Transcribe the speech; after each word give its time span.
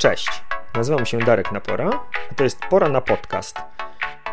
Cześć, 0.00 0.42
nazywam 0.74 1.06
się 1.06 1.18
Darek 1.18 1.52
Napora, 1.52 1.90
a 2.30 2.34
to 2.34 2.44
jest 2.44 2.60
Pora 2.70 2.88
na 2.88 3.00
Podcast, 3.00 3.56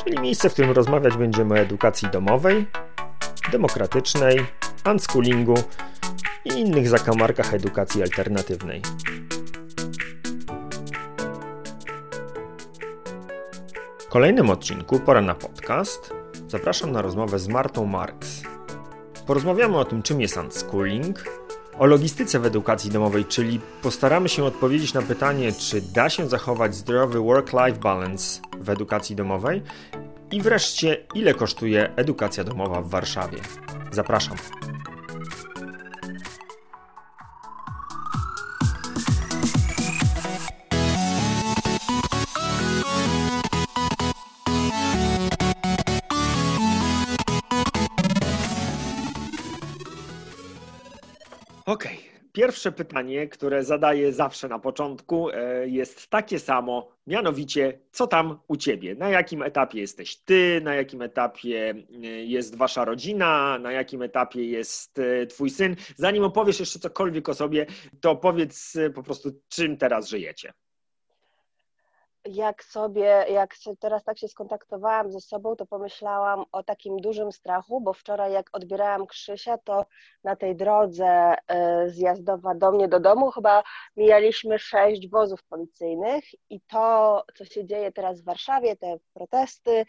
czyli 0.04 0.20
miejsce, 0.20 0.50
w 0.50 0.54
którym 0.54 0.71
rozmawiać 0.71 1.17
będziemy 1.17 1.54
o 1.54 1.58
edukacji 1.58 2.09
domowej, 2.09 2.67
demokratycznej, 3.51 4.45
unschoolingu 4.91 5.53
i 6.45 6.49
innych 6.49 6.89
zakamarkach 6.89 7.53
edukacji 7.53 8.03
alternatywnej. 8.03 8.81
W 13.99 14.07
kolejnym 14.07 14.49
odcinku 14.49 14.99
Pora 14.99 15.21
na 15.21 15.36
Podcast 15.36 16.13
zapraszam 16.47 16.91
na 16.91 17.02
rozmowę 17.02 17.39
z 17.39 17.47
Martą 17.47 17.86
Marks. 17.86 18.41
Porozmawiamy 19.25 19.77
o 19.77 19.86
tym, 19.86 20.04
czym 20.04 20.21
jest 20.21 20.38
unschooling, 20.38 21.23
o 21.80 21.86
logistyce 21.86 22.39
w 22.39 22.46
edukacji 22.46 22.91
domowej, 22.91 23.25
czyli 23.25 23.60
postaramy 23.82 24.30
się 24.30 24.43
odpowiedzieć 24.43 24.93
na 24.93 25.02
pytanie, 25.02 25.52
czy 25.52 25.82
da 25.82 26.10
się 26.10 26.30
zachować 26.30 26.75
zdrowy 26.75 27.20
work-life 27.20 27.79
balance 27.79 28.42
w 28.60 28.70
edukacji 28.70 29.15
domowej 29.15 29.61
i 30.32 30.42
wreszcie, 30.42 30.98
ile 31.15 31.34
kosztuje 31.34 31.96
edukacja 31.96 32.44
domowa 32.44 32.81
w 32.81 32.89
Warszawie. 32.89 33.38
Zapraszam. 33.92 34.38
Okej. 51.67 51.98
Okay. 51.98 52.17
Pierwsze 52.31 52.72
pytanie, 52.72 53.28
które 53.28 53.64
zadaję 53.64 54.14
zawsze 54.14 54.48
na 54.48 54.59
początku, 54.59 55.30
e, 55.30 55.67
jest 55.67 56.09
takie 56.09 56.40
samo, 56.40 56.92
mianowicie, 57.08 57.80
co 57.92 58.08
tam 58.08 58.40
u 58.48 58.56
ciebie? 58.56 58.95
Na 58.95 59.09
jakim 59.09 59.42
etapie 59.44 59.80
jesteś 59.80 60.18
ty? 60.18 60.62
Na 60.64 60.76
jakim 60.76 61.02
etapie 61.02 61.74
e, 62.04 62.08
jest 62.08 62.56
wasza 62.56 62.86
rodzina? 62.86 63.59
Na 63.59 63.72
jakim 63.72 64.02
etapie 64.02 64.44
jest 64.44 65.00
e, 65.00 65.26
twój 65.26 65.50
syn? 65.50 65.76
Zanim 65.96 66.24
opowiesz 66.24 66.59
jeszcze 66.59 66.80
cokolwiek 66.80 67.30
o 67.30 67.34
sobie, 67.34 67.66
to 68.02 68.16
powiedz 68.16 68.78
po 68.96 69.04
prostu, 69.04 69.42
czym 69.50 69.78
teraz 69.78 70.09
żyjecie 70.09 70.54
jak 72.30 72.64
sobie, 72.64 73.25
jak 73.30 73.56
teraz 73.80 74.03
tak 74.03 74.17
się 74.17 74.28
skontaktowałam 74.28 75.11
ze 75.11 75.22
sobą, 75.22 75.56
to 75.56 75.66
pomyślałam 75.66 76.45
o 76.52 76.64
takim 76.64 76.97
dużym 76.97 77.31
strachu, 77.31 77.81
bo 77.81 77.94
wczoraj 77.94 78.34
jak 78.34 78.50
odbierałam 78.53 79.08
Krzysia, 79.08 79.58
to 79.58 79.86
na 80.23 80.36
tej 80.36 80.56
drodze 80.56 81.36
y, 81.86 81.89
zjazdowa 81.89 82.56
do 82.56 82.72
mnie 82.72 82.88
do 82.88 83.00
domu 83.00 83.31
chyba 83.31 83.64
mijaliśmy 83.97 84.59
sześć 84.59 85.09
wozów 85.09 85.44
policyjnych 85.44 86.23
i 86.50 86.61
to, 86.61 87.23
co 87.36 87.45
się 87.45 87.66
dzieje 87.66 87.92
teraz 87.92 88.22
w 88.22 88.25
Warszawie, 88.25 88.75
te 88.75 88.97
protesty 89.14 89.86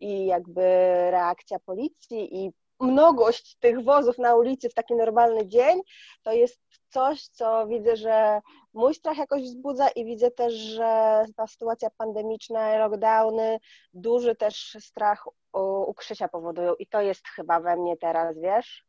i 0.00 0.26
jakby 0.26 0.62
reakcja 1.10 1.58
policji 1.58 2.44
i 2.44 2.52
mnogość 2.80 3.56
tych 3.60 3.84
wozów 3.84 4.18
na 4.18 4.36
ulicy 4.36 4.68
w 4.68 4.74
taki 4.74 4.94
normalny 4.94 5.46
dzień, 5.46 5.80
to 6.22 6.32
jest 6.32 6.60
coś, 6.88 7.22
co 7.22 7.66
widzę, 7.66 7.96
że 7.96 8.40
mój 8.72 8.94
strach 8.94 9.18
jakoś 9.18 9.42
wzbudza 9.42 9.88
i 9.88 10.04
widzę 10.04 10.30
też, 10.30 10.54
że 10.54 11.24
ta 11.36 11.46
sytuacja 11.46 11.90
pandemiczna, 11.90 12.76
lockdowny, 12.76 13.58
duży 13.94 14.34
też 14.34 14.76
strach 14.80 15.26
u, 15.52 15.90
u 15.90 15.94
Krzysia 15.94 16.28
powodują 16.28 16.74
i 16.74 16.86
to 16.86 17.00
jest 17.00 17.28
chyba 17.28 17.60
we 17.60 17.76
mnie 17.76 17.96
teraz, 17.96 18.38
wiesz? 18.40 18.84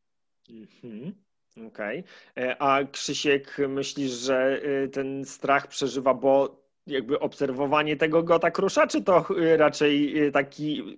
Mhm. 0.49 1.23
Okej. 1.67 1.99
Okay. 1.99 2.43
E, 2.45 2.61
a 2.61 2.83
Krzysiek, 2.83 3.57
myślisz, 3.67 4.11
że 4.11 4.61
y, 4.63 4.89
ten 4.89 5.25
strach 5.25 5.67
przeżywa, 5.67 6.13
bo 6.13 6.63
jakby 6.87 7.19
obserwowanie 7.19 7.97
tego 7.97 8.23
go 8.23 8.39
tak 8.39 8.57
rusza, 8.57 8.87
czy 8.87 9.03
to 9.03 9.25
y, 9.37 9.57
raczej 9.57 10.23
y, 10.23 10.31
taki 10.31 10.97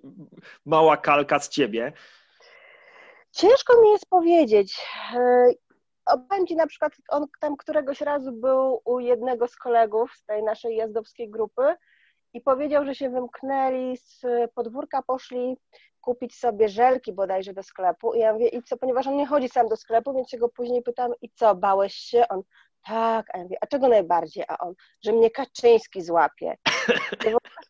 mała 0.64 0.96
kalka 0.96 1.38
z 1.38 1.48
ciebie? 1.48 1.92
Ciężko 3.30 3.82
mi 3.82 3.90
jest 3.90 4.06
powiedzieć. 4.06 4.86
Opowiem 6.06 6.46
Ci 6.46 6.56
na 6.56 6.66
przykład, 6.66 6.92
on 7.08 7.26
tam 7.40 7.56
któregoś 7.56 8.00
razu 8.00 8.32
był 8.32 8.80
u 8.84 9.00
jednego 9.00 9.48
z 9.48 9.56
kolegów 9.56 10.12
z 10.14 10.24
tej 10.24 10.42
naszej 10.42 10.76
jazdowskiej 10.76 11.30
grupy 11.30 11.76
i 12.32 12.40
powiedział, 12.40 12.84
że 12.84 12.94
się 12.94 13.10
wymknęli 13.10 13.96
z 13.96 14.20
podwórka, 14.54 15.02
poszli 15.02 15.56
kupić 16.00 16.38
sobie 16.38 16.68
żelki 16.68 17.12
bodajże 17.12 17.52
do 17.52 17.62
sklepu 17.62 18.14
i 18.14 18.18
ja 18.18 18.32
mówię, 18.32 18.48
i 18.48 18.62
co, 18.62 18.76
ponieważ 18.76 19.06
on 19.06 19.16
nie 19.16 19.26
chodzi 19.26 19.48
sam 19.48 19.68
do 19.68 19.76
sklepu, 19.76 20.14
więc 20.14 20.30
się 20.30 20.38
go 20.38 20.48
później 20.48 20.82
pytam, 20.82 21.12
i 21.22 21.30
co, 21.30 21.54
bałeś 21.54 21.94
się? 21.94 22.28
On, 22.28 22.42
tak, 22.86 23.26
a 23.34 23.38
ja 23.38 23.44
mówię, 23.44 23.56
a 23.60 23.66
czego 23.66 23.88
najbardziej? 23.88 24.44
A 24.48 24.58
on, 24.58 24.74
że 25.04 25.12
mnie 25.12 25.30
Kaczyński 25.30 26.02
złapie. 26.02 26.56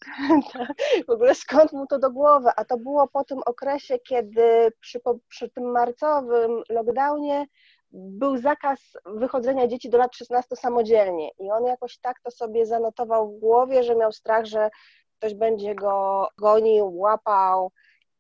w 1.09 1.11
ogóle 1.11 1.35
skąd 1.35 1.73
mu 1.73 1.87
to 1.87 1.99
do 1.99 2.11
głowy? 2.11 2.51
A 2.57 2.65
to 2.65 2.77
było 2.77 3.09
po 3.09 3.25
tym 3.25 3.39
okresie, 3.47 3.99
kiedy 3.99 4.73
przy, 4.81 5.01
przy 5.29 5.51
tym 5.51 5.65
marcowym 5.71 6.63
lockdownie 6.69 7.47
był 7.97 8.37
zakaz 8.37 8.79
wychodzenia 9.07 9.67
dzieci 9.67 9.91
do 9.91 9.99
lat 9.99 10.15
16 10.15 10.57
samodzielnie. 10.57 11.31
I 11.39 11.51
on 11.51 11.65
jakoś 11.65 11.99
tak 11.99 12.21
to 12.21 12.31
sobie 12.31 12.67
zanotował 12.67 13.33
w 13.33 13.41
głowie, 13.41 13.83
że 13.83 13.97
miał 13.97 14.13
strach, 14.13 14.45
że 14.45 14.71
ktoś 15.19 15.35
będzie 15.35 15.75
go 15.75 16.29
gonił, 16.39 16.99
łapał, 16.99 17.73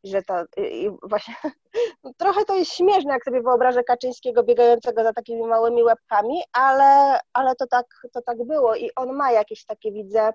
że 0.04 0.22
to 0.22 0.34
i 0.56 0.90
właśnie 1.02 1.34
no 2.04 2.12
trochę 2.16 2.44
to 2.44 2.54
jest 2.54 2.72
śmieszne, 2.72 3.12
jak 3.12 3.24
sobie 3.24 3.42
wyobrażę 3.42 3.84
Kaczyńskiego 3.84 4.42
biegającego 4.42 5.02
za 5.02 5.12
takimi 5.12 5.46
małymi 5.46 5.82
łebkami, 5.82 6.42
ale, 6.52 7.20
ale 7.32 7.54
to, 7.54 7.66
tak, 7.66 7.86
to 8.12 8.22
tak 8.22 8.44
było. 8.44 8.76
I 8.76 8.90
on 8.96 9.12
ma 9.12 9.32
jakieś 9.32 9.64
takie, 9.64 9.92
widzę, 9.92 10.32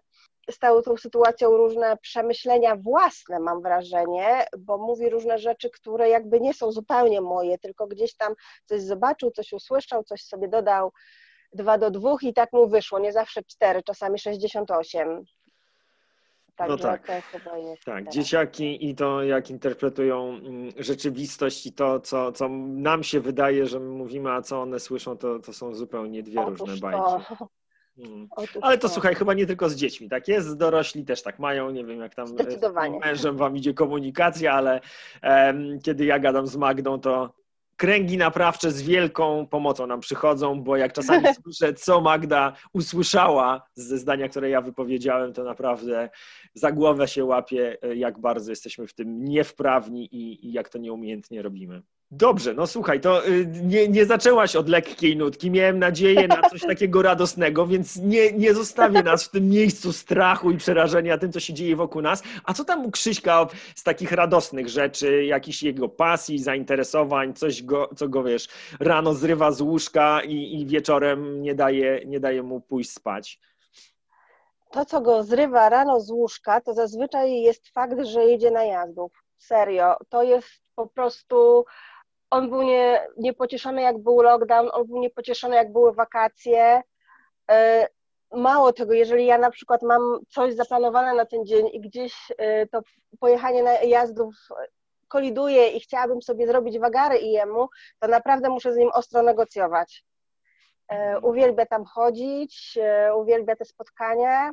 z 0.52 0.58
całą 0.58 0.82
tą 0.82 0.98
sytuacją 0.98 1.58
różne 1.58 1.98
przemyślenia 1.98 2.76
własne, 2.76 3.40
mam 3.40 3.62
wrażenie, 3.62 4.46
bo 4.60 4.78
mówi 4.78 5.10
różne 5.10 5.40
rzeczy, 5.40 5.70
które 5.70 6.10
jakby 6.10 6.40
nie 6.40 6.54
są 6.54 6.72
zupełnie 6.72 7.22
moje, 7.22 7.58
tylko 7.58 7.88
gdzieś 7.88 8.16
tam 8.16 8.34
coś 8.66 8.82
zobaczył, 8.82 9.32
coś 9.32 9.54
usłyszał, 9.54 10.04
coś 10.04 10.24
sobie 10.24 10.48
dodał 10.48 10.92
dwa 11.54 11.78
do 11.78 11.92
dwóch 11.92 12.24
i 12.24 12.34
tak 12.34 12.54
mu 12.54 12.68
wyszło, 12.68 13.00
nie 13.00 13.14
zawsze 13.14 13.44
cztery, 13.44 13.84
czasami 13.84 14.20
68. 14.20 15.24
no 16.68 16.78
tak, 16.78 17.08
tak. 17.86 18.10
dzieciaki 18.10 18.90
i 18.90 18.96
to 18.96 19.24
jak 19.24 19.50
interpretują 19.50 20.30
mm, 20.30 20.72
rzeczywistość 20.78 21.66
i 21.66 21.74
to, 21.74 22.00
co, 22.00 22.32
co 22.32 22.50
nam 22.68 23.04
się 23.04 23.20
wydaje, 23.20 23.68
że 23.68 23.80
my 23.80 23.90
mówimy, 23.90 24.32
a 24.32 24.42
co 24.42 24.62
one 24.62 24.80
słyszą, 24.80 25.18
to, 25.18 25.40
to 25.40 25.54
są 25.54 25.76
zupełnie 25.76 26.24
dwie 26.24 26.42
Otóż 26.42 26.60
różne 26.60 26.78
bajki. 26.78 27.02
To. 27.38 27.48
Hmm. 27.98 28.28
Ale 28.62 28.78
to 28.78 28.90
słuchaj, 28.90 29.16
chyba 29.16 29.34
nie 29.34 29.46
tylko 29.46 29.70
z 29.70 29.76
dziećmi, 29.76 30.10
tak 30.10 30.28
jest, 30.28 30.58
dorośli 30.58 31.06
też 31.06 31.22
tak 31.22 31.40
mają, 31.40 31.72
nie 31.72 31.86
wiem 31.86 32.00
jak 32.00 32.16
tam 32.16 32.28
e, 32.28 32.52
z 32.52 33.06
mężem 33.06 33.38
wam 33.38 33.58
idzie 33.58 33.74
komunikacja, 33.74 34.54
ale 34.54 34.82
um, 35.24 35.80
kiedy 35.84 36.06
ja 36.06 36.20
gadam 36.20 36.48
z 36.48 36.56
Magdą, 36.56 37.00
to 37.00 37.34
kręgi 37.82 38.18
naprawcze 38.18 38.72
z 38.72 38.82
wielką 38.82 39.48
pomocą 39.48 39.88
nam 39.88 40.00
przychodzą, 40.00 40.64
bo 40.64 40.78
jak 40.78 40.94
czasami 40.94 41.26
słyszę, 41.44 41.74
co 41.74 42.02
Magda 42.02 42.54
usłyszała 42.74 43.68
ze 43.74 43.98
zdania, 43.98 44.30
które 44.30 44.50
ja 44.50 44.62
wypowiedziałem, 44.62 45.34
to 45.34 45.44
naprawdę 45.44 46.10
za 46.54 46.72
głowę 46.72 47.08
się 47.08 47.26
łapie, 47.26 47.78
e, 47.82 47.96
jak 47.96 48.20
bardzo 48.20 48.52
jesteśmy 48.52 48.88
w 48.88 48.94
tym 48.94 49.26
niewprawni 49.26 50.06
i, 50.16 50.48
i 50.48 50.52
jak 50.52 50.70
to 50.70 50.78
nieumiejętnie 50.78 51.42
robimy. 51.42 51.82
Dobrze, 52.14 52.54
no 52.54 52.68
słuchaj, 52.68 53.02
to 53.02 53.28
y, 53.28 53.48
nie, 53.64 53.88
nie 53.88 54.06
zaczęłaś 54.06 54.56
od 54.56 54.70
lekkiej 54.70 55.18
nutki. 55.18 55.52
Miałem 55.52 55.80
nadzieję 55.80 56.28
na 56.28 56.50
coś 56.50 56.62
takiego 56.74 57.02
radosnego, 57.02 57.68
więc 57.68 57.96
nie, 57.96 58.32
nie 58.32 58.54
zostawię 58.54 59.04
nas 59.04 59.24
w 59.24 59.30
tym 59.30 59.50
miejscu 59.50 59.94
strachu 59.94 60.52
i 60.52 60.58
przerażenia 60.58 61.18
tym, 61.18 61.32
co 61.32 61.40
się 61.40 61.54
dzieje 61.54 61.76
wokół 61.76 62.02
nas. 62.02 62.24
A 62.44 62.54
co 62.54 62.66
tam 62.66 62.86
u 62.86 62.92
Krzyśka 62.92 63.48
z 63.76 63.84
takich 63.84 64.12
radosnych 64.12 64.70
rzeczy, 64.70 65.26
jakichś 65.26 65.64
jego 65.64 65.90
pasji, 65.90 66.40
zainteresowań, 66.40 67.34
coś, 67.34 67.64
go, 67.64 67.90
co 67.96 68.10
go 68.10 68.24
wiesz, 68.24 68.48
rano 68.80 69.14
zrywa 69.14 69.52
z 69.52 69.62
łóżka 69.62 70.22
i, 70.22 70.62
i 70.62 70.66
wieczorem 70.66 71.42
nie 71.42 71.56
daje, 71.56 72.02
nie 72.06 72.20
daje 72.20 72.44
mu 72.44 72.62
pójść 72.62 72.92
spać? 72.92 73.40
To, 74.72 74.86
co 74.86 75.02
go 75.02 75.24
zrywa 75.24 75.70
rano 75.70 76.00
z 76.00 76.12
łóżka, 76.12 76.62
to 76.62 76.74
zazwyczaj 76.74 77.42
jest 77.42 77.68
fakt, 77.68 78.06
że 78.06 78.24
jedzie 78.24 78.52
na 78.52 78.64
jazdów. 78.64 79.12
Serio. 79.38 79.96
To 80.10 80.24
jest 80.24 80.62
po 80.76 80.88
prostu 80.88 81.66
on 82.32 82.50
był 82.50 82.62
nie, 82.62 83.08
niepocieszony, 83.18 83.82
jak 83.82 83.98
był 83.98 84.22
lockdown, 84.22 84.70
on 84.74 84.88
był 84.88 85.00
niepocieszony, 85.00 85.56
jak 85.56 85.72
były 85.72 85.94
wakacje. 85.94 86.82
E, 87.52 87.88
mało 88.32 88.74
tego, 88.74 88.94
jeżeli 88.94 89.26
ja 89.26 89.38
na 89.38 89.52
przykład 89.52 89.82
mam 89.82 90.20
coś 90.30 90.54
zaplanowane 90.54 91.14
na 91.14 91.26
ten 91.26 91.46
dzień 91.46 91.70
i 91.74 91.82
gdzieś 91.82 92.32
e, 92.38 92.68
to 92.68 92.82
pojechanie 93.20 93.64
na 93.64 93.74
jazdów 93.74 94.36
koliduje 95.08 95.68
i 95.68 95.80
chciałabym 95.80 96.22
sobie 96.22 96.48
zrobić 96.48 96.80
wagary 96.80 97.18
i 97.18 97.32
jemu, 97.32 97.68
to 98.00 98.08
naprawdę 98.08 98.50
muszę 98.50 98.74
z 98.74 98.78
nim 98.78 98.90
ostro 98.94 99.22
negocjować. 99.24 100.04
E, 100.88 101.20
uwielbia 101.20 101.66
tam 101.66 101.86
chodzić, 101.86 102.80
uwielbia 103.16 103.56
te 103.56 103.66
spotkania. 103.66 104.52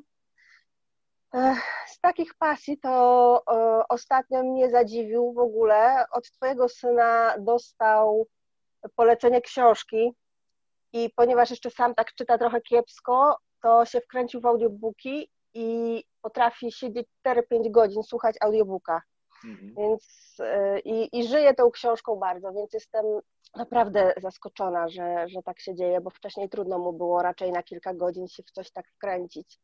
Z 1.87 2.01
takich 2.01 2.35
pasji 2.35 2.79
to 2.79 3.43
ostatnio 3.89 4.43
mnie 4.43 4.71
zadziwił 4.71 5.33
w 5.33 5.39
ogóle. 5.39 6.05
Od 6.11 6.31
Twojego 6.31 6.69
syna 6.69 7.35
dostał 7.39 8.27
polecenie 8.97 9.41
książki 9.41 10.13
i 10.93 11.11
ponieważ 11.17 11.51
jeszcze 11.51 11.71
sam 11.71 11.95
tak 11.95 12.15
czyta 12.15 12.39
trochę 12.39 12.61
kiepsko, 12.61 13.37
to 13.63 13.85
się 13.85 14.01
wkręcił 14.01 14.41
w 14.41 14.47
audiobooki 14.47 15.31
i 15.55 16.05
potrafi 16.23 16.73
siedzieć 16.73 17.07
4-5 17.27 17.71
godzin, 17.71 18.03
słuchać 18.03 18.37
audiobooka. 18.41 19.03
Mhm. 19.45 19.75
Więc 19.75 20.37
y, 20.41 20.81
i, 20.81 21.19
i 21.19 21.29
żyję 21.29 21.55
tą 21.55 21.71
książką 21.71 22.17
bardzo, 22.17 22.53
więc 22.53 22.73
jestem 22.73 23.05
naprawdę 23.57 24.13
zaskoczona, 24.17 24.89
że, 24.89 25.29
że 25.29 25.43
tak 25.43 25.61
się 25.61 25.75
dzieje, 25.75 26.01
bo 26.01 26.11
wcześniej 26.11 26.49
trudno 26.49 26.79
mu 26.79 26.93
było 26.93 27.23
raczej 27.23 27.53
na 27.53 27.63
kilka 27.63 27.95
godzin 27.95 28.29
się 28.29 28.43
w 28.43 28.51
coś 28.51 28.71
tak 28.71 28.89
wkręcić. 28.89 29.59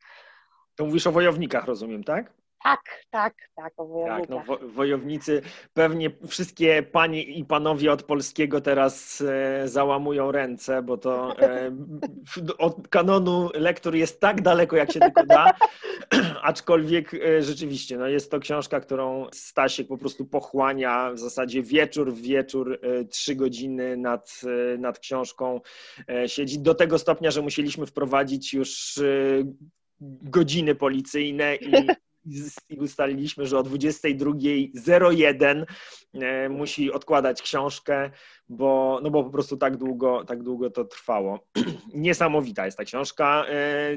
To 0.77 0.87
mówisz 0.87 1.07
o 1.07 1.13
wojownikach, 1.13 1.65
rozumiem, 1.65 2.05
tak? 2.05 2.33
Tak, 2.65 2.81
tak, 3.11 3.35
tak, 3.57 3.73
o 3.77 3.87
wojownikach. 3.87 4.21
Tak, 4.21 4.29
no, 4.31 4.43
wo 4.47 4.69
wojownicy, 4.69 5.43
pewnie 5.75 6.11
wszystkie 6.29 6.83
panie 6.83 7.23
i 7.23 7.45
panowie 7.45 7.93
od 7.93 8.03
polskiego 8.03 8.61
teraz 8.61 9.21
e, 9.21 9.69
załamują 9.69 10.33
ręce, 10.33 10.83
bo 10.83 10.97
to 10.99 11.39
e, 11.39 11.71
od 12.59 12.89
kanonu 12.89 13.51
lektur 13.55 13.95
jest 13.95 14.21
tak 14.21 14.43
daleko, 14.43 14.77
jak 14.77 14.93
się 14.93 15.01
tylko 15.01 15.27
da, 15.27 15.53
aczkolwiek 16.43 17.15
e, 17.15 17.43
rzeczywiście, 17.43 17.99
no 17.99 18.07
jest 18.07 18.31
to 18.31 18.41
książka, 18.41 18.81
którą 18.81 19.27
Stasiek 19.33 19.89
po 19.89 19.99
prostu 19.99 20.27
pochłania 20.27 21.11
w 21.13 21.19
zasadzie 21.19 21.63
wieczór 21.63 22.13
w 22.13 22.21
wieczór, 22.21 22.79
e, 22.83 23.05
trzy 23.05 23.35
godziny 23.35 23.97
nad, 23.97 24.41
e, 24.75 24.79
nad 24.79 24.99
książką 24.99 25.61
e, 26.09 26.29
siedzi, 26.29 26.59
do 26.59 26.75
tego 26.75 26.99
stopnia, 26.99 27.31
że 27.31 27.43
musieliśmy 27.43 27.87
wprowadzić 27.87 28.55
już 28.55 29.01
godziny 30.23 30.75
policyjne 30.75 31.57
i 31.57 31.87
i 32.69 32.79
ustaliliśmy, 32.79 33.47
że 33.47 33.59
o 33.59 33.63
22.01 33.63 35.65
e, 36.15 36.49
musi 36.49 36.93
odkładać 36.93 37.43
książkę, 37.43 38.11
bo, 38.49 39.01
no 39.03 39.11
bo 39.11 39.25
po 39.25 39.31
prostu 39.31 39.57
tak 39.57 39.77
długo, 39.77 40.25
tak 40.25 40.43
długo 40.43 40.71
to 40.71 40.85
trwało. 40.85 41.47
Niesamowita 41.95 42.65
jest 42.65 42.79
ta 42.79 42.85
książka. 42.85 43.45
E, 43.49 43.97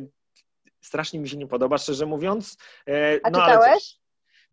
strasznie 0.81 1.19
mi 1.19 1.29
się 1.29 1.37
nie 1.37 1.47
podoba, 1.47 1.77
szczerze 1.77 2.05
mówiąc. 2.05 2.57
E, 2.87 3.19
A 3.23 3.29
no, 3.29 3.39
czytałeś? 3.39 3.99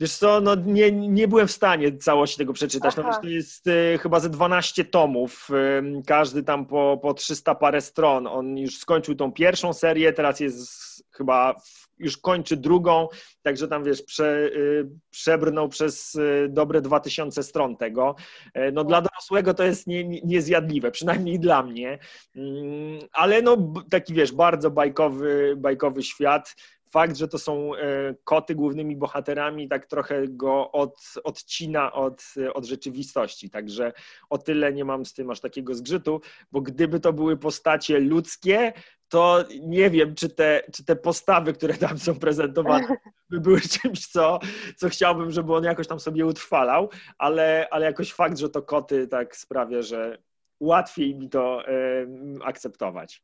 Wiesz 0.01 0.17
co, 0.17 0.41
no 0.41 0.55
nie, 0.55 0.93
nie 0.93 1.29
byłem 1.29 1.49
w 1.49 1.53
stanie 1.53 1.97
całości 1.97 2.39
tego 2.39 2.53
przeczytać. 2.53 2.97
No 2.97 3.05
wiesz, 3.05 3.17
to 3.23 3.29
jest 3.29 3.67
y, 3.67 3.99
chyba 4.03 4.21
ze 4.21 4.31
12 4.31 4.85
tomów, 4.85 5.49
y, 5.51 6.03
każdy 6.07 6.43
tam 6.43 6.67
po, 6.67 6.99
po 7.03 7.15
300 7.15 7.55
parę 7.55 7.81
stron. 7.81 8.27
On 8.27 8.59
już 8.59 8.79
skończył 8.79 9.15
tą 9.15 9.33
pierwszą 9.33 9.73
serię, 9.73 10.13
teraz 10.13 10.41
jest 10.41 11.05
chyba 11.11 11.55
już 11.99 12.17
kończy 12.17 12.57
drugą, 12.57 13.09
także 13.43 13.69
tam 13.69 13.85
wiesz, 13.85 14.03
prze, 14.03 14.51
y, 14.57 14.89
przebrnął 15.11 15.69
przez 15.69 16.15
y, 16.15 16.47
dobre 16.51 16.81
2000 16.81 17.43
stron 17.43 17.77
tego. 17.77 18.15
E, 18.55 18.73
no 18.73 18.85
dla 18.85 19.01
dorosłego 19.03 19.55
to 19.55 19.65
jest 19.65 19.87
nie, 19.87 20.05
niezjadliwe, 20.05 20.91
przynajmniej 20.91 21.41
dla 21.41 21.63
mnie, 21.63 21.99
mm, 22.37 22.99
ale 23.13 23.43
no 23.43 23.57
taki 23.91 24.15
wiesz, 24.15 24.33
bardzo 24.33 24.71
bajkowy, 24.71 25.55
bajkowy 25.57 26.03
świat 26.03 26.55
fakt, 26.95 27.17
że 27.17 27.29
to 27.29 27.39
są 27.39 27.75
e, 27.75 28.15
koty 28.25 28.55
głównymi 28.55 28.97
bohaterami, 28.97 29.69
tak 29.69 29.87
trochę 29.87 30.29
go 30.29 30.73
od, 30.73 31.15
odcina 31.25 31.93
od, 31.93 32.25
od 32.55 32.65
rzeczywistości. 32.65 33.51
Także 33.51 33.93
o 34.31 34.39
tyle 34.39 34.73
nie 34.73 34.85
mam 34.85 35.07
z 35.07 35.15
tym 35.15 35.31
aż 35.31 35.41
takiego 35.41 35.75
zgrzytu, 35.75 36.21
bo 36.53 36.61
gdyby 36.61 37.01
to 37.01 37.13
były 37.13 37.37
postacie 37.37 38.01
ludzkie, 38.01 38.73
to 39.09 39.45
nie 39.61 39.91
wiem, 39.91 40.15
czy 40.15 40.29
te, 40.29 40.63
czy 40.73 40.85
te 40.85 40.97
postawy, 40.97 41.53
które 41.53 41.75
tam 41.75 41.99
są 41.99 42.15
prezentowane, 42.15 42.97
by 43.31 43.41
były 43.41 43.61
czymś, 43.61 44.07
co, 44.07 44.39
co 44.77 44.89
chciałbym, 44.89 45.31
żeby 45.31 45.55
on 45.55 45.65
jakoś 45.65 45.89
tam 45.89 46.01
sobie 46.01 46.27
utrwalał, 46.27 46.91
ale, 47.19 47.69
ale 47.71 47.87
jakoś 47.87 48.13
fakt, 48.13 48.39
że 48.39 48.49
to 48.49 48.63
koty 48.63 49.09
tak 49.09 49.37
sprawia, 49.37 49.83
że 49.83 50.19
łatwiej 50.61 51.15
mi 51.15 51.29
to 51.29 51.69
y, 51.69 52.07
akceptować. 52.45 53.23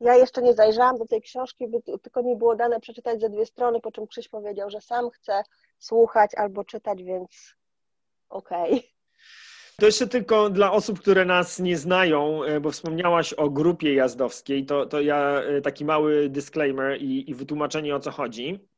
Ja 0.00 0.14
jeszcze 0.14 0.42
nie 0.42 0.54
zajrzałam 0.54 0.98
do 0.98 1.06
tej 1.06 1.22
książki, 1.22 1.66
tylko 2.02 2.22
mi 2.22 2.36
było 2.36 2.56
dane 2.56 2.80
przeczytać 2.80 3.20
ze 3.20 3.30
dwie 3.30 3.46
strony, 3.46 3.80
po 3.80 3.92
czym 3.92 4.06
Krzyś 4.06 4.28
powiedział, 4.28 4.70
że 4.70 4.80
sam 4.80 5.10
chce 5.10 5.42
słuchać 5.78 6.34
albo 6.34 6.64
czytać, 6.64 7.02
więc 7.02 7.54
okej. 8.28 8.72
Okay. 8.72 9.00
To 9.76 9.86
jeszcze 9.86 10.06
tylko 10.06 10.50
dla 10.50 10.72
osób, 10.72 11.00
które 11.00 11.24
nas 11.24 11.58
nie 11.58 11.78
znają, 11.78 12.44
e, 12.44 12.60
bo 12.60 12.70
wspomniałaś 12.70 13.32
o 13.32 13.50
grupie 13.50 13.94
jazdowskiej, 13.94 14.66
to, 14.66 14.86
to 14.86 15.00
ja 15.00 15.40
e, 15.40 15.60
taki 15.60 15.84
mały 15.84 16.28
disclaimer 16.28 17.02
i, 17.02 17.30
i 17.30 17.34
wytłumaczenie 17.34 17.96
o 17.96 18.00
co 18.00 18.10
chodzi 18.10 18.69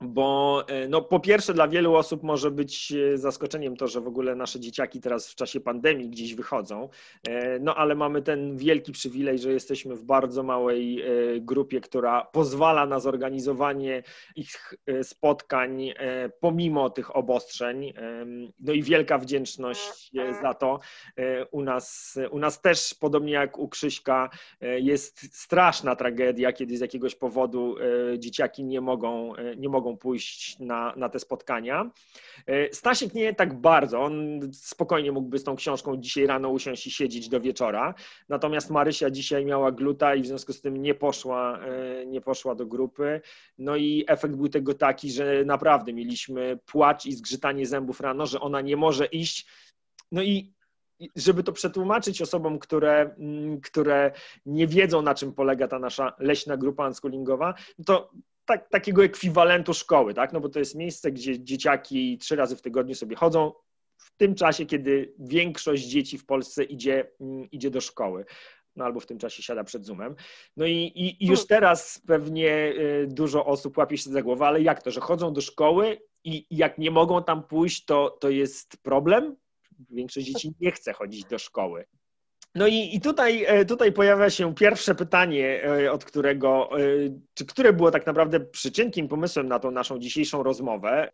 bo 0.00 0.64
e, 0.68 0.88
no, 0.88 1.02
po 1.02 1.20
pierwsze 1.20 1.54
dla 1.54 1.68
wielu 1.68 1.94
osób 1.94 2.22
może 2.22 2.50
być 2.50 2.92
e, 2.92 3.18
zaskoczeniem 3.18 3.76
to, 3.76 3.88
że 3.88 4.00
w 4.00 4.06
ogóle 4.06 4.34
nasze 4.34 4.60
dzieciaki 4.60 5.00
teraz 5.00 5.28
w 5.28 5.34
czasie 5.34 5.60
pandemii 5.60 6.08
gdzieś 6.08 6.34
wychodzą, 6.34 6.88
e, 7.28 7.58
no 7.58 7.74
ale 7.74 7.94
mamy 7.94 8.22
ten 8.22 8.56
wielki 8.56 8.92
przywilej, 8.92 9.38
że 9.38 9.52
jesteśmy 9.52 9.94
w 9.94 10.04
bardzo 10.04 10.42
małej 10.42 11.04
grupie, 11.40 11.80
która 11.80 12.24
pozwala 12.24 12.86
na 12.86 13.00
zorganizowanie 13.00 14.02
ich 14.36 14.74
spotkań 15.02 15.92
pomimo 16.40 16.90
tych 16.90 17.16
obostrzeń. 17.16 17.92
No 18.60 18.72
i 18.72 18.82
wielka 18.82 19.18
wdzięczność 19.18 20.12
za 20.42 20.54
to. 20.54 20.78
U 21.50 21.62
nas, 21.62 22.18
u 22.30 22.38
nas 22.38 22.60
też, 22.60 22.94
podobnie 23.00 23.32
jak 23.32 23.58
u 23.58 23.68
Krzyśka, 23.68 24.30
jest 24.60 25.36
straszna 25.36 25.96
tragedia, 25.96 26.52
kiedy 26.52 26.76
z 26.76 26.80
jakiegoś 26.80 27.14
powodu 27.14 27.74
dzieciaki 28.18 28.64
nie 28.64 28.80
mogą, 28.80 29.32
nie 29.56 29.68
mogą 29.68 29.87
mogą 29.88 29.98
pójść 29.98 30.58
na, 30.58 30.94
na 30.96 31.08
te 31.08 31.18
spotkania. 31.18 31.90
E, 32.46 32.72
Stasiek 32.72 33.14
nie 33.14 33.34
tak 33.34 33.60
bardzo, 33.60 34.00
on 34.02 34.40
spokojnie 34.52 35.12
mógłby 35.12 35.38
z 35.38 35.44
tą 35.44 35.56
książką 35.56 35.96
dzisiaj 35.96 36.26
rano 36.26 36.48
usiąść 36.48 36.86
i 36.86 36.90
siedzieć 36.90 37.28
do 37.28 37.40
wieczora, 37.40 37.94
natomiast 38.28 38.70
Marysia 38.70 39.10
dzisiaj 39.10 39.44
miała 39.44 39.72
gluta 39.72 40.14
i 40.14 40.22
w 40.22 40.26
związku 40.26 40.52
z 40.52 40.60
tym 40.60 40.76
nie 40.76 40.94
poszła, 40.94 41.58
e, 41.58 42.06
nie 42.06 42.20
poszła 42.20 42.54
do 42.54 42.66
grupy. 42.66 43.20
No 43.58 43.76
i 43.76 44.04
efekt 44.08 44.34
był 44.34 44.48
tego 44.48 44.74
taki, 44.74 45.10
że 45.10 45.44
naprawdę 45.44 45.92
mieliśmy 45.92 46.58
płacz 46.66 47.06
i 47.06 47.12
zgrzytanie 47.12 47.66
zębów 47.66 48.00
rano, 48.00 48.26
że 48.26 48.40
ona 48.40 48.60
nie 48.60 48.76
może 48.76 49.06
iść. 49.06 49.46
No 50.12 50.22
i 50.22 50.52
żeby 51.16 51.42
to 51.42 51.52
przetłumaczyć 51.52 52.22
osobom, 52.22 52.58
które, 52.58 53.14
mm, 53.18 53.60
które 53.60 54.12
nie 54.46 54.66
wiedzą, 54.66 55.02
na 55.02 55.14
czym 55.14 55.32
polega 55.32 55.68
ta 55.68 55.78
nasza 55.78 56.12
leśna 56.18 56.56
grupa 56.56 56.86
unschoolingowa, 56.86 57.54
to 57.86 58.10
tak, 58.48 58.68
takiego 58.68 59.04
ekwiwalentu 59.04 59.74
szkoły, 59.74 60.14
tak? 60.14 60.32
No 60.32 60.40
bo 60.40 60.48
to 60.48 60.58
jest 60.58 60.74
miejsce, 60.74 61.12
gdzie 61.12 61.44
dzieciaki 61.44 62.18
trzy 62.18 62.36
razy 62.36 62.56
w 62.56 62.62
tygodniu 62.62 62.94
sobie 62.94 63.16
chodzą, 63.16 63.52
w 63.96 64.16
tym 64.16 64.34
czasie, 64.34 64.66
kiedy 64.66 65.14
większość 65.18 65.84
dzieci 65.84 66.18
w 66.18 66.26
Polsce 66.26 66.64
idzie, 66.64 67.10
mm, 67.20 67.50
idzie 67.50 67.70
do 67.70 67.80
szkoły. 67.80 68.24
No 68.76 68.84
albo 68.84 69.00
w 69.00 69.06
tym 69.06 69.18
czasie 69.18 69.42
siada 69.42 69.64
przed 69.64 69.84
Zoomem. 69.84 70.14
No 70.56 70.66
i, 70.66 70.72
i, 70.72 71.24
i 71.24 71.26
już 71.26 71.38
hmm. 71.38 71.48
teraz 71.48 72.02
pewnie 72.06 72.72
y, 72.78 73.06
dużo 73.10 73.46
osób 73.46 73.78
łapie 73.78 73.98
się 73.98 74.10
za 74.10 74.22
głowę, 74.22 74.46
ale 74.46 74.62
jak 74.62 74.82
to, 74.82 74.90
że 74.90 75.00
chodzą 75.00 75.32
do 75.32 75.40
szkoły 75.40 76.00
i 76.24 76.46
jak 76.50 76.78
nie 76.78 76.90
mogą 76.90 77.22
tam 77.22 77.42
pójść, 77.42 77.84
to, 77.84 78.10
to 78.20 78.30
jest 78.30 78.76
problem? 78.82 79.36
Większość 79.90 80.26
dzieci 80.26 80.52
nie 80.60 80.72
chce 80.72 80.92
chodzić 80.92 81.24
do 81.24 81.38
szkoły. 81.38 81.84
No 82.54 82.66
i, 82.66 82.96
i 82.96 83.00
tutaj, 83.00 83.44
e, 83.46 83.64
tutaj 83.64 83.92
pojawia 83.92 84.30
się 84.30 84.54
pierwsze 84.54 84.94
pytanie, 84.94 85.62
e, 85.64 85.92
od 85.92 86.04
którego, 86.04 86.70
e, 86.78 86.82
czy 87.34 87.46
które 87.46 87.72
było 87.72 87.90
tak 87.90 88.06
naprawdę 88.06 88.40
przyczynkiem, 88.40 89.08
pomysłem 89.08 89.48
na 89.48 89.58
tą 89.58 89.70
naszą 89.70 89.98
dzisiejszą 89.98 90.42
rozmowę 90.42 91.10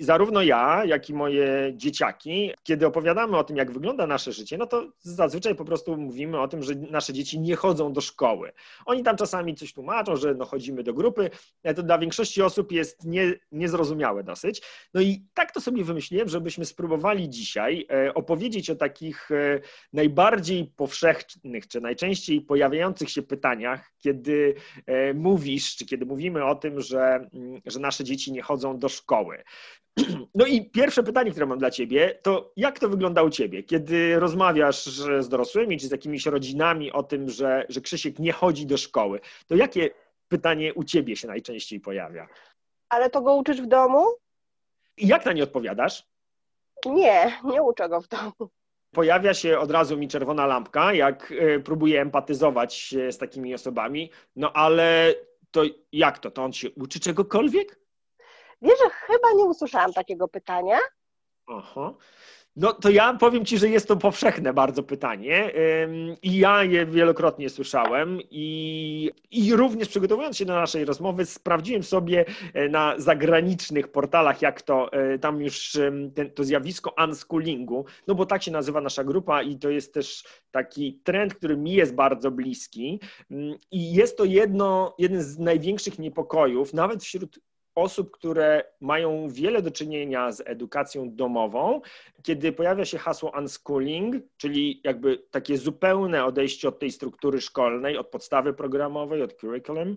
zarówno 0.00 0.42
ja, 0.42 0.84
jak 0.84 1.10
i 1.10 1.14
moje 1.14 1.72
dzieciaki, 1.76 2.50
kiedy 2.62 2.86
opowiadamy 2.86 3.36
o 3.36 3.44
tym, 3.44 3.56
jak 3.56 3.72
wygląda 3.72 4.06
nasze 4.06 4.32
życie, 4.32 4.58
no 4.58 4.66
to 4.66 4.92
zazwyczaj 5.00 5.54
po 5.54 5.64
prostu 5.64 5.96
mówimy 5.96 6.40
o 6.40 6.48
tym, 6.48 6.62
że 6.62 6.74
nasze 6.74 7.12
dzieci 7.12 7.40
nie 7.40 7.56
chodzą 7.56 7.92
do 7.92 8.00
szkoły. 8.00 8.52
Oni 8.86 9.02
tam 9.02 9.16
czasami 9.16 9.54
coś 9.54 9.72
tłumaczą, 9.72 10.16
że 10.16 10.34
no 10.34 10.44
chodzimy 10.44 10.82
do 10.82 10.94
grupy, 10.94 11.30
to 11.76 11.82
dla 11.82 11.98
większości 11.98 12.42
osób 12.42 12.72
jest 12.72 13.04
nie, 13.04 13.34
niezrozumiałe 13.52 14.24
dosyć. 14.24 14.62
No 14.94 15.00
i 15.00 15.24
tak 15.34 15.52
to 15.52 15.60
sobie 15.60 15.84
wymyśliłem, 15.84 16.28
żebyśmy 16.28 16.64
spróbowali 16.64 17.28
dzisiaj 17.28 17.86
e, 17.90 18.14
opowiedzieć 18.14 18.70
o 18.70 18.76
takich 18.76 19.30
e, 19.30 19.60
najbardziej 19.92 20.72
powszechnych, 20.76 21.68
czy 21.68 21.80
najczęściej 21.80 22.40
pojawiających 22.40 23.10
się 23.10 23.22
pytaniach, 23.22 23.92
kiedy 23.98 24.54
e, 24.86 25.14
mówisz, 25.14 25.76
czy 25.76 25.86
kiedy 25.86 26.06
mówimy 26.06 26.44
o 26.44 26.54
tym, 26.54 26.80
że, 26.80 27.28
mm, 27.34 27.60
że 27.66 27.80
nasze 27.80 28.04
dzieci 28.04 28.32
nie 28.32 28.42
chodzą 28.42 28.78
do 28.78 28.88
szkoły. 28.88 29.44
No 30.34 30.46
i 30.46 30.70
pierwsze 30.70 31.02
pytanie, 31.02 31.30
które 31.30 31.46
mam 31.46 31.58
dla 31.58 31.70
Ciebie, 31.70 32.18
to 32.22 32.52
jak 32.56 32.78
to 32.78 32.88
wygląda 32.88 33.22
u 33.22 33.30
Ciebie, 33.30 33.62
kiedy 33.62 34.20
rozmawiasz 34.20 34.84
z 35.20 35.28
dorosłymi 35.28 35.78
czy 35.78 35.88
z 35.88 35.90
jakimiś 35.90 36.26
rodzinami 36.26 36.92
o 36.92 37.02
tym, 37.02 37.30
że, 37.30 37.66
że 37.68 37.80
Krzysiek 37.80 38.18
nie 38.18 38.32
chodzi 38.32 38.66
do 38.66 38.76
szkoły, 38.76 39.20
to 39.46 39.56
jakie 39.56 39.90
pytanie 40.28 40.74
u 40.74 40.84
Ciebie 40.84 41.16
się 41.16 41.28
najczęściej 41.28 41.80
pojawia? 41.80 42.28
Ale 42.88 43.10
to 43.10 43.22
go 43.22 43.34
uczysz 43.34 43.62
w 43.62 43.66
domu? 43.66 44.04
I 44.96 45.06
jak 45.06 45.26
na 45.26 45.32
nie 45.32 45.42
odpowiadasz? 45.42 46.06
Nie, 46.86 47.32
nie 47.44 47.62
uczę 47.62 47.88
go 47.88 48.00
w 48.00 48.08
domu. 48.08 48.50
Pojawia 48.92 49.34
się 49.34 49.58
od 49.58 49.70
razu 49.70 49.96
mi 49.96 50.08
czerwona 50.08 50.46
lampka, 50.46 50.94
jak 50.94 51.32
e, 51.38 51.60
próbuję 51.60 52.00
empatyzować 52.00 52.94
z 53.10 53.18
takimi 53.18 53.54
osobami, 53.54 54.10
no 54.36 54.52
ale 54.52 55.14
to 55.50 55.62
jak 55.92 56.18
to? 56.18 56.30
To 56.30 56.44
on 56.44 56.52
się 56.52 56.70
uczy 56.70 57.00
czegokolwiek? 57.00 57.80
Wiesz, 58.62 58.78
że 58.78 58.90
chyba 58.90 59.32
nie 59.36 59.44
usłyszałam 59.44 59.92
takiego 59.92 60.28
pytania. 60.28 60.78
Aha. 61.46 61.94
No 62.56 62.72
to 62.72 62.90
ja 62.90 63.14
powiem 63.14 63.44
Ci, 63.44 63.58
że 63.58 63.68
jest 63.68 63.88
to 63.88 63.96
powszechne 63.96 64.52
bardzo 64.52 64.82
pytanie 64.82 65.52
i 66.22 66.38
ja 66.38 66.64
je 66.64 66.86
wielokrotnie 66.86 67.50
słyszałem 67.50 68.18
i, 68.30 69.10
i 69.30 69.54
również 69.54 69.88
przygotowując 69.88 70.36
się 70.36 70.44
do 70.44 70.54
naszej 70.54 70.84
rozmowy 70.84 71.26
sprawdziłem 71.26 71.82
sobie 71.82 72.24
e, 72.54 72.68
na 72.68 72.94
zagranicznych 72.98 73.88
portalach, 73.88 74.42
jak 74.42 74.62
to 74.62 74.92
e, 74.92 75.18
tam 75.18 75.40
już 75.40 75.78
ten, 76.14 76.30
to 76.30 76.44
zjawisko 76.44 76.94
unschoolingu, 77.04 77.84
no 78.06 78.14
bo 78.14 78.26
tak 78.26 78.42
się 78.42 78.50
nazywa 78.50 78.80
nasza 78.80 79.04
grupa 79.04 79.42
i 79.42 79.56
to 79.58 79.70
jest 79.70 79.94
też 79.94 80.24
taki 80.50 81.00
trend, 81.04 81.34
który 81.34 81.56
mi 81.56 81.72
jest 81.72 81.94
bardzo 81.94 82.30
bliski 82.30 83.00
i 83.70 83.92
jest 83.92 84.16
to 84.16 84.24
jedno, 84.24 84.94
jeden 84.98 85.22
z 85.22 85.38
największych 85.38 85.98
niepokojów, 85.98 86.74
nawet 86.74 87.02
wśród 87.02 87.40
osób, 87.74 88.10
które 88.10 88.64
mają 88.80 89.28
wiele 89.28 89.62
do 89.62 89.70
czynienia 89.70 90.32
z 90.32 90.42
edukacją 90.46 91.14
domową, 91.14 91.80
kiedy 92.22 92.52
pojawia 92.52 92.84
się 92.84 92.98
hasło 92.98 93.32
unschooling, 93.38 94.24
czyli 94.36 94.80
jakby 94.84 95.18
takie 95.18 95.58
zupełne 95.58 96.24
odejście 96.24 96.68
od 96.68 96.78
tej 96.78 96.92
struktury 96.92 97.40
szkolnej, 97.40 97.98
od 97.98 98.08
podstawy 98.08 98.54
programowej, 98.54 99.22
od 99.22 99.34
curriculum, 99.34 99.96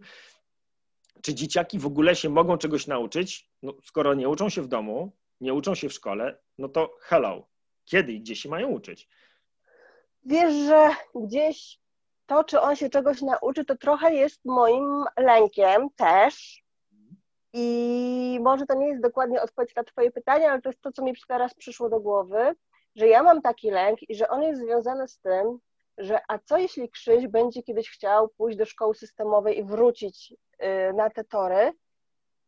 czy 1.21 1.33
dzieciaki 1.33 1.79
w 1.79 1.85
ogóle 1.85 2.15
się 2.15 2.29
mogą 2.29 2.57
czegoś 2.57 2.87
nauczyć, 2.87 3.49
no, 3.61 3.73
skoro 3.83 4.13
nie 4.13 4.29
uczą 4.29 4.49
się 4.49 4.61
w 4.61 4.67
domu, 4.67 5.11
nie 5.41 5.53
uczą 5.53 5.75
się 5.75 5.89
w 5.89 5.93
szkole, 5.93 6.37
no 6.57 6.69
to 6.69 6.95
hello, 7.01 7.47
kiedy 7.85 8.11
i 8.13 8.21
gdzie 8.21 8.35
się 8.35 8.49
mają 8.49 8.67
uczyć? 8.69 9.07
Wiesz, 10.25 10.53
że 10.53 10.89
gdzieś 11.15 11.79
to, 12.25 12.43
czy 12.43 12.59
on 12.59 12.75
się 12.75 12.89
czegoś 12.89 13.21
nauczy, 13.21 13.65
to 13.65 13.77
trochę 13.77 14.13
jest 14.13 14.45
moim 14.45 15.03
lękiem 15.17 15.89
też, 15.95 16.62
i 17.53 18.39
może 18.41 18.65
to 18.65 18.73
nie 18.73 18.87
jest 18.87 19.01
dokładnie 19.01 19.41
odpowiedź 19.41 19.75
na 19.75 19.83
Twoje 19.83 20.11
pytanie, 20.11 20.51
ale 20.51 20.61
to 20.61 20.69
jest 20.69 20.81
to, 20.81 20.91
co 20.91 21.03
mi 21.03 21.13
teraz 21.27 21.53
przyszło 21.53 21.89
do 21.89 21.99
głowy, 21.99 22.55
że 22.95 23.07
ja 23.07 23.23
mam 23.23 23.41
taki 23.41 23.71
lęk 23.71 24.09
i 24.09 24.15
że 24.15 24.29
on 24.29 24.43
jest 24.43 24.61
związany 24.61 25.07
z 25.07 25.19
tym, 25.19 25.59
że 25.97 26.19
a 26.27 26.39
co 26.39 26.57
jeśli 26.57 26.89
Krzyś 26.89 27.27
będzie 27.27 27.63
kiedyś 27.63 27.89
chciał 27.89 28.29
pójść 28.29 28.57
do 28.57 28.65
szkoły 28.65 28.95
systemowej 28.95 29.59
i 29.59 29.63
wrócić 29.63 30.33
y, 30.33 30.93
na 30.93 31.09
te 31.09 31.23
tory, 31.23 31.71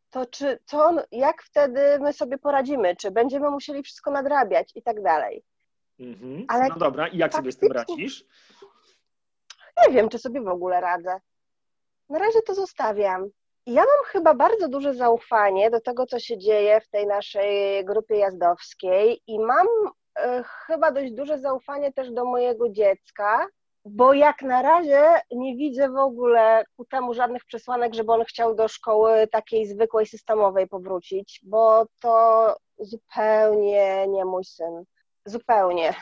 to 0.09 0.25
czy, 0.25 0.59
co 0.65 0.85
on, 0.85 1.01
jak 1.11 1.43
wtedy 1.43 1.99
my 1.99 2.13
sobie 2.13 2.37
poradzimy? 2.37 2.95
Czy 2.95 3.11
będziemy 3.11 3.49
musieli 3.49 3.83
wszystko 3.83 4.11
nadrabiać 4.11 4.71
i 4.75 4.81
tak 4.81 5.01
dalej? 5.01 5.43
Mhm. 5.99 6.45
Ale 6.47 6.67
no 6.67 6.75
dobra, 6.75 7.07
i 7.07 7.17
jak 7.17 7.33
sobie 7.33 7.51
z 7.51 7.57
tym 7.57 7.71
radzisz? 7.71 8.25
Nie 9.87 9.93
wiem, 9.93 10.09
czy 10.09 10.19
sobie 10.19 10.41
w 10.41 10.47
ogóle 10.47 10.81
radzę. 10.81 11.19
Na 12.09 12.19
razie 12.19 12.41
to 12.41 12.55
zostawiam. 12.55 13.29
Ja 13.65 13.81
mam 13.81 14.05
chyba 14.05 14.33
bardzo 14.33 14.69
duże 14.69 14.93
zaufanie 14.93 15.69
do 15.69 15.81
tego, 15.81 16.05
co 16.05 16.19
się 16.19 16.37
dzieje 16.37 16.81
w 16.81 16.87
tej 16.87 17.07
naszej 17.07 17.85
grupie 17.85 18.17
jazdowskiej 18.17 19.21
i 19.27 19.39
mam 19.39 19.67
e, 20.19 20.43
chyba 20.43 20.91
dość 20.91 21.11
duże 21.11 21.39
zaufanie 21.39 21.93
też 21.93 22.11
do 22.11 22.25
mojego 22.25 22.69
dziecka, 22.69 23.47
bo 23.85 24.13
jak 24.13 24.41
na 24.41 24.61
razie 24.61 25.03
nie 25.31 25.55
widzę 25.55 25.89
w 25.89 25.97
ogóle 25.97 26.63
ku 26.77 26.85
temu 26.85 27.13
żadnych 27.13 27.45
przesłanek, 27.45 27.93
żeby 27.93 28.11
on 28.11 28.25
chciał 28.25 28.55
do 28.55 28.67
szkoły 28.67 29.27
takiej 29.27 29.67
zwykłej, 29.67 30.05
systemowej 30.05 30.67
powrócić, 30.67 31.41
bo 31.43 31.85
to 32.01 32.55
zupełnie 32.79 34.07
nie 34.07 34.25
mój 34.25 34.45
syn. 34.45 34.83
Zupełnie. 35.25 35.93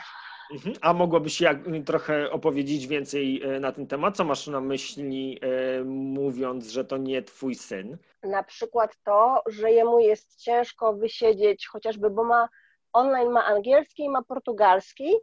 Mhm. 0.52 0.74
A 0.80 0.92
mogłabyś 0.92 1.40
jak, 1.40 1.58
trochę 1.86 2.30
opowiedzieć 2.30 2.86
więcej 2.86 3.42
e, 3.42 3.60
na 3.60 3.72
ten 3.72 3.86
temat? 3.86 4.16
Co 4.16 4.24
masz 4.24 4.46
na 4.46 4.60
myśli, 4.60 5.40
e, 5.42 5.84
mówiąc, 5.84 6.68
że 6.68 6.84
to 6.84 6.96
nie 6.96 7.22
twój 7.22 7.54
syn? 7.54 7.98
Na 8.22 8.42
przykład 8.42 8.96
to, 9.04 9.42
że 9.46 9.72
jemu 9.72 10.00
jest 10.00 10.36
ciężko 10.36 10.94
wysiedzieć, 10.94 11.66
chociażby, 11.66 12.10
bo 12.10 12.24
ma 12.24 12.48
online 12.92 13.30
ma 13.30 13.44
angielski 13.44 14.04
i 14.04 14.10
ma 14.10 14.22
portugalski, 14.22 15.14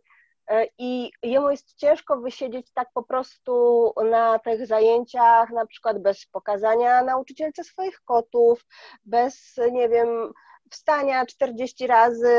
e, 0.47 0.67
i 0.77 1.11
jemu 1.23 1.51
jest 1.51 1.75
ciężko 1.75 2.17
wysiedzieć 2.17 2.71
tak 2.73 2.87
po 2.93 3.03
prostu 3.03 3.93
na 4.09 4.39
tych 4.39 4.67
zajęciach, 4.67 5.49
na 5.49 5.65
przykład 5.65 6.01
bez 6.01 6.25
pokazania 6.25 7.03
nauczycielce 7.03 7.63
swoich 7.63 8.01
kotów, 8.05 8.65
bez, 9.05 9.59
nie 9.71 9.89
wiem, 9.89 10.33
wstania 10.71 11.25
40 11.25 11.87
razy 11.87 12.37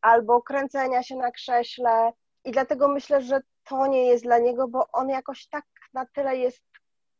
albo 0.00 0.42
kręcenia 0.42 1.02
się 1.02 1.16
na 1.16 1.30
krześle. 1.30 2.12
I 2.44 2.50
dlatego 2.50 2.88
myślę, 2.88 3.22
że 3.22 3.40
to 3.64 3.86
nie 3.86 4.06
jest 4.06 4.24
dla 4.24 4.38
niego, 4.38 4.68
bo 4.68 4.86
on 4.92 5.08
jakoś 5.08 5.48
tak 5.48 5.64
na 5.94 6.06
tyle 6.06 6.36
jest 6.36 6.62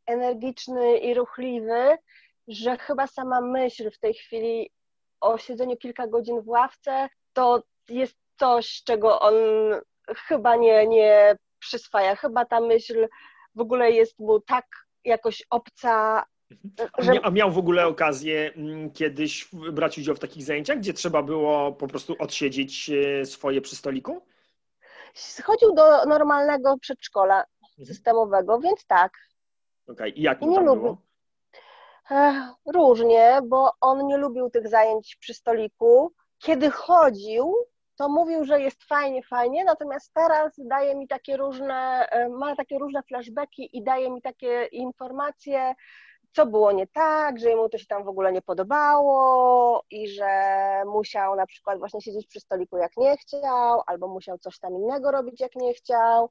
energiczny 0.06 0.98
i 0.98 1.14
ruchliwy, 1.14 1.98
że 2.48 2.78
chyba 2.78 3.06
sama 3.06 3.40
myśl 3.40 3.90
w 3.90 3.98
tej 3.98 4.14
chwili 4.14 4.70
o 5.20 5.38
siedzeniu 5.38 5.76
kilka 5.76 6.06
godzin 6.06 6.40
w 6.40 6.48
ławce 6.48 7.08
to 7.32 7.62
jest 7.88 8.16
coś, 8.38 8.82
czego 8.84 9.20
on 9.20 9.34
chyba 10.16 10.56
nie, 10.56 10.86
nie 10.86 11.36
przyswaja. 11.58 12.16
Chyba 12.16 12.44
ta 12.44 12.60
myśl 12.60 13.08
w 13.54 13.60
ogóle 13.60 13.90
jest 13.90 14.18
mu 14.18 14.40
tak 14.40 14.66
jakoś 15.04 15.42
obca. 15.50 16.24
A 17.22 17.30
miał 17.30 17.50
w 17.50 17.58
ogóle 17.58 17.86
okazję 17.86 18.52
mm, 18.56 18.90
kiedyś 18.90 19.48
brać 19.72 19.98
udział 19.98 20.14
w 20.14 20.18
takich 20.18 20.42
zajęciach, 20.42 20.78
gdzie 20.78 20.92
trzeba 20.92 21.22
było 21.22 21.72
po 21.72 21.86
prostu 21.88 22.16
odsiedzieć 22.18 22.90
e, 22.90 23.26
swoje 23.26 23.60
przy 23.60 23.76
stoliku? 23.76 24.22
Chodził 25.44 25.74
do 25.74 26.04
normalnego 26.04 26.78
przedszkola 26.78 27.44
mhm. 27.62 27.86
systemowego, 27.86 28.60
więc 28.60 28.86
tak. 28.86 29.12
Okej, 29.86 29.94
okay. 29.94 30.08
i 30.08 30.22
jak 30.22 30.40
mu 30.40 30.50
nie 30.50 30.60
lubił? 30.60 30.82
było? 30.82 31.06
Różnie, 32.74 33.40
bo 33.44 33.72
on 33.80 34.06
nie 34.06 34.16
lubił 34.16 34.50
tych 34.50 34.68
zajęć 34.68 35.16
przy 35.20 35.34
stoliku. 35.34 36.12
Kiedy 36.38 36.70
chodził, 36.70 37.54
to 37.96 38.08
mówił, 38.08 38.44
że 38.44 38.60
jest 38.60 38.84
fajnie, 38.84 39.22
fajnie, 39.22 39.64
natomiast 39.64 40.12
teraz 40.14 40.52
daje 40.58 40.94
mi 40.94 41.08
takie 41.08 41.36
różne, 41.36 42.08
e, 42.10 42.28
ma 42.28 42.56
takie 42.56 42.78
różne 42.78 43.02
flashbacki 43.02 43.76
i 43.76 43.82
daje 43.82 44.10
mi 44.10 44.22
takie 44.22 44.64
informacje, 44.64 45.74
co 46.36 46.46
było 46.46 46.72
nie 46.72 46.86
tak, 46.86 47.38
że 47.38 47.48
jemu 47.48 47.68
to 47.68 47.78
się 47.78 47.86
tam 47.86 48.04
w 48.04 48.08
ogóle 48.08 48.32
nie 48.32 48.42
podobało 48.42 49.82
i 49.90 50.08
że 50.08 50.30
musiał 50.86 51.36
na 51.36 51.46
przykład 51.46 51.78
właśnie 51.78 52.00
siedzieć 52.00 52.26
przy 52.26 52.40
stoliku 52.40 52.76
jak 52.76 52.96
nie 52.96 53.16
chciał, 53.16 53.82
albo 53.86 54.08
musiał 54.08 54.38
coś 54.38 54.58
tam 54.58 54.74
innego 54.74 55.10
robić 55.10 55.40
jak 55.40 55.56
nie 55.56 55.74
chciał, 55.74 56.30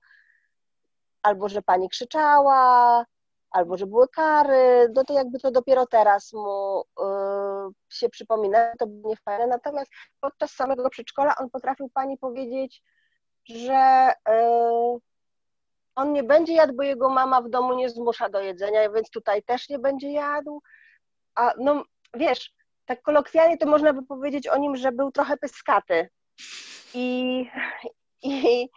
albo 1.23 1.49
że 1.49 1.61
pani 1.61 1.89
krzyczała, 1.89 3.05
albo 3.51 3.77
że 3.77 3.85
były 3.87 4.07
kary, 4.07 4.91
no 4.95 5.03
to 5.03 5.13
jakby 5.13 5.39
to 5.39 5.51
dopiero 5.51 5.85
teraz 5.85 6.33
mu 6.33 6.83
yy, 6.99 7.73
się 7.89 8.09
przypomina, 8.09 8.75
to 8.79 8.87
było 8.87 9.09
niefajne. 9.09 9.47
Natomiast 9.47 9.91
podczas 10.21 10.51
samego 10.51 10.89
przedszkola 10.89 11.35
on 11.39 11.49
potrafił 11.49 11.89
pani 11.93 12.17
powiedzieć, 12.17 12.83
że 13.49 14.13
yy, 14.27 14.99
on 15.95 16.13
nie 16.13 16.23
będzie 16.23 16.53
jadł, 16.53 16.73
bo 16.73 16.83
jego 16.83 17.09
mama 17.09 17.41
w 17.41 17.49
domu 17.49 17.73
nie 17.73 17.89
zmusza 17.89 18.29
do 18.29 18.39
jedzenia, 18.39 18.89
więc 18.89 19.09
tutaj 19.09 19.43
też 19.43 19.69
nie 19.69 19.79
będzie 19.79 20.11
jadł. 20.11 20.61
A 21.35 21.53
no 21.57 21.83
wiesz, 22.13 22.51
tak 22.85 23.01
kolokwialnie 23.01 23.57
to 23.57 23.65
można 23.65 23.93
by 23.93 24.05
powiedzieć 24.05 24.47
o 24.47 24.57
nim, 24.57 24.75
że 24.75 24.91
był 24.91 25.11
trochę 25.11 25.37
pyskaty. 25.37 26.09
I, 26.93 27.45
i, 28.23 28.69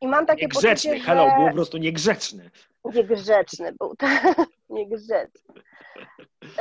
i 0.00 0.08
mam 0.08 0.26
takie 0.26 0.42
niegrzeczny, 0.42 0.90
poczucie, 0.90 1.06
hello, 1.06 1.30
że... 1.30 1.36
był 1.36 1.46
po 1.48 1.54
prostu 1.54 1.78
niegrzeczny. 1.78 2.50
Niegrzeczny 2.84 3.72
był, 3.80 3.96
tak, 3.98 4.36
niegrzeczny. 4.68 5.62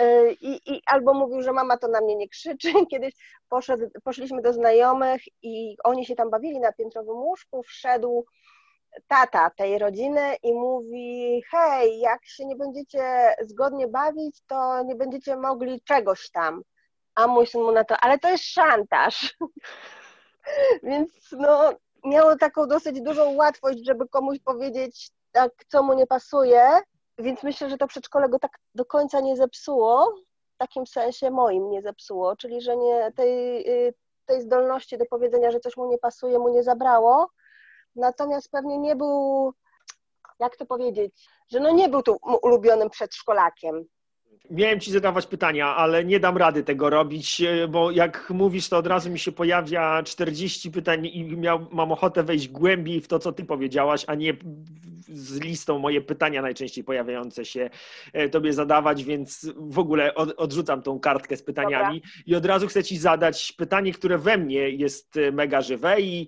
Y, 0.01 0.38
I, 0.42 0.74
I 0.74 0.82
albo 0.86 1.13
mówił, 1.13 1.42
że 1.42 1.51
mama 1.54 1.77
to 1.77 1.88
na 1.88 2.01
mnie 2.01 2.15
nie 2.15 2.30
krzyczy. 2.30 2.74
Kiedyś 2.92 3.13
poszedł, 3.50 3.89
poszliśmy 4.04 4.42
do 4.42 4.54
znajomych 4.54 5.22
i 5.42 5.75
oni 5.84 6.06
się 6.06 6.15
tam 6.15 6.30
bawili 6.30 6.60
na 6.60 6.74
piętrowym 6.74 7.15
łóżku, 7.15 7.63
wszedł 7.63 8.25
tata 9.08 9.50
tej 9.50 9.80
rodziny 9.80 10.36
i 10.44 10.54
mówi: 10.54 11.42
Hej, 11.52 12.00
jak 12.00 12.25
się 12.25 12.46
nie 12.46 12.56
będziecie 12.56 13.36
zgodnie 13.42 13.88
bawić, 13.88 14.42
to 14.48 14.84
nie 14.84 14.96
będziecie 14.96 15.38
mogli 15.38 15.82
czegoś 15.82 16.32
tam. 16.32 16.62
A 17.16 17.28
mój 17.28 17.48
syn 17.48 17.62
mu 17.62 17.72
na 17.72 17.84
to, 17.84 17.98
ale 17.98 18.20
to 18.20 18.30
jest 18.30 18.44
szantaż. 18.44 19.38
Więc 20.84 21.12
no, 21.32 21.74
miało 22.06 22.36
taką 22.36 22.68
dosyć 22.68 23.02
dużą 23.02 23.36
łatwość, 23.36 23.86
żeby 23.86 24.08
komuś 24.08 24.40
powiedzieć, 24.40 25.12
tak, 25.32 25.52
co 25.68 25.84
mu 25.84 25.94
nie 25.94 26.08
pasuje. 26.08 26.80
Więc 27.18 27.44
myślę, 27.44 27.70
że 27.70 27.78
to 27.78 27.88
przedszkole 27.88 28.30
go 28.30 28.40
tak 28.40 28.52
do 28.75 28.86
końca 28.86 29.20
nie 29.20 29.36
zepsuło, 29.36 30.16
w 30.56 30.58
takim 30.58 30.88
sensie 30.88 31.32
moim 31.32 31.70
nie 31.70 31.82
zepsuło, 31.82 32.36
czyli 32.36 32.62
że 32.62 32.78
nie, 32.78 33.12
tej, 33.16 33.70
y, 33.88 33.94
tej 34.25 34.42
zdolności 34.42 34.98
do 34.98 35.06
powiedzenia, 35.06 35.52
że 35.52 35.60
coś 35.60 35.78
mu 35.78 35.88
nie 35.90 35.98
pasuje, 35.98 36.40
mu 36.40 36.50
nie 36.50 36.64
zabrało 36.64 37.30
natomiast 37.96 38.52
pewnie 38.52 38.78
nie 38.78 38.96
był, 38.96 39.54
jak 40.40 40.58
to 40.58 40.66
powiedzieć, 40.66 41.30
że 41.48 41.60
no 41.60 41.72
nie 41.72 41.90
był 41.90 42.02
tu 42.02 42.18
ulubionym 42.42 42.90
przedszkolakiem. 42.90 43.86
Miałem 44.51 44.80
ci 44.80 44.92
zadawać 44.92 45.27
pytania, 45.27 45.75
ale 45.75 46.06
nie 46.06 46.20
dam 46.20 46.38
rady 46.38 46.63
tego 46.63 46.89
robić, 46.89 47.42
e, 47.42 47.68
bo 47.68 47.92
jak 47.92 48.30
mówisz, 48.30 48.70
to 48.70 48.77
od 48.77 48.88
razu 48.88 49.10
mi 49.10 49.20
się 49.20 49.32
pojawia 49.32 50.04
40 50.04 50.72
pytań 50.72 51.06
i 51.06 51.24
miał, 51.24 51.65
mam 51.72 51.92
ochotę 51.92 52.24
wejść 52.24 52.48
głębiej 52.48 53.01
w 53.01 53.08
to, 53.08 53.20
co 53.20 53.32
ty 53.32 53.46
powiedziałaś, 53.46 54.04
a 54.08 54.15
nie 54.15 54.34
z 55.10 55.39
listą 55.39 55.80
moje 55.80 56.01
pytania 56.01 56.42
najczęściej 56.42 56.84
pojawiające 56.84 57.46
się 57.46 57.70
e, 58.13 58.30
tobie 58.30 58.54
zadawać, 58.54 59.04
więc 59.04 59.51
w 59.58 59.80
ogóle 59.80 60.15
od, 60.15 60.34
odrzucam 60.38 60.82
tą 60.82 61.00
kartkę 61.00 61.38
z 61.38 61.44
pytaniami 61.44 62.01
Dobra. 62.01 62.24
i 62.25 62.36
od 62.36 62.46
razu 62.46 62.68
chcę 62.68 62.84
ci 62.84 62.98
zadać 62.98 63.51
pytanie, 63.51 63.94
które 63.94 64.18
we 64.18 64.38
mnie 64.38 64.70
jest 64.70 65.18
e, 65.18 65.32
mega 65.32 65.62
żywe 65.62 66.01
i 66.01 66.27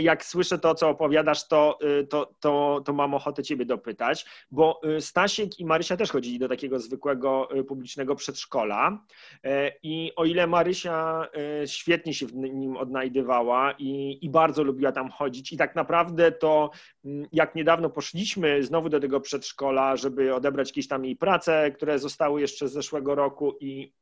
jak 0.00 0.24
słyszę 0.24 0.58
to, 0.58 0.74
co 0.74 0.88
opowiadasz, 0.88 1.48
to, 1.48 1.78
to, 2.10 2.34
to, 2.40 2.82
to 2.84 2.92
mam 2.92 3.14
ochotę 3.14 3.42
ciebie 3.42 3.64
dopytać, 3.64 4.26
bo 4.50 4.80
Stasiek 5.00 5.60
i 5.60 5.64
Marysia 5.64 5.96
też 5.96 6.10
chodzili 6.10 6.38
do 6.38 6.48
takiego 6.48 6.78
zwykłego 6.78 7.17
Y, 7.56 7.64
publicznego 7.64 8.14
przedszkola. 8.14 9.04
E, 9.44 9.72
I 9.82 10.12
o 10.16 10.24
ile 10.24 10.46
Marysia 10.46 11.28
e, 11.62 11.68
świetnie 11.68 12.14
się 12.14 12.26
w 12.26 12.34
nim 12.34 12.76
odnajdywała 12.76 13.72
i, 13.78 14.18
i 14.22 14.30
bardzo 14.30 14.62
lubiła 14.62 14.92
tam 14.92 15.10
chodzić, 15.10 15.52
i 15.52 15.56
tak 15.56 15.76
naprawdę 15.76 16.32
to 16.32 16.70
mm, 17.04 17.28
jak 17.32 17.54
niedawno 17.54 17.90
poszliśmy 17.90 18.62
znowu 18.62 18.88
do 18.88 19.00
tego 19.00 19.20
przedszkola, 19.20 19.96
żeby 19.96 20.34
odebrać 20.34 20.68
jakieś 20.68 20.88
tam 20.88 21.04
jej 21.04 21.16
prace, 21.16 21.70
które 21.70 21.98
zostały 21.98 22.40
jeszcze 22.40 22.68
z 22.68 22.72
zeszłego 22.72 23.14
roku 23.14 23.56
i 23.60 23.92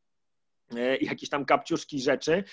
e, 0.77 0.97
jakieś 0.97 1.29
tam 1.29 1.45
kapciuszki 1.45 2.01
rzeczy, 2.01 2.45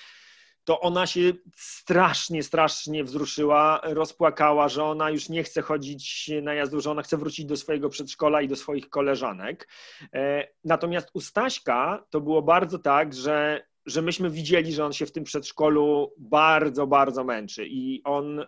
to 0.63 0.79
ona 0.79 1.07
się 1.07 1.33
strasznie, 1.55 2.43
strasznie 2.43 3.03
wzruszyła, 3.03 3.81
rozpłakała, 3.83 4.69
że 4.69 4.83
ona 4.83 5.09
już 5.09 5.29
nie 5.29 5.43
chce 5.43 5.61
chodzić 5.61 6.31
na 6.41 6.53
jazdu, 6.53 6.81
że 6.81 6.91
ona 6.91 7.01
chce 7.01 7.17
wrócić 7.17 7.45
do 7.45 7.57
swojego 7.57 7.89
przedszkola 7.89 8.41
i 8.41 8.47
do 8.47 8.55
swoich 8.55 8.89
koleżanek. 8.89 9.67
E, 10.13 10.47
natomiast 10.63 11.09
u 11.13 11.21
Staśka 11.21 12.05
to 12.09 12.21
było 12.21 12.41
bardzo 12.41 12.79
tak, 12.79 13.13
że 13.13 13.65
że 13.85 14.01
myśmy 14.01 14.29
widzieli, 14.29 14.73
że 14.73 14.85
on 14.85 14.93
się 14.93 15.05
w 15.05 15.11
tym 15.11 15.23
przedszkolu 15.23 16.13
bardzo, 16.17 16.87
bardzo 16.87 17.23
męczy 17.23 17.65
i 17.67 18.01
on 18.03 18.39
e, 18.39 18.45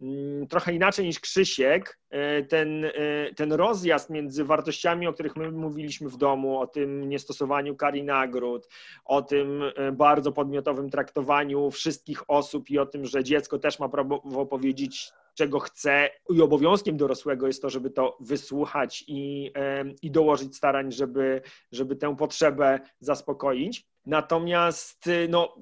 Mm, 0.00 0.46
trochę 0.46 0.72
inaczej 0.72 1.06
niż 1.06 1.20
Krzysiek, 1.20 1.98
e, 2.10 2.42
ten, 2.42 2.84
e, 2.84 2.90
ten 3.36 3.52
rozjazd 3.52 4.10
między 4.10 4.44
wartościami, 4.44 5.06
o 5.06 5.12
których 5.12 5.36
my 5.36 5.50
mówiliśmy 5.50 6.08
w 6.08 6.16
domu, 6.16 6.58
o 6.60 6.66
tym 6.66 7.08
niestosowaniu 7.08 7.76
kar 7.76 7.96
i 7.96 8.04
nagród, 8.04 8.68
o 9.04 9.22
tym 9.22 9.62
bardzo 9.92 10.32
podmiotowym 10.32 10.90
traktowaniu 10.90 11.70
wszystkich 11.70 12.30
osób 12.30 12.70
i 12.70 12.78
o 12.78 12.86
tym, 12.86 13.06
że 13.06 13.24
dziecko 13.24 13.58
też 13.58 13.78
ma 13.78 13.88
prawo 13.88 14.46
powiedzieć, 14.46 15.12
czego 15.34 15.60
chce 15.60 16.10
i 16.30 16.42
obowiązkiem 16.42 16.96
dorosłego 16.96 17.46
jest 17.46 17.62
to, 17.62 17.70
żeby 17.70 17.90
to 17.90 18.16
wysłuchać 18.20 19.04
i, 19.06 19.52
i 20.02 20.10
dołożyć 20.10 20.56
starań, 20.56 20.92
żeby, 20.92 21.42
żeby 21.72 21.96
tę 21.96 22.16
potrzebę 22.16 22.80
zaspokoić. 23.00 23.93
Natomiast 24.06 25.10
no, 25.28 25.54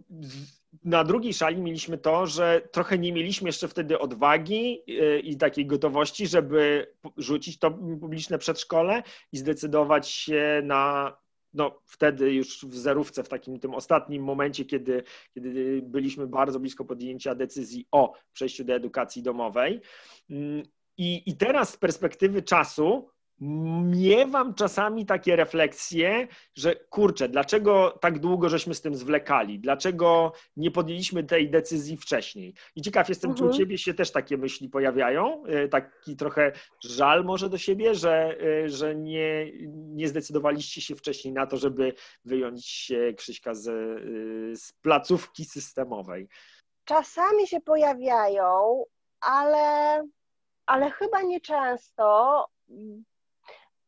na 0.85 1.05
drugiej 1.05 1.35
szali 1.35 1.63
mieliśmy 1.63 1.99
to, 1.99 2.27
że 2.27 2.69
trochę 2.73 2.99
nie 2.99 3.13
mieliśmy 3.13 3.49
jeszcze 3.49 3.69
wtedy 3.69 3.99
odwagi 3.99 4.83
y, 4.89 5.21
i 5.21 5.37
takiej 5.37 5.67
gotowości, 5.67 6.27
żeby 6.27 6.87
rzucić 7.17 7.59
to 7.59 7.71
publiczne 8.01 8.39
przedszkole 8.39 9.03
i 9.33 9.39
zdecydować 9.39 10.09
się 10.09 10.61
na 10.65 11.17
no, 11.55 11.81
wtedy 11.85 12.35
już 12.35 12.65
w 12.65 12.77
zerówce, 12.77 13.23
w 13.23 13.29
takim 13.29 13.61
tym 13.61 13.75
ostatnim 13.75 14.23
momencie, 14.23 14.65
kiedy, 14.65 15.03
kiedy 15.35 15.83
byliśmy 15.83 16.27
bardzo 16.27 16.61
blisko 16.61 16.85
podjęcia 16.85 17.35
decyzji 17.35 17.87
o 17.91 18.13
przejściu 18.33 18.65
do 18.65 18.75
edukacji 18.75 19.23
domowej. 19.23 19.81
Mm, 20.31 20.63
I, 20.97 21.23
I 21.27 21.37
teraz 21.37 21.71
z 21.71 21.77
perspektywy 21.77 22.43
czasu 22.43 23.09
miewam 23.83 24.55
czasami 24.55 25.07
takie 25.07 25.37
refleksje, 25.37 26.29
że 26.55 26.77
kurczę, 26.77 27.29
dlaczego 27.29 27.99
tak 28.01 28.19
długo 28.19 28.49
żeśmy 28.49 28.75
z 28.75 28.81
tym 28.81 28.95
zwlekali? 28.95 29.59
Dlaczego 29.61 30.33
nie 30.57 30.71
podjęliśmy 30.71 31.25
tej 31.25 31.51
decyzji 31.51 31.97
wcześniej? 31.97 32.55
I 32.77 32.83
ciekaw 32.83 33.09
jestem, 33.09 33.31
mhm. 33.31 33.39
czy 33.39 33.45
u 33.45 33.47
mhm. 33.47 33.59
ciebie 33.59 33.79
się 33.79 33.95
też 33.95 34.13
takie 34.13 34.37
myśli 34.37 34.69
pojawiają? 34.69 35.45
E, 35.47 35.69
taki 35.69 36.17
trochę 36.17 36.53
żal 36.85 37.25
może 37.25 37.49
do 37.49 37.59
siebie, 37.59 37.95
że, 37.95 38.37
e, 38.41 38.69
że 38.69 38.95
nie, 38.95 39.53
nie 39.69 40.09
zdecydowaliście 40.09 40.81
się 40.81 40.97
wcześniej 40.97 41.35
na 41.35 41.47
to, 41.47 41.57
żeby 41.57 41.95
wyjąć 42.25 42.93
Krzyśka 43.17 43.55
z, 43.55 43.69
e, 43.69 44.57
z 44.57 44.73
placówki 44.73 45.45
systemowej. 45.45 46.29
Czasami 46.85 47.47
się 47.47 47.61
pojawiają, 47.61 48.85
ale, 49.21 50.03
ale 50.67 50.91
chyba 50.91 51.23
nieczęsto 51.23 52.47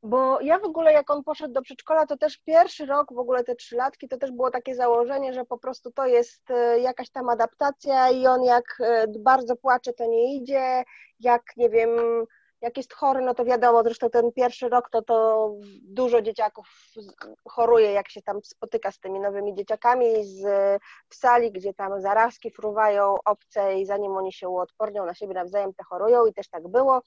bo 0.05 0.41
ja 0.41 0.59
w 0.59 0.65
ogóle, 0.65 0.93
jak 0.93 1.11
on 1.11 1.25
poszedł 1.25 1.55
do 1.55 1.63
przedszkola, 1.63 2.07
to 2.07 2.17
też 2.17 2.39
pierwszy 2.39 2.87
rok, 2.87 3.13
w 3.13 3.19
ogóle 3.19 3.45
te 3.45 3.55
trzy 3.55 3.77
latki, 3.77 4.09
to 4.09 4.17
też 4.17 4.31
było 4.31 4.51
takie 4.51 4.75
założenie, 4.75 5.33
że 5.33 5.45
po 5.45 5.59
prostu 5.59 5.93
to 5.93 6.07
jest 6.07 6.51
e, 6.51 6.81
jakaś 6.81 7.11
tam 7.11 7.29
adaptacja 7.29 8.11
i 8.11 8.27
on 8.27 8.43
jak 8.45 8.65
e, 8.81 9.07
bardzo 9.19 9.57
płacze, 9.57 9.93
to 9.93 10.07
nie 10.07 10.37
idzie, 10.37 10.85
jak 11.21 11.43
nie 11.57 11.71
wiem, 11.71 11.91
jak 12.61 12.77
jest 12.77 12.95
chory, 12.95 13.21
no 13.21 13.35
to 13.35 13.45
wiadomo, 13.45 13.83
zresztą 13.83 14.11
ten 14.11 14.33
pierwszy 14.33 14.69
rok 14.69 14.91
to, 14.91 15.03
to 15.03 15.51
dużo 15.83 16.23
dzieciaków 16.23 16.67
choruje, 17.49 17.93
jak 17.93 18.11
się 18.11 18.23
tam 18.23 18.41
spotyka 18.43 18.91
z 18.91 18.99
tymi 18.99 19.21
nowymi 19.21 19.55
dzieciakami 19.55 20.25
z, 20.25 20.43
w 21.09 21.15
sali, 21.15 21.53
gdzie 21.53 21.75
tam 21.75 22.01
zarazki 22.01 22.51
fruwają 22.51 23.17
obce 23.25 23.75
i 23.75 23.87
zanim 23.87 24.17
oni 24.17 24.33
się 24.33 24.49
uodpornią 24.49 25.07
na 25.07 25.15
siebie 25.15 25.35
nawzajem, 25.35 25.75
te 25.75 25.85
chorują 25.85 26.27
i 26.27 26.35
też 26.35 26.49
tak 26.49 26.69
było. 26.69 27.03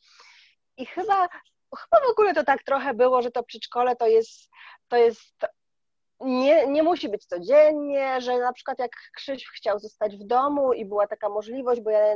I 0.78 0.86
chyba 0.86 1.28
chyba 1.76 2.08
w 2.08 2.12
ogóle 2.12 2.34
to 2.34 2.44
tak 2.44 2.64
trochę 2.64 2.94
było, 2.94 3.22
że 3.22 3.32
to 3.32 3.44
przedszkole 3.44 3.96
to 3.96 4.08
jest, 4.08 4.50
to 4.88 4.98
jest 4.98 5.36
nie, 6.20 6.68
nie 6.68 6.84
musi 6.84 7.10
być 7.10 7.26
codziennie, 7.26 8.22
że 8.22 8.40
na 8.40 8.54
przykład 8.54 8.80
jak 8.80 8.92
Krzyś 9.16 9.48
chciał 9.56 9.80
zostać 9.80 10.18
w 10.18 10.24
domu 10.24 10.74
i 10.74 10.86
była 10.86 11.08
taka 11.08 11.30
możliwość, 11.30 11.82
bo 11.82 11.90
ja 11.90 12.16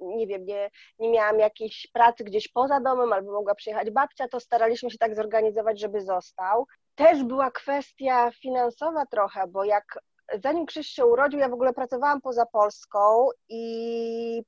nie 0.00 0.26
wiem, 0.26 0.44
nie, 0.44 0.70
nie 0.98 1.10
miałam 1.10 1.38
jakiejś 1.38 1.88
pracy 1.92 2.24
gdzieś 2.24 2.48
poza 2.48 2.80
domem 2.80 3.12
albo 3.12 3.32
mogła 3.32 3.54
przyjechać 3.54 3.90
babcia, 3.90 4.28
to 4.28 4.40
staraliśmy 4.40 4.90
się 4.90 4.98
tak 4.98 5.16
zorganizować, 5.16 5.80
żeby 5.80 6.00
został. 6.00 6.66
Też 6.94 7.24
była 7.24 7.50
kwestia 7.50 8.30
finansowa 8.42 9.06
trochę, 9.06 9.46
bo 9.48 9.64
jak 9.64 9.98
zanim 10.42 10.66
Krzyś 10.66 10.86
się 10.86 11.06
urodził, 11.06 11.40
ja 11.40 11.48
w 11.48 11.54
ogóle 11.54 11.72
pracowałam 11.72 12.20
poza 12.20 12.46
Polską 12.46 13.28
i 13.48 14.42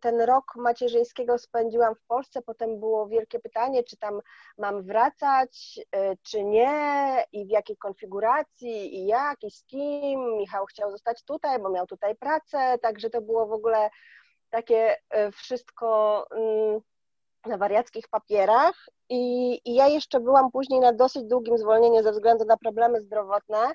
ten 0.00 0.20
rok 0.20 0.44
macierzyńskiego 0.56 1.38
spędziłam 1.38 1.94
w 1.94 2.02
Polsce, 2.06 2.42
potem 2.42 2.80
było 2.80 3.06
wielkie 3.06 3.40
pytanie, 3.40 3.84
czy 3.84 3.96
tam 3.96 4.20
mam 4.58 4.82
wracać, 4.82 5.80
y, 5.96 6.16
czy 6.22 6.44
nie 6.44 7.24
i 7.32 7.46
w 7.46 7.50
jakiej 7.50 7.76
konfiguracji 7.76 8.98
i 8.98 9.06
jak 9.06 9.42
i 9.42 9.50
z 9.50 9.64
kim. 9.64 10.36
Michał 10.36 10.66
chciał 10.66 10.90
zostać 10.90 11.22
tutaj, 11.24 11.58
bo 11.58 11.70
miał 11.70 11.86
tutaj 11.86 12.16
pracę, 12.16 12.78
także 12.82 13.10
to 13.10 13.20
było 13.20 13.46
w 13.46 13.52
ogóle 13.52 13.90
takie 14.50 14.96
y, 14.96 15.32
wszystko 15.32 16.26
mm, 16.30 16.80
na 17.46 17.58
wariackich 17.58 18.08
papierach 18.08 18.86
i, 19.08 19.52
i 19.64 19.74
ja 19.74 19.88
jeszcze 19.88 20.20
byłam 20.20 20.50
później 20.50 20.80
na 20.80 20.92
dosyć 20.92 21.24
długim 21.24 21.58
zwolnieniu 21.58 22.02
ze 22.02 22.12
względu 22.12 22.44
na 22.44 22.56
problemy 22.56 23.00
zdrowotne 23.00 23.72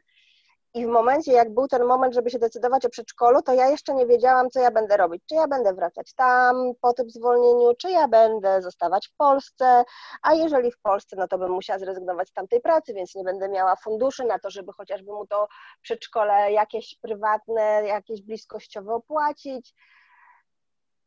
i 0.76 0.86
w 0.86 0.90
momencie, 0.90 1.32
jak 1.32 1.54
był 1.54 1.68
ten 1.68 1.86
moment, 1.86 2.14
żeby 2.14 2.30
się 2.30 2.40
decydować 2.40 2.86
o 2.86 2.90
przedszkolu, 2.90 3.42
to 3.42 3.54
ja 3.54 3.70
jeszcze 3.70 3.94
nie 3.94 4.06
wiedziałam, 4.06 4.50
co 4.50 4.60
ja 4.60 4.72
będę 4.72 4.98
robić. 4.98 5.24
Czy 5.30 5.36
ja 5.36 5.48
będę 5.48 5.74
wracać 5.74 6.14
tam 6.14 6.56
po 6.82 6.94
tym 6.94 7.10
zwolnieniu, 7.10 7.76
czy 7.80 7.92
ja 7.92 8.08
będę 8.08 8.62
zostawać 8.62 9.08
w 9.08 9.16
Polsce, 9.16 9.84
a 10.22 10.34
jeżeli 10.34 10.72
w 10.72 10.80
Polsce, 10.80 11.16
no 11.20 11.28
to 11.28 11.38
bym 11.38 11.52
musiała 11.52 11.80
zrezygnować 11.80 12.30
z 12.30 12.34
tamtej 12.34 12.62
pracy, 12.62 12.94
więc 12.94 13.16
nie 13.16 13.24
będę 13.24 13.50
miała 13.50 13.76
funduszy 13.76 14.24
na 14.24 14.40
to, 14.40 14.50
żeby 14.50 14.72
chociażby 14.74 15.12
mu 15.12 15.28
to 15.28 15.48
przedszkole 15.82 16.52
jakieś 16.52 16.96
prywatne, 17.02 17.84
jakieś 17.88 18.22
bliskościowe 18.22 18.94
opłacić. 18.94 19.74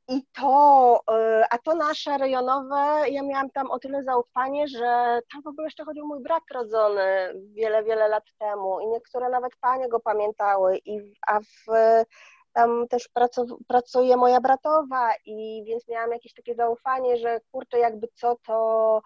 I 0.08 0.22
to, 0.32 1.00
y, 1.10 1.44
a 1.50 1.58
to 1.58 1.74
nasze 1.74 2.18
rejonowe, 2.18 3.10
ja 3.10 3.22
miałam 3.22 3.50
tam 3.50 3.70
o 3.70 3.78
tyle 3.78 4.04
zaufanie, 4.04 4.68
że 4.68 5.20
tam 5.32 5.42
w 5.42 5.46
ogóle 5.46 5.66
jeszcze 5.66 5.84
chodził 5.84 6.06
mój 6.06 6.22
brat 6.22 6.42
rodzony 6.54 7.34
wiele, 7.54 7.84
wiele 7.84 8.08
lat 8.08 8.24
temu 8.38 8.80
i 8.80 8.86
niektóre 8.86 9.28
nawet 9.28 9.56
panie 9.60 9.88
go 9.88 10.00
pamiętały, 10.00 10.78
i, 10.84 11.14
a 11.26 11.40
w, 11.40 11.66
tam 12.52 12.88
też 12.88 13.08
pracuje 13.68 14.16
moja 14.16 14.40
bratowa 14.40 15.10
i 15.26 15.64
więc 15.66 15.88
miałam 15.88 16.12
jakieś 16.12 16.34
takie 16.34 16.54
zaufanie, 16.54 17.16
że 17.16 17.40
kurczę, 17.52 17.78
jakby 17.78 18.08
co, 18.14 18.36
to 18.46 19.02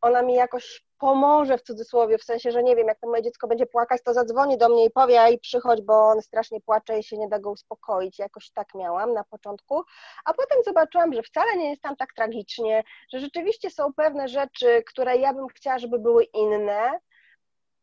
ona 0.00 0.22
mi 0.22 0.34
jakoś 0.34 0.84
pomoże 1.02 1.58
w 1.58 1.62
cudzysłowie, 1.62 2.18
w 2.18 2.24
sensie, 2.24 2.52
że 2.52 2.62
nie 2.62 2.76
wiem, 2.76 2.86
jak 2.86 3.00
to 3.00 3.06
moje 3.06 3.22
dziecko 3.22 3.48
będzie 3.48 3.66
płakać, 3.66 4.02
to 4.04 4.14
zadzwoni 4.14 4.58
do 4.58 4.68
mnie 4.68 4.84
i 4.84 4.90
powie, 4.90 5.32
i 5.32 5.38
przychodź, 5.38 5.80
bo 5.82 6.08
on 6.08 6.22
strasznie 6.22 6.60
płacze 6.60 6.98
i 6.98 7.02
się 7.02 7.18
nie 7.18 7.28
da 7.28 7.38
go 7.38 7.50
uspokoić. 7.50 8.18
Jakoś 8.18 8.50
tak 8.50 8.74
miałam 8.74 9.12
na 9.12 9.24
początku, 9.24 9.82
a 10.24 10.34
potem 10.34 10.62
zobaczyłam, 10.64 11.12
że 11.12 11.22
wcale 11.22 11.56
nie 11.56 11.70
jest 11.70 11.82
tam 11.82 11.96
tak 11.96 12.12
tragicznie, 12.12 12.84
że 13.12 13.20
rzeczywiście 13.20 13.70
są 13.70 13.92
pewne 13.92 14.28
rzeczy, 14.28 14.82
które 14.86 15.16
ja 15.16 15.34
bym 15.34 15.48
chciała, 15.48 15.78
żeby 15.78 15.98
były 15.98 16.24
inne, 16.24 17.00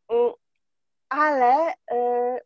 mm, 0.08 0.32
ale, 1.08 1.72
y, 1.72 2.40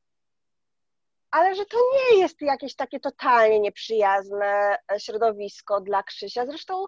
ale 1.30 1.54
że 1.54 1.66
to 1.66 1.76
nie 1.76 2.20
jest 2.20 2.42
jakieś 2.42 2.76
takie 2.76 3.00
totalnie 3.00 3.60
nieprzyjazne 3.60 4.76
środowisko 4.98 5.80
dla 5.80 6.02
Krzysia. 6.02 6.46
Zresztą 6.46 6.84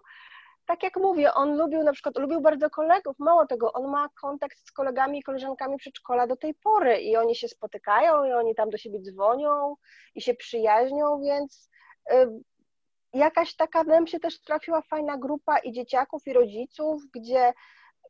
tak 0.67 0.83
jak 0.83 0.97
mówię, 0.97 1.33
on 1.33 1.57
lubił 1.57 1.83
na 1.83 1.93
przykład, 1.93 2.17
lubił 2.17 2.41
bardzo 2.41 2.69
kolegów, 2.69 3.19
mało 3.19 3.45
tego, 3.45 3.73
on 3.73 3.91
ma 3.91 4.09
kontakt 4.21 4.57
z 4.67 4.71
kolegami 4.71 5.19
i 5.19 5.23
koleżankami 5.23 5.77
przedszkola 5.77 6.27
do 6.27 6.35
tej 6.35 6.53
pory 6.53 7.01
i 7.01 7.17
oni 7.17 7.35
się 7.35 7.47
spotykają 7.47 8.25
i 8.25 8.31
oni 8.31 8.55
tam 8.55 8.69
do 8.69 8.77
siebie 8.77 8.99
dzwonią 8.99 9.75
i 10.15 10.21
się 10.21 10.33
przyjaźnią, 10.33 11.21
więc 11.21 11.69
y, 12.11 12.27
jakaś 13.13 13.55
taka 13.55 13.83
nam 13.83 14.07
się 14.07 14.19
też 14.19 14.41
trafiła 14.41 14.81
fajna 14.81 15.17
grupa 15.17 15.57
i 15.57 15.71
dzieciaków 15.71 16.27
i 16.27 16.33
rodziców, 16.33 17.01
gdzie 17.13 17.53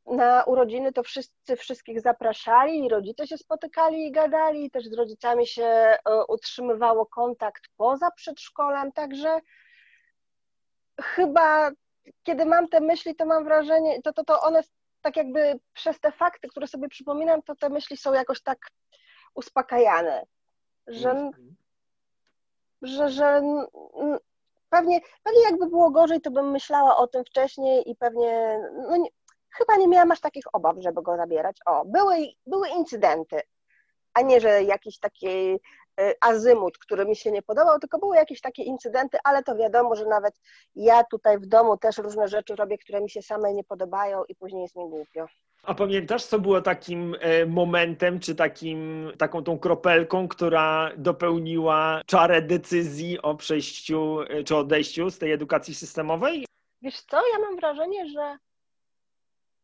na 0.05 0.43
urodziny 0.43 0.93
to 0.93 1.03
wszyscy 1.03 1.55
wszystkich 1.55 2.01
zapraszali 2.01 2.85
i 2.85 2.89
rodzice 2.89 3.27
się 3.27 3.37
spotykali 3.37 4.07
i 4.07 4.11
gadali, 4.11 4.65
i 4.65 4.71
też 4.71 4.85
z 4.85 4.93
rodzicami 4.93 5.47
się 5.47 5.97
y, 6.09 6.25
utrzymywało 6.27 7.05
kontakt 7.05 7.63
poza 7.77 8.11
przedszkolem, 8.11 8.91
także 8.91 9.39
chyba 11.01 11.71
kiedy 12.23 12.45
mam 12.45 12.67
te 12.67 12.81
myśli, 12.81 13.15
to 13.15 13.25
mam 13.25 13.43
wrażenie, 13.43 14.01
to, 14.01 14.13
to, 14.13 14.23
to 14.23 14.41
one 14.41 14.61
tak 15.01 15.15
jakby 15.15 15.59
przez 15.73 15.99
te 15.99 16.11
fakty, 16.11 16.47
które 16.47 16.67
sobie 16.67 16.89
przypominam, 16.89 17.41
to 17.41 17.55
te 17.55 17.69
myśli 17.69 17.97
są 17.97 18.13
jakoś 18.13 18.41
tak 18.41 18.57
uspokajane, 19.35 20.25
że, 20.87 21.11
mhm. 21.11 21.55
że, 22.81 23.09
że 23.09 23.41
pewnie, 24.69 25.01
pewnie 25.23 25.41
jakby 25.43 25.67
było 25.67 25.91
gorzej, 25.91 26.21
to 26.21 26.31
bym 26.31 26.51
myślała 26.51 26.97
o 26.97 27.07
tym 27.07 27.25
wcześniej 27.25 27.91
i 27.91 27.95
pewnie, 27.95 28.59
no 28.89 28.97
nie, 28.97 29.09
chyba 29.49 29.75
nie 29.75 29.87
miałam 29.87 30.11
aż 30.11 30.19
takich 30.19 30.43
obaw, 30.53 30.75
żeby 30.79 31.01
go 31.01 31.17
zabierać. 31.17 31.57
O, 31.65 31.85
były, 31.85 32.15
były 32.47 32.69
incydenty, 32.69 33.41
a 34.13 34.21
nie, 34.21 34.41
że 34.41 34.63
jakiś 34.63 34.99
taki 34.99 35.59
azymut, 36.21 36.77
który 36.77 37.05
mi 37.05 37.15
się 37.15 37.31
nie 37.31 37.41
podobał, 37.41 37.79
tylko 37.79 37.99
były 37.99 38.15
jakieś 38.15 38.41
takie 38.41 38.63
incydenty, 38.63 39.17
ale 39.23 39.43
to 39.43 39.55
wiadomo, 39.55 39.95
że 39.95 40.05
nawet 40.05 40.33
ja 40.75 41.03
tutaj 41.11 41.39
w 41.39 41.45
domu 41.45 41.77
też 41.77 41.97
różne 41.97 42.27
rzeczy 42.27 42.55
robię, 42.55 42.77
które 42.77 43.01
mi 43.01 43.09
się 43.09 43.21
same 43.21 43.53
nie 43.53 43.63
podobają 43.63 44.23
i 44.23 44.35
później 44.35 44.61
jest 44.61 44.75
mi 44.75 44.89
głupio. 44.89 45.25
A 45.63 45.73
pamiętasz, 45.73 46.25
co 46.25 46.39
było 46.39 46.61
takim 46.61 47.15
e, 47.19 47.45
momentem, 47.45 48.19
czy 48.19 48.35
takim, 48.35 49.11
taką 49.17 49.43
tą 49.43 49.59
kropelką, 49.59 50.27
która 50.27 50.91
dopełniła 50.97 52.01
czarę 52.05 52.41
decyzji 52.41 53.21
o 53.21 53.35
przejściu 53.35 54.21
e, 54.21 54.43
czy 54.43 54.55
odejściu 54.55 55.09
z 55.09 55.17
tej 55.17 55.31
edukacji 55.31 55.75
systemowej? 55.75 56.45
Wiesz 56.81 57.01
co, 57.01 57.17
ja 57.17 57.39
mam 57.39 57.55
wrażenie, 57.55 58.07
że 58.09 58.37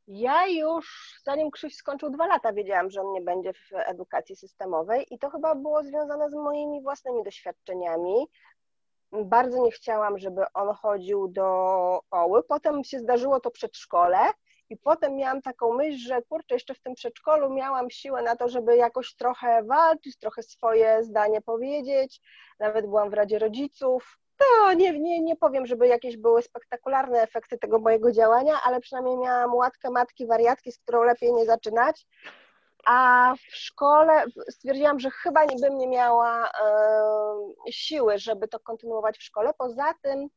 ja 0.08 0.48
już, 0.48 1.16
zanim 1.26 1.52
Krzyś 1.52 1.76
skończył 1.76 2.10
dwa 2.10 2.28
lata, 2.28 2.54
wiedziałam, 2.54 2.90
że 2.90 3.02
on 3.02 3.14
nie 3.14 3.22
będzie 3.22 3.54
w 3.54 3.74
edukacji 3.74 4.36
systemowej 4.36 5.06
i 5.14 5.20
to 5.20 5.30
chyba 5.30 5.56
było 5.56 5.84
związane 5.84 6.30
z 6.30 6.34
moimi 6.34 6.82
własnymi 6.82 7.24
doświadczeniami. 7.24 8.28
Bardzo 9.12 9.64
nie 9.64 9.72
chciałam, 9.72 10.18
żeby 10.18 10.42
on 10.54 10.76
chodził 10.76 11.28
do 11.28 12.02
szkoły. 12.06 12.44
Potem 12.44 12.84
się 12.84 13.00
zdarzyło 13.00 13.40
to 13.40 13.52
przedszkole 13.52 14.18
i 14.70 14.78
potem 14.78 15.16
miałam 15.16 15.42
taką 15.42 15.74
myśl, 15.74 16.08
że 16.08 16.22
kurczę, 16.22 16.56
jeszcze 16.56 16.74
w 16.74 16.82
tym 16.82 16.94
przedszkolu 16.94 17.54
miałam 17.54 17.90
siłę 17.90 18.22
na 18.22 18.36
to, 18.36 18.50
żeby 18.50 18.78
jakoś 18.78 19.16
trochę 19.16 19.64
walczyć, 19.64 20.18
trochę 20.18 20.44
swoje 20.44 21.04
zdanie 21.04 21.42
powiedzieć. 21.42 22.22
Nawet 22.60 22.86
byłam 22.86 23.10
w 23.10 23.14
Radzie 23.14 23.40
Rodziców 23.40 24.20
to 24.44 24.74
nie, 24.74 25.00
nie, 25.00 25.22
nie 25.22 25.36
powiem, 25.36 25.66
żeby 25.66 25.88
jakieś 25.88 26.18
były 26.18 26.42
spektakularne 26.42 27.22
efekty 27.22 27.58
tego 27.58 27.80
mojego 27.80 28.12
działania, 28.12 28.54
ale 28.64 28.80
przynajmniej 28.80 29.18
miałam 29.18 29.54
łatkę 29.56 29.90
matki 29.90 30.28
wariatki, 30.28 30.72
z 30.72 30.80
którą 30.80 31.04
lepiej 31.04 31.34
nie 31.34 31.46
zaczynać. 31.46 32.06
A 32.86 33.34
w 33.38 33.56
szkole 33.56 34.24
stwierdziłam, 34.50 35.00
że 35.00 35.10
chyba 35.10 35.46
nie 35.46 35.56
bym 35.62 35.78
nie 35.78 35.88
miała 35.88 36.52
siły, 37.70 38.18
żeby 38.18 38.48
to 38.48 38.60
kontynuować 38.60 39.18
w 39.18 39.24
szkole. 39.24 39.52
Poza 39.58 39.94
tym 40.02 40.28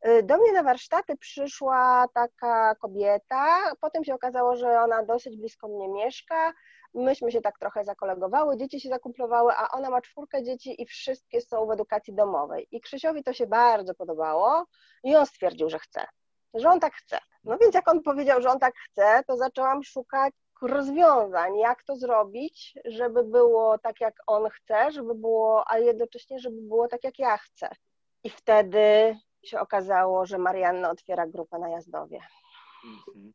e, 0.00 0.22
do 0.22 0.36
mnie 0.36 0.52
na 0.52 0.62
warsztaty 0.62 1.16
przyszła 1.16 2.06
taka 2.14 2.74
kobieta, 2.74 3.72
potem 3.80 4.04
się 4.04 4.14
okazało, 4.14 4.56
że 4.56 4.80
ona 4.80 5.04
dosyć 5.04 5.36
blisko 5.36 5.68
mnie 5.68 5.88
mieszka, 5.88 6.52
myśmy 6.96 7.32
się 7.32 7.40
tak 7.40 7.58
trochę 7.58 7.84
zakolegowały, 7.84 8.56
dzieci 8.56 8.80
się 8.80 8.88
zakumplowały, 8.88 9.52
a 9.56 9.68
ona 9.68 9.90
ma 9.90 10.00
czwórkę 10.00 10.42
dzieci 10.42 10.82
i 10.82 10.86
wszystkie 10.86 11.40
są 11.40 11.66
w 11.66 11.70
edukacji 11.70 12.14
domowej. 12.14 12.68
I 12.70 12.80
Krzysiowi 12.80 13.24
to 13.24 13.32
się 13.32 13.46
bardzo 13.46 13.94
podobało 13.94 14.64
i 15.04 15.16
on 15.16 15.26
stwierdził, 15.26 15.70
że 15.70 15.78
chce, 15.78 16.06
że 16.54 16.68
on 16.68 16.80
tak 16.80 16.94
chce. 16.94 17.18
No 17.44 17.58
więc 17.58 17.74
jak 17.74 17.88
on 17.88 18.02
powiedział, 18.02 18.42
że 18.42 18.50
on 18.50 18.58
tak 18.58 18.74
chce, 18.76 19.22
to 19.26 19.36
zaczęłam 19.36 19.82
szukać 19.82 20.34
rozwiązań, 20.62 21.56
jak 21.56 21.84
to 21.84 21.96
zrobić, 21.96 22.78
żeby 22.84 23.24
było 23.24 23.78
tak, 23.78 24.00
jak 24.00 24.14
on 24.26 24.50
chce, 24.50 24.92
żeby 24.92 25.14
było, 25.14 25.70
a 25.70 25.78
jednocześnie, 25.78 26.38
żeby 26.38 26.62
było 26.62 26.88
tak, 26.88 27.04
jak 27.04 27.18
ja 27.18 27.36
chcę. 27.36 27.70
I 28.24 28.30
wtedy 28.30 29.16
się 29.44 29.60
okazało, 29.60 30.26
że 30.26 30.38
Marianna 30.38 30.90
otwiera 30.90 31.26
grupę 31.26 31.58
na 31.58 31.68
Jazdowie. 31.68 32.20
Mhm. 32.84 33.32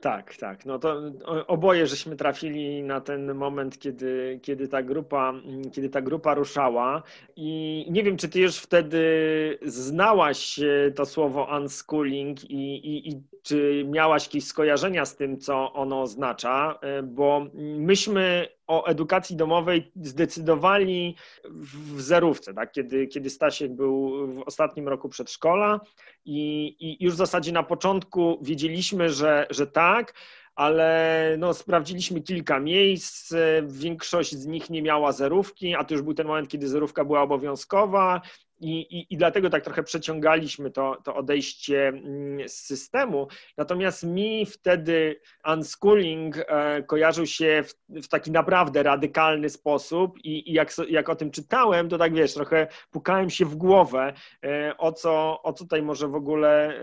Tak, 0.00 0.36
tak. 0.36 0.66
No 0.66 0.78
to 0.78 1.02
oboje 1.46 1.86
żeśmy 1.86 2.16
trafili 2.16 2.82
na 2.82 3.00
ten 3.00 3.34
moment, 3.34 3.78
kiedy, 3.78 4.40
kiedy, 4.42 4.68
ta 4.68 4.82
grupa, 4.82 5.34
kiedy 5.72 5.88
ta 5.88 6.02
grupa 6.02 6.34
ruszała. 6.34 7.02
I 7.36 7.86
nie 7.90 8.02
wiem, 8.02 8.16
czy 8.16 8.28
ty 8.28 8.40
już 8.40 8.56
wtedy 8.56 9.58
znałaś 9.62 10.58
e, 10.58 10.90
to 10.90 11.06
słowo 11.06 11.48
unschooling 11.56 12.50
i, 12.50 12.76
i, 12.76 13.08
i 13.08 13.22
czy 13.42 13.84
miałaś 13.86 14.24
jakieś 14.26 14.44
skojarzenia 14.44 15.04
z 15.04 15.16
tym, 15.16 15.38
co 15.38 15.72
ono 15.72 16.02
oznacza, 16.02 16.78
e, 16.82 17.02
bo 17.02 17.46
myśmy 17.78 18.48
o 18.68 18.86
edukacji 18.86 19.36
domowej 19.36 19.92
zdecydowali 20.02 21.16
w 21.44 22.00
zerówce, 22.00 22.54
tak? 22.54 22.72
kiedy, 22.72 23.06
kiedy 23.06 23.30
Stasiek 23.30 23.72
był 23.72 24.26
w 24.26 24.42
ostatnim 24.42 24.88
roku 24.88 25.08
przedszkola 25.08 25.80
i, 26.24 26.76
i 26.80 27.04
już 27.04 27.14
w 27.14 27.18
zasadzie 27.18 27.52
na 27.52 27.62
początku 27.62 28.38
wiedzieliśmy, 28.42 29.10
że, 29.10 29.46
że 29.50 29.66
tak, 29.66 30.14
ale 30.54 31.36
no, 31.38 31.54
sprawdziliśmy 31.54 32.20
kilka 32.20 32.60
miejsc, 32.60 33.34
większość 33.62 34.32
z 34.36 34.46
nich 34.46 34.70
nie 34.70 34.82
miała 34.82 35.12
zerówki, 35.12 35.74
a 35.74 35.84
to 35.84 35.94
już 35.94 36.02
był 36.02 36.14
ten 36.14 36.26
moment, 36.26 36.48
kiedy 36.48 36.68
zerówka 36.68 37.04
była 37.04 37.22
obowiązkowa 37.22 38.20
i, 38.60 38.80
i, 38.80 39.06
I 39.10 39.16
dlatego 39.16 39.50
tak 39.50 39.64
trochę 39.64 39.82
przeciągaliśmy 39.82 40.70
to, 40.70 40.96
to 41.04 41.14
odejście 41.16 41.88
mm, 41.88 42.48
z 42.48 42.54
systemu. 42.54 43.28
Natomiast 43.56 44.04
mi 44.04 44.46
wtedy 44.46 45.20
unschooling 45.52 46.36
e, 46.36 46.82
kojarzył 46.82 47.26
się 47.26 47.64
w, 47.66 48.02
w 48.02 48.08
taki 48.08 48.30
naprawdę 48.30 48.82
radykalny 48.82 49.50
sposób 49.50 50.18
i, 50.24 50.50
i 50.50 50.52
jak, 50.52 50.72
jak 50.88 51.08
o 51.08 51.16
tym 51.16 51.30
czytałem, 51.30 51.88
to 51.88 51.98
tak 51.98 52.14
wiesz, 52.14 52.34
trochę 52.34 52.66
pukałem 52.90 53.30
się 53.30 53.44
w 53.44 53.56
głowę, 53.56 54.12
e, 54.44 54.74
o 54.78 54.92
co, 54.92 55.42
o 55.42 55.52
co 55.52 55.64
tutaj 55.64 55.82
może 55.82 56.08
w 56.08 56.14
ogóle 56.14 56.80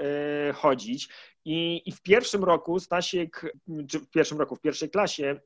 e, 0.50 0.54
chodzić. 0.54 1.10
I, 1.46 1.82
I 1.86 1.92
w 1.92 2.02
pierwszym 2.02 2.44
roku 2.44 2.80
Stasiek, 2.80 3.56
czy 3.90 4.00
w 4.00 4.10
pierwszym 4.10 4.40
roku, 4.40 4.56
w 4.56 4.62
pierwszej 4.62 4.90
klasie 4.90 5.40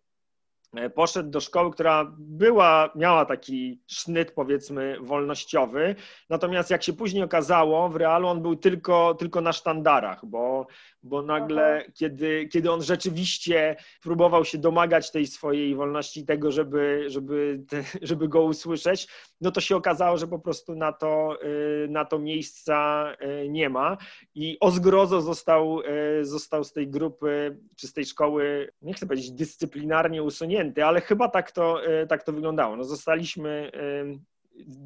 poszedł 0.95 1.29
do 1.29 1.39
szkoły, 1.39 1.71
która 1.71 2.15
była, 2.17 2.89
miała 2.95 3.25
taki 3.25 3.81
sznyt 3.87 4.31
powiedzmy 4.31 4.97
wolnościowy, 5.01 5.95
natomiast 6.29 6.69
jak 6.69 6.83
się 6.83 6.93
później 6.93 7.23
okazało, 7.23 7.89
w 7.89 7.95
realu 7.95 8.27
on 8.27 8.41
był 8.41 8.55
tylko, 8.55 9.13
tylko 9.13 9.41
na 9.41 9.53
sztandarach, 9.53 10.25
bo, 10.25 10.67
bo 11.03 11.21
nagle, 11.21 11.85
kiedy, 11.93 12.47
kiedy 12.47 12.71
on 12.71 12.83
rzeczywiście 12.83 13.75
próbował 14.01 14.45
się 14.45 14.57
domagać 14.57 15.11
tej 15.11 15.27
swojej 15.27 15.75
wolności, 15.75 16.25
tego, 16.25 16.51
żeby, 16.51 17.05
żeby, 17.07 17.63
żeby 18.01 18.27
go 18.27 18.41
usłyszeć, 18.41 19.07
no 19.41 19.51
to 19.51 19.61
się 19.61 19.75
okazało, 19.75 20.17
że 20.17 20.27
po 20.27 20.39
prostu 20.39 20.75
na 20.75 20.93
to, 20.93 21.37
y, 21.43 21.87
na 21.89 22.05
to 22.05 22.19
miejsca 22.19 23.07
y, 23.43 23.49
nie 23.49 23.69
ma. 23.69 23.97
I 24.35 24.57
o 24.59 24.71
zgrozo 24.71 25.21
został, 25.21 25.81
y, 25.81 26.25
został 26.25 26.63
z 26.63 26.73
tej 26.73 26.87
grupy, 26.87 27.57
czy 27.75 27.87
z 27.87 27.93
tej 27.93 28.05
szkoły, 28.05 28.69
nie 28.81 28.93
chcę 28.93 29.07
powiedzieć 29.07 29.31
dyscyplinarnie 29.31 30.23
usunięty, 30.23 30.58
ale 30.85 31.01
chyba 31.01 31.29
tak 31.29 31.51
to, 31.51 31.81
tak 32.09 32.23
to 32.23 32.33
wyglądało. 32.33 32.75
No 32.75 32.83
zostaliśmy 32.83 33.71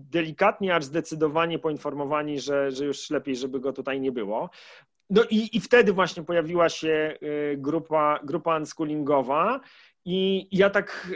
delikatnie, 0.10 0.76
acz 0.76 0.84
zdecydowanie 0.84 1.60
poinformowani, 1.60 2.40
że, 2.40 2.72
że 2.72 2.86
już 2.86 3.10
lepiej, 3.10 3.36
żeby 3.36 3.60
go 3.60 3.74
tutaj 3.74 4.02
nie 4.02 4.12
było. 4.12 4.50
No 5.10 5.24
i, 5.30 5.58
i 5.58 5.62
wtedy 5.62 5.94
właśnie 5.94 6.24
pojawiła 6.24 6.70
się 6.70 7.18
y, 7.24 7.58
grupa, 7.58 8.20
grupa 8.24 8.58
unschoolingowa 8.58 9.60
i 10.06 10.48
ja 10.52 10.70
tak 10.70 11.12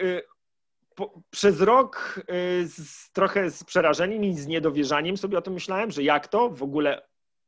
po, 0.95 1.21
przez 1.29 1.61
rok 1.61 2.21
z, 2.65 3.11
trochę 3.11 3.51
z 3.51 3.63
przerażeniem 3.63 4.23
i 4.23 4.33
z 4.33 4.47
niedowierzaniem 4.47 5.17
sobie 5.17 5.37
o 5.37 5.41
tym 5.41 5.53
myślałem, 5.53 5.91
że 5.91 6.03
jak 6.03 6.27
to 6.27 6.49
w 6.49 6.63
ogóle 6.63 7.01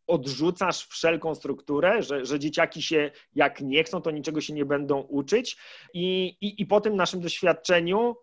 odrzucasz 0.10 0.88
wszelką 0.88 1.36
strukturę, 1.36 2.04
że, 2.04 2.26
że 2.26 2.40
dzieciaki 2.40 2.82
się 2.82 3.12
jak 3.36 3.62
nie 3.62 3.84
chcą, 3.84 4.02
to 4.02 4.12
niczego 4.12 4.42
się 4.42 4.54
nie 4.54 4.66
będą 4.66 5.00
uczyć. 5.00 5.58
I, 5.94 6.28
i, 6.42 6.62
i 6.62 6.66
po 6.66 6.82
tym 6.82 6.96
naszym 6.96 7.22
doświadczeniu 7.22 8.16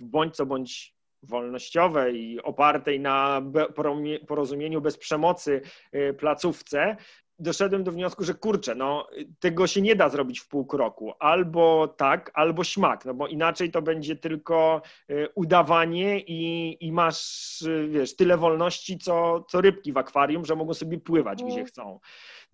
bądź 0.00 0.36
co 0.36 0.46
bądź 0.46 0.94
wolnościowej, 1.22 2.42
opartej 2.42 3.00
na 3.00 3.42
porozumieniu 4.26 4.80
bez 4.80 4.98
przemocy 4.98 5.60
placówce, 6.18 6.96
doszedłem 7.38 7.84
do 7.84 7.92
wniosku, 7.92 8.24
że 8.24 8.34
kurczę, 8.34 8.74
no 8.74 9.08
tego 9.40 9.66
się 9.66 9.82
nie 9.82 9.96
da 9.96 10.08
zrobić 10.08 10.40
w 10.40 10.48
pół 10.48 10.66
kroku. 10.66 11.12
Albo 11.18 11.88
tak, 11.88 12.30
albo 12.34 12.64
śmak, 12.64 13.04
no 13.04 13.14
bo 13.14 13.26
inaczej 13.26 13.70
to 13.70 13.82
będzie 13.82 14.16
tylko 14.16 14.82
y, 15.10 15.28
udawanie 15.34 16.20
i, 16.20 16.76
i 16.80 16.92
masz, 16.92 17.62
y, 17.62 17.88
wiesz, 17.88 18.16
tyle 18.16 18.36
wolności, 18.36 18.98
co, 18.98 19.44
co 19.48 19.60
rybki 19.60 19.92
w 19.92 19.98
akwarium, 19.98 20.44
że 20.44 20.56
mogą 20.56 20.74
sobie 20.74 20.98
pływać, 20.98 21.40
mm. 21.40 21.52
gdzie 21.52 21.64
chcą. 21.64 22.00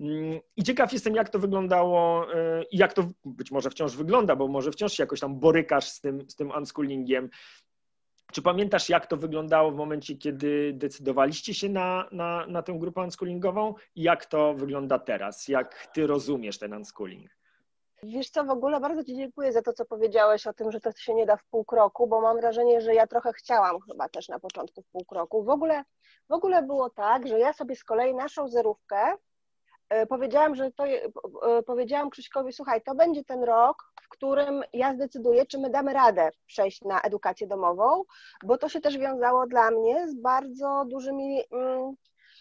Mm, 0.00 0.40
I 0.56 0.62
ciekaw 0.62 0.92
jestem, 0.92 1.14
jak 1.14 1.28
to 1.28 1.38
wyglądało 1.38 2.32
y, 2.34 2.64
i 2.70 2.78
jak 2.78 2.92
to 2.92 3.08
być 3.24 3.50
może 3.50 3.70
wciąż 3.70 3.96
wygląda, 3.96 4.36
bo 4.36 4.48
może 4.48 4.72
wciąż 4.72 4.92
się 4.92 5.02
jakoś 5.02 5.20
tam 5.20 5.40
borykasz 5.40 5.88
z 5.88 6.00
tym, 6.00 6.30
z 6.30 6.36
tym 6.36 6.50
unschoolingiem. 6.50 7.30
Czy 8.32 8.42
pamiętasz, 8.42 8.88
jak 8.88 9.06
to 9.06 9.16
wyglądało 9.16 9.70
w 9.70 9.76
momencie, 9.76 10.16
kiedy 10.16 10.72
decydowaliście 10.74 11.54
się 11.54 11.68
na, 11.68 12.08
na, 12.12 12.46
na 12.46 12.62
tę 12.62 12.72
grupę 12.78 13.00
unschoolingową 13.00 13.74
i 13.94 14.02
jak 14.02 14.26
to 14.26 14.54
wygląda 14.54 14.98
teraz? 14.98 15.48
Jak 15.48 15.86
ty 15.86 16.06
rozumiesz 16.06 16.58
ten 16.58 16.72
unschooling? 16.74 17.30
Wiesz 18.02 18.30
co, 18.30 18.44
w 18.44 18.50
ogóle 18.50 18.80
bardzo 18.80 19.04
Ci 19.04 19.16
dziękuję 19.16 19.52
za 19.52 19.62
to, 19.62 19.72
co 19.72 19.84
powiedziałeś 19.84 20.46
o 20.46 20.52
tym, 20.52 20.72
że 20.72 20.80
to 20.80 20.92
się 20.92 21.14
nie 21.14 21.26
da 21.26 21.36
w 21.36 21.44
pół 21.44 21.64
kroku, 21.64 22.06
bo 22.06 22.20
mam 22.20 22.36
wrażenie, 22.36 22.80
że 22.80 22.94
ja 22.94 23.06
trochę 23.06 23.32
chciałam 23.32 23.80
chyba 23.80 24.08
też 24.08 24.28
na 24.28 24.38
początku 24.38 24.82
w 24.82 24.88
pół 24.88 25.04
kroku. 25.04 25.44
W 25.44 25.48
ogóle, 25.48 25.84
w 26.28 26.32
ogóle 26.32 26.62
było 26.62 26.90
tak, 26.90 27.28
że 27.28 27.38
ja 27.38 27.52
sobie 27.52 27.76
z 27.76 27.84
kolei 27.84 28.14
naszą 28.14 28.48
zerówkę 28.48 29.14
powiedziałam, 30.08 30.54
że 30.54 30.70
to, 30.72 30.86
e, 30.86 31.02
powiedziałam 31.66 32.10
Krzyśkowi, 32.10 32.52
słuchaj, 32.52 32.82
to 32.82 32.94
będzie 32.94 33.24
ten 33.24 33.44
rok, 33.44 33.92
w 34.02 34.08
którym 34.08 34.62
ja 34.72 34.94
zdecyduję, 34.94 35.46
czy 35.46 35.58
my 35.58 35.70
damy 35.70 35.92
radę 35.92 36.30
przejść 36.46 36.82
na 36.82 37.00
edukację 37.00 37.46
domową, 37.46 38.02
bo 38.44 38.58
to 38.58 38.68
się 38.68 38.80
też 38.80 38.98
wiązało 38.98 39.46
dla 39.46 39.70
mnie 39.70 40.08
z 40.08 40.14
bardzo 40.14 40.84
dużymi, 40.86 41.42
mm, 41.52 41.94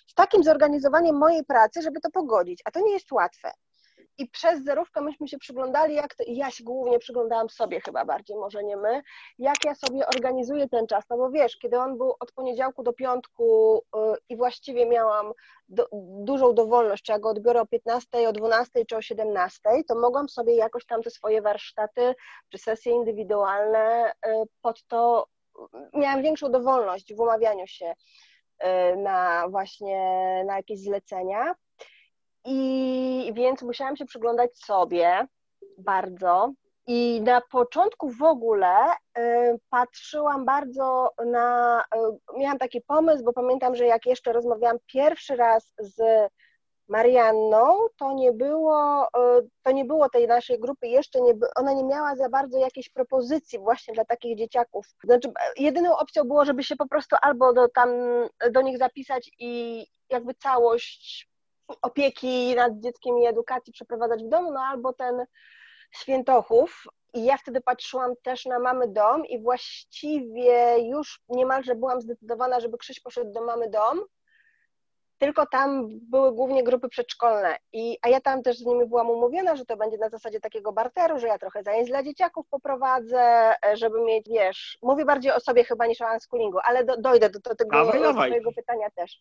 z 0.08 0.14
takim 0.14 0.44
zorganizowaniem 0.44 1.18
mojej 1.18 1.44
pracy, 1.46 1.82
żeby 1.82 2.02
to 2.02 2.12
pogodzić, 2.12 2.62
a 2.66 2.72
to 2.72 2.80
nie 2.80 2.92
jest 2.92 3.12
łatwe. 3.12 3.52
I 4.18 4.28
przez 4.30 4.64
zerówkę 4.64 5.02
myśmy 5.02 5.28
się 5.28 5.38
przyglądali, 5.38 5.96
jak 5.96 6.16
to, 6.16 6.24
ja 6.28 6.52
się 6.52 6.64
głównie 6.64 7.00
przyglądałam 7.00 7.50
sobie 7.50 7.82
chyba 7.82 8.06
bardziej, 8.06 8.38
może 8.38 8.64
nie 8.64 8.78
my, 8.78 9.02
jak 9.40 9.66
ja 9.66 9.76
sobie 9.76 10.08
organizuję 10.08 10.70
ten 10.70 10.88
czas, 10.88 11.04
no 11.10 11.18
bo 11.18 11.30
wiesz, 11.30 11.58
kiedy 11.58 11.80
on 11.80 11.98
był 11.98 12.16
od 12.20 12.32
poniedziałku 12.32 12.84
do 12.84 12.94
piątku 12.94 13.82
yy, 13.96 14.02
i 14.30 14.38
właściwie 14.38 14.86
miałam 14.86 15.34
do, 15.70 15.88
dużą 16.24 16.54
dowolność, 16.54 17.04
czy 17.04 17.12
ja 17.12 17.20
go 17.20 17.30
odbiorę 17.30 17.62
o 17.62 17.66
15, 17.66 18.30
o 18.30 18.34
12 18.34 18.86
czy 18.86 18.98
o 18.98 19.02
17, 19.02 19.62
to 19.88 19.96
mogłam 19.96 20.30
sobie 20.30 20.56
jakoś 20.56 20.86
tam 20.86 21.04
te 21.04 21.10
swoje 21.10 21.42
warsztaty 21.42 22.16
czy 22.50 22.58
sesje 22.58 22.94
indywidualne 22.94 24.12
yy, 24.26 24.32
pod 24.62 24.84
to, 24.88 25.28
miałam 25.94 26.22
większą 26.22 26.52
dowolność 26.52 27.14
w 27.16 27.20
umawianiu 27.20 27.68
się 27.68 27.94
yy, 28.64 28.98
na 28.98 29.48
właśnie 29.50 30.44
na 30.48 30.58
jakieś 30.58 30.80
zlecenia. 30.80 31.56
I 32.50 33.32
więc 33.34 33.62
musiałam 33.62 33.96
się 33.96 34.06
przyglądać 34.06 34.58
sobie 34.58 35.28
bardzo. 35.78 36.54
I 36.88 37.22
na 37.22 37.42
początku 37.42 38.10
w 38.10 38.24
ogóle 38.24 38.76
y, 38.92 39.60
patrzyłam 39.70 40.46
bardzo 40.46 41.12
na. 41.26 41.84
Y, 42.36 42.40
miałam 42.40 42.58
taki 42.58 42.82
pomysł, 42.82 43.24
bo 43.24 43.34
pamiętam, 43.34 43.76
że 43.76 43.86
jak 43.86 44.06
jeszcze 44.06 44.34
rozmawiałam 44.34 44.78
pierwszy 44.86 45.36
raz 45.36 45.74
z 45.80 46.02
Marianną, 46.90 47.78
to 47.98 48.14
nie 48.14 48.32
było, 48.32 49.08
y, 49.08 49.50
to 49.64 49.72
nie 49.72 49.86
było 49.86 50.10
tej 50.10 50.28
naszej 50.28 50.60
grupy, 50.60 50.88
jeszcze 50.88 51.22
nie, 51.22 51.34
ona 51.56 51.74
nie 51.74 51.84
miała 51.84 52.16
za 52.16 52.30
bardzo 52.30 52.58
jakiejś 52.58 52.90
propozycji 52.90 53.60
właśnie 53.60 53.94
dla 53.94 54.06
takich 54.06 54.38
dzieciaków. 54.38 54.86
Znaczy, 55.04 55.32
jedyną 55.58 55.98
opcją 55.98 56.24
było, 56.24 56.46
żeby 56.46 56.64
się 56.64 56.76
po 56.76 56.88
prostu 56.88 57.16
albo 57.22 57.54
do, 57.54 57.68
tam, 57.68 57.90
do 58.52 58.62
nich 58.62 58.78
zapisać 58.78 59.32
i 59.40 59.86
jakby 60.10 60.34
całość 60.34 61.30
opieki 61.82 62.56
nad 62.56 62.80
dzieckiem 62.80 63.20
i 63.20 63.26
edukacji 63.26 63.74
przeprowadzać 63.74 64.24
w 64.24 64.30
domu, 64.30 64.52
no 64.52 64.60
albo 64.60 64.94
ten 64.94 65.26
świętochów. 65.92 66.84
I 67.14 67.26
ja 67.26 67.38
wtedy 67.38 67.62
patrzyłam 67.62 68.14
też 68.24 68.46
na 68.46 68.60
mamy 68.60 68.88
dom 68.88 69.26
i 69.26 69.42
właściwie 69.42 70.80
już 70.80 71.22
niemalże 71.30 71.76
byłam 71.76 72.02
zdecydowana, 72.02 72.60
żeby 72.60 72.78
Krzyś 72.78 73.00
poszedł 73.00 73.32
do 73.32 73.42
mamy 73.46 73.70
dom, 73.70 74.02
tylko 75.18 75.46
tam 75.46 75.88
były 76.02 76.32
głównie 76.32 76.64
grupy 76.64 76.90
przedszkolne, 76.90 77.58
I, 77.74 77.98
a 78.02 78.10
ja 78.10 78.22
tam 78.22 78.44
też 78.44 78.58
z 78.58 78.66
nimi 78.66 78.86
byłam 78.86 79.10
umówiona, 79.10 79.56
że 79.56 79.66
to 79.66 79.78
będzie 79.78 79.98
na 79.98 80.10
zasadzie 80.10 80.40
takiego 80.40 80.74
barteru, 80.74 81.20
że 81.20 81.28
ja 81.28 81.38
trochę 81.38 81.64
zajęć 81.64 81.90
dla 81.90 82.04
dzieciaków 82.04 82.48
poprowadzę, 82.50 83.56
żeby 83.74 84.02
mieć, 84.02 84.30
wiesz, 84.30 84.78
mówię 84.82 85.06
bardziej 85.06 85.32
o 85.32 85.40
sobie 85.40 85.64
chyba 85.64 85.86
niż 85.86 86.02
o 86.02 86.14
unschoolingu, 86.14 86.58
ale 86.64 86.86
do, 86.86 86.98
dojdę 86.98 87.30
do, 87.30 87.40
do 87.40 87.56
tego 87.56 87.86
do 87.86 88.14
swojego 88.14 88.52
pytania 88.52 88.90
też. 88.96 89.20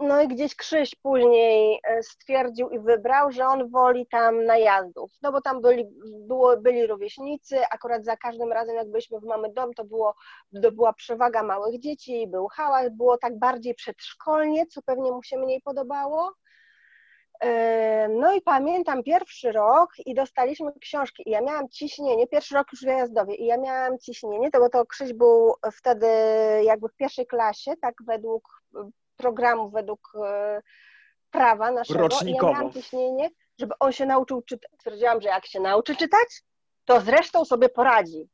No 0.00 0.22
i 0.22 0.28
gdzieś 0.28 0.54
Krzyś 0.56 0.94
później 0.94 1.80
e, 1.84 2.02
stwierdził 2.02 2.70
i 2.70 2.78
wybrał, 2.78 3.32
że 3.32 3.46
on 3.46 3.70
woli 3.70 4.06
tam 4.06 4.44
najazdów, 4.44 5.10
no 5.22 5.32
bo 5.32 5.40
tam 5.40 5.60
byli, 5.60 5.84
było, 6.26 6.56
byli 6.56 6.86
rówieśnicy, 6.86 7.56
akurat 7.70 8.04
za 8.04 8.16
każdym 8.16 8.52
razem 8.52 8.76
jak 8.76 8.90
byliśmy 8.90 9.20
w 9.20 9.24
Mamy 9.24 9.52
Dom, 9.52 9.74
to, 9.74 9.84
było, 9.84 10.14
to 10.62 10.72
była 10.72 10.92
przewaga 10.92 11.42
małych 11.42 11.80
dzieci, 11.80 12.26
był 12.26 12.48
hałas, 12.48 12.90
było 12.90 13.18
tak 13.18 13.38
bardziej 13.38 13.74
przedszkolnie, 13.74 14.66
co 14.66 14.82
pewnie 14.82 15.12
mu 15.12 15.22
się 15.22 15.38
mniej 15.38 15.60
podobało. 15.60 16.32
E, 17.40 18.08
no 18.08 18.34
i 18.34 18.40
pamiętam 18.40 19.02
pierwszy 19.02 19.52
rok 19.52 19.90
i 20.06 20.14
dostaliśmy 20.14 20.72
książki 20.80 21.22
i 21.26 21.30
ja 21.30 21.40
miałam 21.40 21.68
ciśnienie, 21.68 22.26
pierwszy 22.26 22.54
rok 22.54 22.66
już 22.72 22.82
wyjazdowie 22.82 23.34
i 23.34 23.46
ja 23.46 23.56
miałam 23.56 23.98
ciśnienie, 23.98 24.50
to 24.50 24.58
bo 24.58 24.68
to 24.68 24.86
Krzyś 24.86 25.12
był 25.12 25.54
wtedy 25.72 26.06
jakby 26.62 26.88
w 26.88 26.96
pierwszej 26.96 27.26
klasie, 27.26 27.76
tak 27.80 27.94
według 28.06 28.62
programu 29.16 29.70
według 29.70 30.12
e, 30.26 30.62
prawa 31.30 31.70
naszego. 31.70 32.00
Rocznikowo. 32.00 32.52
Ja 32.52 32.58
miałam 32.58 32.72
ciśnienie, 32.72 33.30
żeby 33.58 33.74
on 33.80 33.92
się 33.92 34.06
nauczył 34.06 34.42
czytać. 34.42 34.70
Stwierdziłam, 34.74 35.20
że 35.20 35.28
jak 35.28 35.46
się 35.46 35.60
nauczy 35.60 35.96
czytać, 35.96 36.42
to 36.84 37.00
zresztą 37.00 37.44
sobie 37.44 37.68
poradzi. 37.68 38.28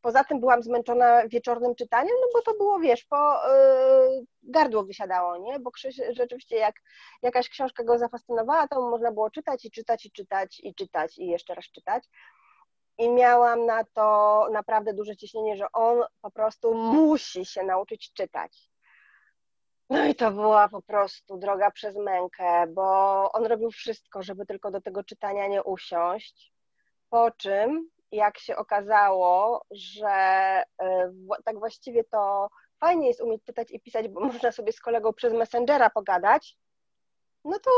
Poza 0.00 0.24
tym 0.24 0.40
byłam 0.40 0.62
zmęczona 0.62 1.28
wieczornym 1.28 1.74
czytaniem, 1.74 2.14
no 2.20 2.26
bo 2.34 2.42
to 2.42 2.58
było, 2.58 2.80
wiesz, 2.80 3.04
po 3.04 3.16
yy, 3.16 4.24
gardło 4.42 4.84
wysiadało, 4.84 5.36
nie? 5.36 5.60
Bo 5.60 5.70
Krzyś, 5.70 6.00
rzeczywiście 6.10 6.56
jak 6.56 6.74
jakaś 7.22 7.48
książka 7.48 7.84
go 7.84 7.98
zafascynowała, 7.98 8.68
to 8.68 8.90
można 8.90 9.12
było 9.12 9.30
czytać 9.30 9.64
i 9.64 9.70
czytać 9.70 10.06
i 10.06 10.10
czytać 10.10 10.60
i 10.60 10.74
czytać 10.74 11.18
i 11.18 11.26
jeszcze 11.26 11.54
raz 11.54 11.64
czytać. 11.64 12.04
I 12.98 13.08
miałam 13.08 13.66
na 13.66 13.84
to 13.84 14.46
naprawdę 14.52 14.94
duże 14.94 15.16
ciśnienie, 15.16 15.56
że 15.56 15.66
on 15.72 16.04
po 16.22 16.30
prostu 16.30 16.74
musi 16.74 17.44
się 17.44 17.62
nauczyć 17.62 18.12
czytać. 18.12 18.70
No 19.90 20.04
i 20.04 20.14
to 20.14 20.30
była 20.30 20.68
po 20.68 20.82
prostu 20.82 21.38
droga 21.38 21.70
przez 21.70 21.96
mękę, 21.96 22.66
bo 22.66 23.32
on 23.32 23.46
robił 23.46 23.70
wszystko, 23.70 24.22
żeby 24.22 24.46
tylko 24.46 24.70
do 24.70 24.80
tego 24.80 25.04
czytania 25.04 25.46
nie 25.46 25.62
usiąść. 25.62 26.52
Po 27.10 27.30
czym, 27.30 27.90
jak 28.12 28.38
się 28.38 28.56
okazało, 28.56 29.64
że 29.70 30.08
e, 30.82 31.12
tak 31.44 31.58
właściwie 31.58 32.04
to 32.04 32.48
fajnie 32.80 33.08
jest 33.08 33.20
umieć 33.20 33.44
czytać 33.44 33.70
i 33.70 33.80
pisać, 33.80 34.08
bo 34.08 34.20
można 34.32 34.52
sobie 34.52 34.72
z 34.72 34.80
kolegą 34.80 35.12
przez 35.12 35.32
Messengera 35.32 35.90
pogadać, 35.90 36.58
no 37.44 37.58
to 37.58 37.70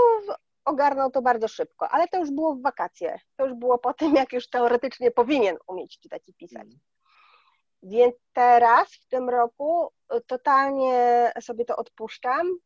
ogarnął 0.65 1.11
to 1.11 1.23
bardzo 1.23 1.49
szybko, 1.49 1.89
ale 1.89 2.09
to 2.09 2.19
już 2.19 2.31
było 2.31 2.55
w 2.55 2.63
wakacje. 2.63 3.19
To 3.37 3.47
już 3.47 3.55
było 3.55 3.79
po 3.79 3.95
tym, 3.95 4.15
jak 4.15 4.33
już 4.33 4.49
teoretycznie 4.49 5.11
powinien 5.11 5.57
umieć 5.67 5.99
czytać 5.99 6.29
i 6.29 6.35
pisać. 6.35 6.69
Więc 7.83 8.15
teraz, 8.33 8.95
w 8.95 9.09
tym 9.09 9.31
roku, 9.31 9.93
totalnie 10.27 11.33
sobie 11.41 11.65
to 11.65 11.77
odpuszczam. 11.77 12.59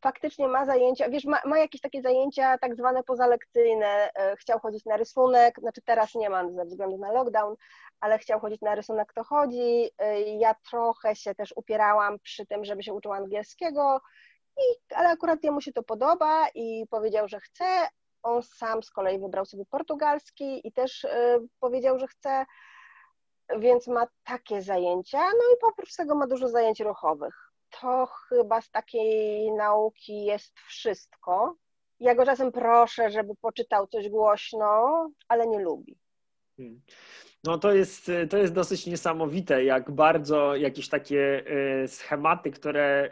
Faktycznie 0.00 0.48
ma 0.48 0.64
zajęcia, 0.64 1.08
wiesz, 1.08 1.24
ma, 1.24 1.40
ma 1.44 1.58
jakieś 1.58 1.80
takie 1.80 2.02
zajęcia 2.02 2.58
tak 2.58 2.76
zwane 2.76 3.02
pozalekcyjne. 3.02 4.10
E, 4.14 4.36
chciał 4.36 4.60
chodzić 4.60 4.84
na 4.84 4.96
rysunek, 4.96 5.60
znaczy 5.60 5.82
teraz 5.84 6.14
nie 6.14 6.30
mam 6.30 6.54
ze 6.54 6.64
względu 6.64 6.98
na 6.98 7.12
lockdown, 7.12 7.56
ale 8.00 8.18
chciał 8.18 8.40
chodzić 8.40 8.60
na 8.60 8.74
rysunek, 8.74 9.12
to 9.12 9.24
chodzi. 9.24 9.90
E, 9.98 10.20
ja 10.20 10.54
trochę 10.70 11.16
się 11.16 11.34
też 11.34 11.52
upierałam 11.56 12.18
przy 12.18 12.46
tym, 12.46 12.64
żeby 12.64 12.82
się 12.82 12.92
uczył 12.92 13.12
angielskiego, 13.12 14.00
i, 14.58 14.94
ale 14.94 15.08
akurat 15.08 15.44
jemu 15.44 15.60
się 15.60 15.72
to 15.72 15.82
podoba 15.82 16.48
i 16.54 16.86
powiedział, 16.90 17.28
że 17.28 17.40
chce. 17.40 17.88
On 18.22 18.42
sam 18.42 18.82
z 18.82 18.90
kolei 18.90 19.18
wybrał 19.18 19.46
sobie 19.46 19.64
portugalski 19.70 20.68
i 20.68 20.72
też 20.72 21.04
y, 21.04 21.08
powiedział, 21.60 21.98
że 21.98 22.06
chce 22.06 22.46
więc 23.58 23.86
ma 23.86 24.06
takie 24.24 24.62
zajęcia, 24.62 25.18
no 25.18 25.54
i 25.54 25.72
oprócz 25.72 25.96
tego 25.96 26.14
ma 26.14 26.26
dużo 26.26 26.48
zajęć 26.48 26.80
ruchowych. 26.80 27.52
To 27.80 28.06
chyba 28.06 28.60
z 28.60 28.70
takiej 28.70 29.52
nauki 29.52 30.24
jest 30.24 30.58
wszystko. 30.60 31.54
Ja 32.00 32.14
go 32.14 32.24
czasem 32.24 32.52
proszę, 32.52 33.10
żeby 33.10 33.34
poczytał 33.40 33.86
coś 33.86 34.08
głośno, 34.08 35.08
ale 35.28 35.46
nie 35.46 35.58
lubi. 35.58 35.98
Hmm. 36.58 36.80
No 37.44 37.58
to 37.58 37.72
jest, 37.72 38.10
to 38.30 38.38
jest 38.38 38.52
dosyć 38.52 38.86
niesamowite, 38.86 39.64
jak 39.64 39.90
bardzo 39.90 40.56
jakieś 40.56 40.88
takie 40.88 41.44
e, 41.84 41.88
schematy, 41.88 42.50
które. 42.50 43.10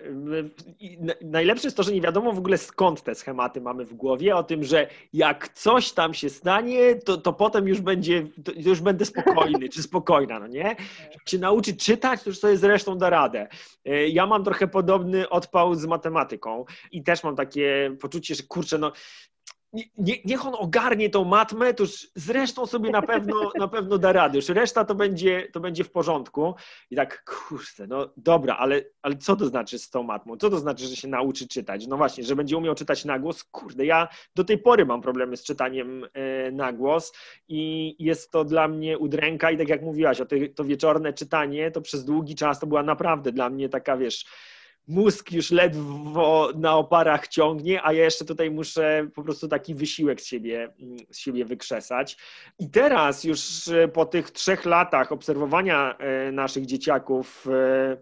Najlepsze 1.24 1.66
jest 1.66 1.76
to, 1.76 1.82
że 1.82 1.92
nie 1.92 2.00
wiadomo 2.00 2.32
w 2.32 2.38
ogóle 2.38 2.58
skąd 2.58 3.02
te 3.02 3.14
schematy 3.14 3.60
mamy 3.60 3.84
w 3.84 3.94
głowie, 3.94 4.36
o 4.36 4.42
tym, 4.42 4.64
że 4.64 4.88
jak 5.12 5.48
coś 5.48 5.92
tam 5.92 6.14
się 6.14 6.30
stanie, 6.30 6.94
to, 6.94 7.16
to 7.16 7.32
potem 7.32 7.68
już 7.68 7.80
będzie, 7.80 8.26
już 8.56 8.80
będę 8.80 9.04
spokojny 9.04 9.68
czy 9.68 9.82
spokojna, 9.82 10.38
no 10.38 10.46
nie? 10.46 10.76
Jak 11.12 11.28
się 11.28 11.38
nauczy 11.38 11.76
czytać, 11.76 12.22
to 12.22 12.30
już 12.30 12.38
sobie 12.38 12.56
zresztą 12.56 12.98
da 12.98 13.10
radę. 13.10 13.48
E, 13.84 14.08
ja 14.08 14.26
mam 14.26 14.44
trochę 14.44 14.68
podobny 14.68 15.28
odpał 15.28 15.74
z 15.74 15.86
matematyką 15.86 16.64
i 16.92 17.02
też 17.02 17.24
mam 17.24 17.36
takie 17.36 17.96
poczucie, 18.00 18.34
że 18.34 18.42
kurczę, 18.42 18.78
no 18.78 18.92
nie, 19.72 20.14
niech 20.24 20.46
on 20.46 20.54
ogarnie 20.58 21.10
tą 21.10 21.24
matmę, 21.24 21.74
to 21.74 21.82
już 21.82 22.08
zresztą 22.14 22.66
sobie 22.66 22.90
na 22.90 23.02
pewno, 23.02 23.34
na 23.58 23.68
pewno 23.68 23.98
da 23.98 24.12
radę. 24.12 24.38
Już 24.38 24.48
reszta 24.48 24.84
to 24.84 24.94
będzie, 24.94 25.48
to 25.52 25.60
będzie 25.60 25.84
w 25.84 25.90
porządku. 25.90 26.54
I 26.90 26.96
tak, 26.96 27.24
kurczę, 27.24 27.86
no 27.86 28.08
dobra, 28.16 28.56
ale, 28.56 28.82
ale 29.02 29.16
co 29.16 29.36
to 29.36 29.46
znaczy 29.46 29.78
z 29.78 29.90
tą 29.90 30.02
matmą? 30.02 30.36
Co 30.36 30.50
to 30.50 30.58
znaczy, 30.58 30.86
że 30.86 30.96
się 30.96 31.08
nauczy 31.08 31.48
czytać? 31.48 31.86
No 31.86 31.96
właśnie, 31.96 32.24
że 32.24 32.36
będzie 32.36 32.56
umiał 32.56 32.74
czytać 32.74 33.04
na 33.04 33.18
głos? 33.18 33.44
Kurde, 33.44 33.86
ja 33.86 34.08
do 34.34 34.44
tej 34.44 34.58
pory 34.58 34.86
mam 34.86 35.02
problemy 35.02 35.36
z 35.36 35.42
czytaniem 35.42 36.06
e, 36.12 36.50
na 36.50 36.72
głos 36.72 37.12
i 37.48 37.94
jest 37.98 38.30
to 38.30 38.44
dla 38.44 38.68
mnie 38.68 38.98
udręka 38.98 39.50
i 39.50 39.58
tak 39.58 39.68
jak 39.68 39.82
mówiłaś, 39.82 40.20
o 40.20 40.26
to, 40.26 40.36
to 40.54 40.64
wieczorne 40.64 41.12
czytanie, 41.12 41.70
to 41.70 41.80
przez 41.80 42.04
długi 42.04 42.34
czas 42.34 42.60
to 42.60 42.66
była 42.66 42.82
naprawdę 42.82 43.32
dla 43.32 43.50
mnie 43.50 43.68
taka, 43.68 43.96
wiesz, 43.96 44.26
mózg 44.88 45.32
już 45.32 45.50
ledwo 45.50 46.50
na 46.56 46.76
oparach 46.76 47.28
ciągnie, 47.28 47.84
a 47.84 47.92
ja 47.92 48.04
jeszcze 48.04 48.24
tutaj 48.24 48.50
muszę 48.50 49.08
po 49.14 49.22
prostu 49.22 49.48
taki 49.48 49.74
wysiłek 49.74 50.20
z 50.20 50.26
siebie, 50.26 50.72
z 51.10 51.18
siebie 51.18 51.44
wykrzesać. 51.44 52.16
I 52.58 52.70
teraz 52.70 53.24
już 53.24 53.68
e, 53.68 53.88
po 53.88 54.06
tych 54.06 54.30
trzech 54.30 54.64
latach 54.64 55.12
obserwowania 55.12 55.96
e, 55.98 56.32
naszych 56.32 56.66
dzieciaków 56.66 57.46
e, 57.46 57.96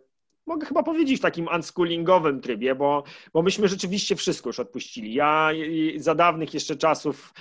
mogę 0.46 0.66
chyba 0.66 0.82
powiedzieć 0.82 1.18
w 1.18 1.22
takim 1.22 1.48
unschoolingowym 1.54 2.40
trybie, 2.40 2.74
bo, 2.74 3.04
bo 3.32 3.42
myśmy 3.42 3.68
rzeczywiście 3.68 4.16
wszystko 4.16 4.48
już 4.48 4.60
odpuścili. 4.60 5.14
Ja 5.14 5.50
za 5.96 6.14
dawnych 6.14 6.54
jeszcze 6.54 6.76
czasów 6.76 7.34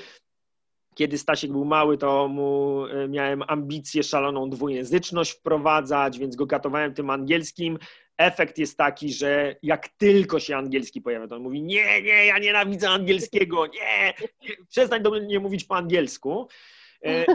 kiedy 0.96 1.18
Stasiek 1.18 1.52
był 1.52 1.66
mały, 1.66 1.98
to 1.98 2.28
mu 2.28 2.84
miałem 3.10 3.44
ambicję 3.48 4.04
szaloną 4.04 4.50
dwujęzyczność 4.50 5.32
wprowadzać, 5.32 6.20
więc 6.20 6.36
go 6.36 6.48
katowałem 6.48 6.94
tym 6.94 7.10
angielskim, 7.10 7.78
efekt 8.18 8.58
jest 8.58 8.78
taki, 8.78 9.14
że 9.14 9.56
jak 9.64 9.90
tylko 9.90 10.40
się 10.40 10.58
angielski 10.58 11.02
pojawia, 11.02 11.28
to 11.28 11.36
on 11.36 11.42
mówi 11.42 11.62
nie, 11.62 12.02
nie, 12.02 12.26
ja 12.26 12.40
nienawidzę 12.40 12.90
angielskiego, 12.90 13.68
nie, 13.68 14.14
nie 14.42 14.50
przestań 14.70 15.04
do 15.04 15.12
mnie 15.12 15.40
mówić 15.40 15.64
po 15.64 15.76
angielsku. 15.76 16.48
E, 17.06 17.26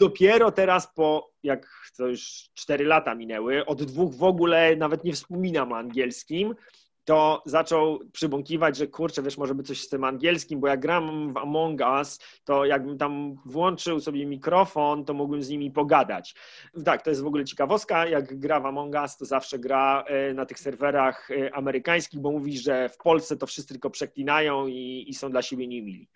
dopiero 0.00 0.52
teraz 0.52 0.94
po, 0.94 1.30
jak 1.42 1.90
to 1.96 2.06
już 2.06 2.50
4 2.54 2.84
lata 2.84 3.14
minęły, 3.14 3.66
od 3.66 3.82
dwóch 3.82 4.14
w 4.14 4.22
ogóle 4.22 4.76
nawet 4.76 5.04
nie 5.04 5.12
wspominam 5.12 5.72
o 5.72 5.76
angielskim, 5.76 6.54
to 7.10 7.42
zaczął 7.46 7.98
przybąkiwać, 8.12 8.76
że 8.76 8.86
kurczę, 8.86 9.22
wiesz, 9.22 9.38
może 9.38 9.54
by 9.54 9.62
coś 9.62 9.80
z 9.80 9.88
tym 9.88 10.04
angielskim, 10.04 10.60
bo 10.60 10.68
jak 10.68 10.80
gram 10.80 11.32
w 11.32 11.36
Among 11.36 11.80
Us, 11.80 12.20
to 12.44 12.64
jakbym 12.64 12.98
tam 12.98 13.36
włączył 13.44 14.00
sobie 14.00 14.26
mikrofon, 14.26 15.04
to 15.04 15.14
mógłbym 15.14 15.42
z 15.42 15.48
nimi 15.48 15.70
pogadać. 15.70 16.34
Tak, 16.84 17.02
to 17.02 17.10
jest 17.10 17.22
w 17.22 17.26
ogóle 17.26 17.44
ciekawostka, 17.44 18.06
jak 18.06 18.38
gra 18.38 18.60
w 18.60 18.66
Among 18.66 18.94
Us, 18.94 19.16
to 19.16 19.24
zawsze 19.24 19.58
gra 19.58 20.04
e, 20.06 20.34
na 20.34 20.46
tych 20.46 20.58
serwerach 20.58 21.30
e, 21.30 21.54
amerykańskich, 21.54 22.20
bo 22.20 22.30
mówi, 22.30 22.58
że 22.58 22.88
w 22.88 22.96
Polsce 22.96 23.36
to 23.36 23.46
wszyscy 23.46 23.72
tylko 23.72 23.90
przeklinają 23.90 24.66
i, 24.66 25.04
i 25.08 25.14
są 25.14 25.30
dla 25.30 25.42
siebie 25.42 25.66
niemili. 25.66 26.08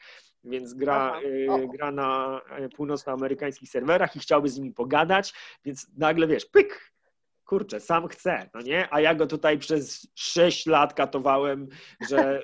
Więc 0.44 0.74
gra, 0.74 1.20
e, 1.48 1.68
gra 1.68 1.90
na 1.90 2.40
północnoamerykańskich 2.76 3.68
serwerach 3.68 4.16
i 4.16 4.18
chciałby 4.18 4.48
z 4.48 4.58
nimi 4.58 4.72
pogadać, 4.72 5.34
więc 5.64 5.86
nagle 5.96 6.26
wiesz, 6.26 6.46
pyk, 6.46 6.93
kurczę, 7.54 7.80
sam 7.80 8.08
chcę, 8.08 8.50
no 8.54 8.60
nie? 8.60 8.88
A 8.90 9.00
ja 9.00 9.14
go 9.14 9.26
tutaj 9.26 9.58
przez 9.58 10.08
6 10.14 10.66
lat 10.66 10.94
katowałem, 10.94 11.68
że 12.10 12.42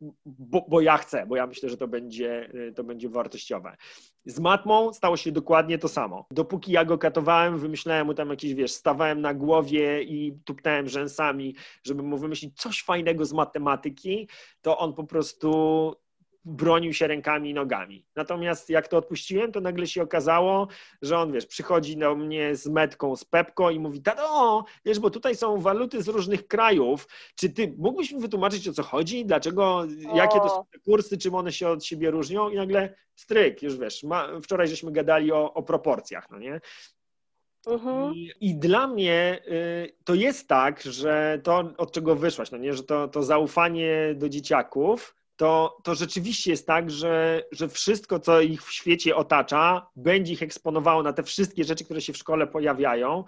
yy, 0.00 0.10
bo, 0.24 0.66
bo, 0.68 0.80
ja 0.80 0.96
chcę, 0.96 1.26
bo 1.26 1.36
ja 1.36 1.46
myślę, 1.46 1.68
że 1.68 1.76
to 1.76 1.88
będzie, 1.88 2.50
yy, 2.54 2.72
to 2.72 2.84
będzie 2.84 3.08
wartościowe. 3.08 3.76
Z 4.24 4.40
matmą 4.40 4.92
stało 4.92 5.16
się 5.16 5.32
dokładnie 5.32 5.78
to 5.78 5.88
samo. 5.88 6.26
Dopóki 6.30 6.72
ja 6.72 6.84
go 6.84 6.98
katowałem, 6.98 7.58
wymyślałem 7.58 8.06
mu 8.06 8.14
tam 8.14 8.30
jakieś, 8.30 8.54
wiesz, 8.54 8.72
stawałem 8.72 9.20
na 9.20 9.34
głowie 9.34 10.02
i 10.02 10.38
tuptałem 10.44 10.88
rzęsami, 10.88 11.56
żeby 11.84 12.02
mu 12.02 12.18
wymyślić 12.18 12.60
coś 12.60 12.82
fajnego 12.82 13.24
z 13.24 13.32
matematyki, 13.32 14.28
to 14.62 14.78
on 14.78 14.94
po 14.94 15.04
prostu 15.04 15.50
bronił 16.44 16.92
się 16.94 17.06
rękami 17.06 17.50
i 17.50 17.54
nogami. 17.54 18.04
Natomiast 18.16 18.70
jak 18.70 18.88
to 18.88 18.96
odpuściłem, 18.96 19.52
to 19.52 19.60
nagle 19.60 19.86
się 19.86 20.02
okazało, 20.02 20.68
że 21.02 21.18
on, 21.18 21.32
wiesz, 21.32 21.46
przychodzi 21.46 21.96
do 21.96 22.16
mnie 22.16 22.56
z 22.56 22.66
metką, 22.66 23.16
z 23.16 23.24
pepką 23.24 23.70
i 23.70 23.78
mówi, 23.78 24.02
tato, 24.02 24.64
wiesz, 24.84 24.98
bo 24.98 25.10
tutaj 25.10 25.36
są 25.36 25.60
waluty 25.60 26.02
z 26.02 26.08
różnych 26.08 26.46
krajów, 26.48 27.08
czy 27.34 27.50
ty 27.50 27.74
mógłbyś 27.78 28.12
mi 28.12 28.20
wytłumaczyć, 28.20 28.68
o 28.68 28.72
co 28.72 28.82
chodzi, 28.82 29.26
dlaczego, 29.26 29.64
o. 30.08 30.16
jakie 30.16 30.38
to 30.38 30.48
są 30.48 30.64
te 30.72 30.78
kursy, 30.78 31.18
czym 31.18 31.34
one 31.34 31.52
się 31.52 31.68
od 31.68 31.84
siebie 31.84 32.10
różnią 32.10 32.50
i 32.50 32.56
nagle 32.56 32.94
stryk, 33.14 33.62
już 33.62 33.78
wiesz, 33.78 34.02
ma, 34.02 34.40
wczoraj 34.40 34.68
żeśmy 34.68 34.92
gadali 34.92 35.32
o, 35.32 35.54
o 35.54 35.62
proporcjach, 35.62 36.30
no 36.30 36.38
nie? 36.38 36.60
Mhm. 37.66 38.14
I, 38.14 38.32
I, 38.40 38.54
dla 38.54 38.86
mnie 38.86 39.42
y, 39.48 39.96
to 40.04 40.14
jest 40.14 40.48
tak, 40.48 40.82
że 40.82 41.40
to, 41.42 41.72
od 41.76 41.92
czego 41.92 42.16
wyszłaś, 42.16 42.50
no 42.50 42.58
nie, 42.58 42.74
że 42.74 42.82
to, 42.82 43.08
to 43.08 43.22
zaufanie 43.22 44.14
do 44.16 44.28
dzieciaków, 44.28 45.19
to, 45.40 45.76
to 45.82 45.94
rzeczywiście 45.94 46.50
jest 46.50 46.66
tak, 46.66 46.90
że, 46.90 47.44
że 47.52 47.68
wszystko, 47.68 48.18
co 48.18 48.40
ich 48.40 48.62
w 48.62 48.72
świecie 48.72 49.16
otacza, 49.16 49.86
będzie 49.96 50.32
ich 50.32 50.42
eksponowało 50.42 51.02
na 51.02 51.12
te 51.12 51.22
wszystkie 51.22 51.64
rzeczy, 51.64 51.84
które 51.84 52.00
się 52.00 52.12
w 52.12 52.16
szkole 52.16 52.46
pojawiają. 52.46 53.24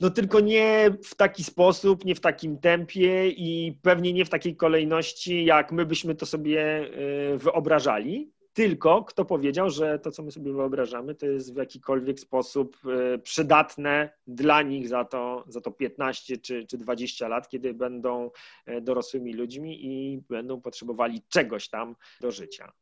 No 0.00 0.10
tylko 0.10 0.40
nie 0.40 0.90
w 1.04 1.14
taki 1.14 1.44
sposób, 1.44 2.04
nie 2.04 2.14
w 2.14 2.20
takim 2.20 2.58
tempie 2.58 3.28
i 3.28 3.78
pewnie 3.82 4.12
nie 4.12 4.24
w 4.24 4.28
takiej 4.28 4.56
kolejności, 4.56 5.44
jak 5.44 5.72
my 5.72 5.86
byśmy 5.86 6.14
to 6.14 6.26
sobie 6.26 6.90
y, 7.34 7.38
wyobrażali 7.38 8.32
tylko 8.52 9.04
kto 9.04 9.24
powiedział, 9.24 9.70
że 9.70 9.98
to, 9.98 10.10
co 10.10 10.22
my 10.22 10.30
sobie 10.30 10.52
wyobrażamy, 10.52 11.14
to 11.14 11.26
jest 11.26 11.54
w 11.54 11.56
jakikolwiek 11.56 12.20
sposób 12.20 12.76
e, 12.86 13.18
przydatne 13.18 14.10
dla 14.26 14.62
nich 14.62 14.88
za 14.88 15.04
to, 15.04 15.44
za 15.48 15.60
to 15.60 15.70
15 15.70 16.38
czy, 16.38 16.66
czy 16.66 16.78
20 16.78 17.28
lat, 17.28 17.48
kiedy 17.48 17.74
będą 17.74 18.30
e, 18.66 18.80
dorosłymi 18.80 19.34
ludźmi 19.34 19.86
i 19.86 20.18
będą 20.18 20.60
potrzebowali 20.60 21.22
czegoś 21.28 21.68
tam 21.68 21.96
do 22.20 22.30
życia. 22.30 22.72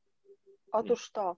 Otóż 0.73 1.11
to. 1.11 1.37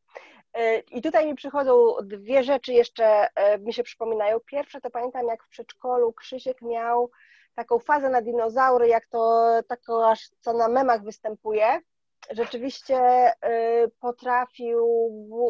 E, 0.55 0.79
I 0.79 1.03
tutaj 1.03 1.27
mi 1.27 1.35
przychodzą 1.35 1.95
dwie 2.03 2.45
rzeczy 2.45 2.73
jeszcze, 2.73 3.27
mi 3.61 3.73
się 3.73 3.83
przypominają. 3.83 4.41
Pierwsze 4.41 4.81
to 4.81 4.91
pamiętam, 4.91 5.27
jak 5.27 5.45
w 5.45 5.49
przedszkolu 5.49 6.13
Krzysiek 6.13 6.63
miał 6.63 7.11
taką 7.55 7.79
fazę 7.79 8.11
na 8.11 8.23
dinozaury, 8.23 8.89
jak 8.89 9.07
to 9.07 9.51
taką 9.69 10.07
aż 10.07 10.29
co 10.41 10.53
na 10.53 10.69
memach 10.69 11.05
występuje 11.05 11.81
rzeczywiście 12.31 13.29
y, 13.29 13.91
potrafił 14.01 14.87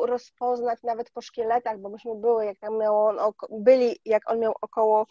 rozpoznać 0.07 0.83
nawet 0.83 1.11
po 1.11 1.21
szkieletach, 1.21 1.79
bo 1.79 1.89
myśmy 1.89 2.15
były, 2.15 2.47
jak 2.47 2.57
miał 2.63 3.07
on, 3.07 3.33
byli, 3.51 3.97
jak 4.05 4.31
on 4.31 4.39
miał 4.39 4.55
około 4.61 5.07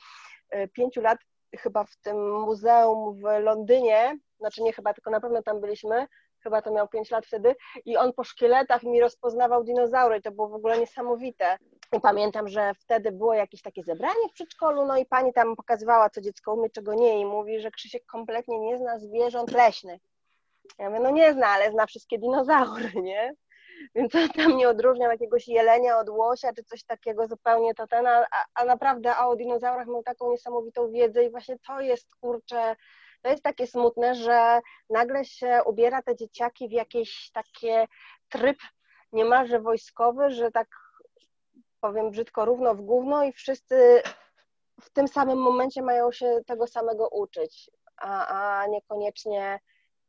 y, 0.55 0.67
pięciu 0.67 1.01
lat, 1.01 1.17
chyba 1.57 1.83
w 1.83 1.95
tym 1.95 2.41
muzeum 2.41 3.19
w 3.19 3.23
Londynie, 3.43 4.17
znaczy 4.39 4.63
nie 4.63 4.73
chyba, 4.73 4.93
tylko 4.93 5.11
na 5.11 5.21
pewno 5.21 5.43
tam 5.43 5.61
byliśmy, 5.61 6.07
chyba 6.43 6.61
to 6.61 6.71
miał 6.71 6.87
pięć 6.87 7.11
lat 7.11 7.25
wtedy, 7.25 7.55
i 7.85 7.97
on 7.97 8.13
po 8.13 8.23
szkieletach 8.23 8.83
mi 8.83 9.01
rozpoznawał 9.01 9.63
dinozaury, 9.63 10.21
to 10.21 10.31
było 10.31 10.49
w 10.49 10.53
ogóle 10.53 10.79
niesamowite. 10.79 11.57
I 11.93 11.99
pamiętam, 11.99 12.47
że 12.47 12.73
wtedy 12.79 13.11
było 13.11 13.33
jakieś 13.33 13.61
takie 13.61 13.83
zebranie 13.83 14.29
w 14.29 14.33
przedszkolu, 14.33 14.85
no 14.85 14.97
i 14.97 15.05
pani 15.05 15.33
tam 15.33 15.55
pokazywała, 15.55 16.09
co 16.09 16.21
dziecko 16.21 16.53
umie, 16.53 16.69
czego 16.69 16.93
nie, 16.93 17.19
i 17.19 17.25
mówi, 17.25 17.59
że 17.59 17.71
Krzysiek 17.71 18.05
kompletnie 18.05 18.59
nie 18.59 18.77
zna 18.77 18.99
zwierząt 18.99 19.51
leśnych. 19.51 20.01
Ja 20.77 20.89
mówię, 20.89 21.01
no 21.01 21.09
nie 21.09 21.33
zna, 21.33 21.47
ale 21.47 21.71
zna 21.71 21.85
wszystkie 21.85 22.19
dinozaury, 22.19 22.91
nie? 22.95 23.33
Więc 23.95 24.15
on 24.15 24.29
tam 24.29 24.57
nie 24.57 24.69
odróżniał 24.69 25.11
jakiegoś 25.11 25.47
jelenia 25.47 25.97
od 25.97 26.09
łosia, 26.09 26.53
czy 26.53 26.63
coś 26.63 26.83
takiego 26.83 27.27
zupełnie 27.27 27.73
to 27.75 27.87
ten, 27.87 28.07
a, 28.07 28.25
a 28.53 28.65
naprawdę 28.65 29.15
a 29.15 29.27
o 29.27 29.35
dinozaurach 29.35 29.87
miał 29.87 30.03
taką 30.03 30.31
niesamowitą 30.31 30.91
wiedzę 30.91 31.23
i 31.23 31.31
właśnie 31.31 31.59
to 31.67 31.81
jest, 31.81 32.15
kurczę, 32.15 32.75
to 33.21 33.29
jest 33.29 33.43
takie 33.43 33.67
smutne, 33.67 34.15
że 34.15 34.59
nagle 34.89 35.25
się 35.25 35.59
ubiera 35.65 36.01
te 36.01 36.15
dzieciaki 36.15 36.69
w 36.69 36.71
jakiś 36.71 37.31
takie 37.31 37.85
tryb 38.29 38.57
niemalże 39.13 39.59
wojskowy, 39.59 40.31
że 40.31 40.51
tak 40.51 40.67
powiem 41.81 42.11
brzydko, 42.11 42.45
równo 42.45 42.75
w 42.75 42.81
gówno 42.81 43.23
i 43.23 43.31
wszyscy 43.31 44.01
w 44.81 44.89
tym 44.89 45.07
samym 45.07 45.41
momencie 45.41 45.81
mają 45.81 46.11
się 46.11 46.39
tego 46.47 46.67
samego 46.67 47.09
uczyć, 47.09 47.71
a, 47.97 48.27
a 48.61 48.67
niekoniecznie 48.67 49.59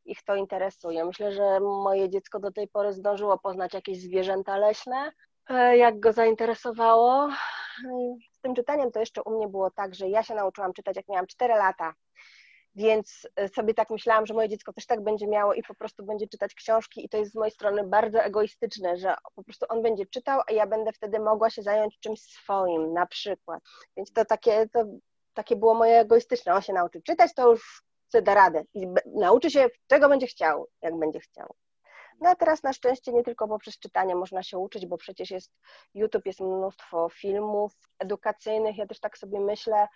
ich 0.04 0.22
to 0.22 0.34
interesuje. 0.34 1.04
Myślę, 1.04 1.32
że 1.32 1.60
moje 1.60 2.10
dziecko 2.10 2.40
do 2.40 2.52
tej 2.52 2.68
pory 2.68 2.92
zdążyło 2.92 3.38
poznać 3.38 3.74
jakieś 3.74 4.00
zwierzęta 4.00 4.56
leśne, 4.56 5.12
e, 5.50 5.76
jak 5.76 6.00
go 6.00 6.12
zainteresowało. 6.12 7.28
Z 8.32 8.40
tym 8.40 8.54
czytaniem 8.54 8.92
to 8.92 9.00
jeszcze 9.00 9.22
u 9.22 9.36
mnie 9.36 9.48
było 9.48 9.70
tak, 9.70 9.94
że 9.94 10.08
ja 10.08 10.22
się 10.22 10.34
nauczyłam 10.34 10.72
czytać, 10.72 10.96
jak 10.96 11.08
miałam 11.08 11.26
4 11.26 11.54
lata. 11.54 11.94
Więc 12.74 13.28
e, 13.36 13.48
sobie 13.48 13.74
tak 13.74 13.90
myślałam, 13.90 14.26
że 14.26 14.34
moje 14.34 14.48
dziecko 14.48 14.72
też 14.72 14.86
tak 14.86 15.02
będzie 15.02 15.26
miało 15.26 15.54
i 15.54 15.62
po 15.62 15.74
prostu 15.74 16.04
będzie 16.04 16.28
czytać 16.28 16.54
książki 16.54 17.04
i 17.04 17.08
to 17.08 17.16
jest 17.16 17.32
z 17.32 17.34
mojej 17.34 17.50
strony 17.52 17.84
bardzo 17.84 18.22
egoistyczne, 18.22 18.96
że 18.96 19.14
po 19.36 19.44
prostu 19.44 19.66
on 19.68 19.82
będzie 19.82 20.06
czytał, 20.06 20.40
a 20.48 20.52
ja 20.52 20.66
będę 20.66 20.92
wtedy 20.92 21.20
mogła 21.20 21.50
się 21.50 21.62
zająć 21.62 21.98
czymś 22.00 22.20
swoim 22.20 22.92
na 22.92 23.06
przykład. 23.06 23.62
Więc 23.96 24.12
to 24.12 24.24
takie, 24.24 24.68
to 24.68 24.84
takie 25.34 25.56
było 25.56 25.74
moje 25.74 26.00
egoistyczne. 26.00 26.54
On 26.54 26.62
się 26.62 26.72
nauczy 26.72 27.02
czytać, 27.02 27.34
to 27.34 27.50
już 27.50 27.82
chce 28.10 28.22
da 28.22 28.34
radę 28.34 28.64
i 28.74 28.86
nauczy 29.06 29.50
się, 29.50 29.68
czego 29.86 30.08
będzie 30.08 30.26
chciał, 30.26 30.66
jak 30.82 30.98
będzie 30.98 31.20
chciał. 31.20 31.54
No 32.20 32.30
a 32.30 32.36
teraz 32.36 32.62
na 32.62 32.72
szczęście 32.72 33.12
nie 33.12 33.22
tylko 33.22 33.48
poprzez 33.48 33.78
czytanie 33.78 34.14
można 34.14 34.42
się 34.42 34.58
uczyć, 34.58 34.86
bo 34.86 34.96
przecież 34.98 35.30
jest 35.30 35.52
YouTube, 35.94 36.26
jest 36.26 36.40
mnóstwo 36.40 37.08
filmów 37.08 37.72
edukacyjnych. 37.98 38.76
Ja 38.76 38.86
też 38.86 39.00
tak 39.00 39.18
sobie 39.18 39.40
myślę 39.40 39.86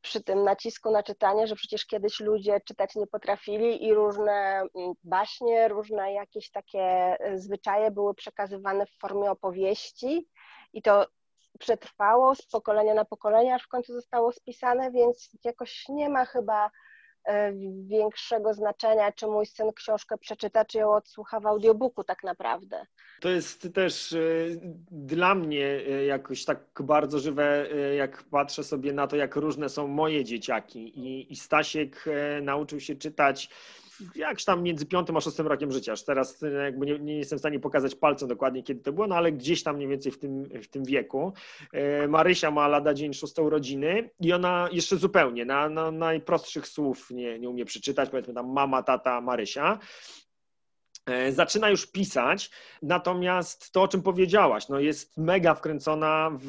przy 0.00 0.24
tym 0.24 0.44
nacisku 0.44 0.90
na 0.90 1.02
czytanie, 1.02 1.46
że 1.46 1.54
przecież 1.54 1.86
kiedyś 1.86 2.20
ludzie 2.20 2.60
czytać 2.60 2.94
nie 2.96 3.06
potrafili 3.06 3.84
i 3.84 3.94
różne 3.94 4.62
mm, 4.76 4.92
baśnie, 5.04 5.68
różne 5.68 6.12
jakieś 6.12 6.50
takie 6.50 6.80
e, 6.80 7.38
zwyczaje 7.38 7.90
były 7.90 8.14
przekazywane 8.14 8.86
w 8.86 8.98
formie 9.00 9.30
opowieści 9.30 10.28
i 10.72 10.82
to 10.82 11.06
przetrwało 11.58 12.34
z 12.34 12.46
pokolenia 12.46 12.94
na 12.94 13.04
pokolenie, 13.04 13.54
aż 13.54 13.62
w 13.62 13.68
końcu 13.68 13.92
zostało 13.92 14.32
spisane, 14.32 14.90
więc 14.90 15.30
jakoś 15.44 15.84
nie 15.88 16.08
ma 16.08 16.24
chyba 16.24 16.70
większego 17.82 18.54
znaczenia, 18.54 19.12
czy 19.12 19.26
mój 19.26 19.46
syn 19.46 19.72
książkę 19.72 20.18
przeczyta, 20.18 20.64
czy 20.64 20.78
ją 20.78 20.92
odsłucha 20.92 21.40
w 21.40 21.46
audiobooku 21.46 22.04
tak 22.04 22.24
naprawdę. 22.24 22.86
To 23.20 23.28
jest 23.28 23.68
też 23.74 24.12
e, 24.12 24.18
dla 24.90 25.34
mnie 25.34 25.66
e, 25.66 26.04
jakoś 26.04 26.44
tak 26.44 26.58
bardzo 26.80 27.18
żywe, 27.18 27.68
jak 27.96 28.22
patrzę 28.22 28.64
sobie 28.64 28.92
na 28.92 29.06
to, 29.06 29.16
jak 29.16 29.36
różne 29.36 29.68
są 29.68 29.86
moje 29.86 30.24
dzieciaki. 30.24 30.98
I, 30.98 31.32
i 31.32 31.36
Stasiek 31.36 32.04
nauczył 32.42 32.80
się 32.80 32.96
czytać 32.96 33.50
jakś 34.14 34.44
tam 34.44 34.62
między 34.62 34.86
piątym 34.86 35.16
a 35.16 35.20
szóstym 35.20 35.46
rokiem 35.46 35.72
życia. 35.72 35.92
Aż 35.92 36.02
teraz 36.02 36.42
e, 36.42 36.50
jakby 36.50 36.86
nie, 36.86 36.98
nie, 36.98 37.16
jestem 37.16 37.38
w 37.38 37.40
stanie 37.40 37.60
pokazać 37.60 37.94
palcem 37.94 38.28
dokładnie, 38.28 38.62
kiedy 38.62 38.80
to 38.80 38.92
było, 38.92 39.06
no 39.06 39.16
ale 39.16 39.32
gdzieś 39.32 39.62
tam 39.62 39.76
mniej 39.76 39.88
więcej 39.88 40.12
w 40.12 40.18
tym, 40.18 40.44
w 40.62 40.68
tym 40.68 40.84
wieku. 40.84 41.32
E, 41.72 42.08
Marysia 42.08 42.50
ma 42.50 42.68
lada 42.68 42.94
dzień 42.94 43.14
szóstą 43.14 43.42
urodziny 43.42 44.10
i 44.20 44.32
ona 44.32 44.68
jeszcze 44.72 44.96
zupełnie 44.96 45.44
na, 45.44 45.68
na 45.68 45.90
najprostszych 45.90 46.68
słów 46.68 47.10
nie, 47.10 47.38
nie 47.38 47.48
umie 47.48 47.64
przeczytać, 47.64 48.10
powiedzmy 48.10 48.34
tam 48.34 48.52
mama, 48.52 48.82
tata, 48.82 49.20
Marysia 49.20 49.78
e, 51.06 51.32
zaczyna 51.32 51.70
już 51.70 51.86
pisać, 51.86 52.50
natomiast 52.82 53.72
to, 53.72 53.82
o 53.82 53.88
czym 53.88 54.02
powiedziałaś, 54.02 54.68
no 54.68 54.80
jest 54.80 55.16
mega 55.16 55.54
wkręcona 55.54 56.30
w, 56.34 56.46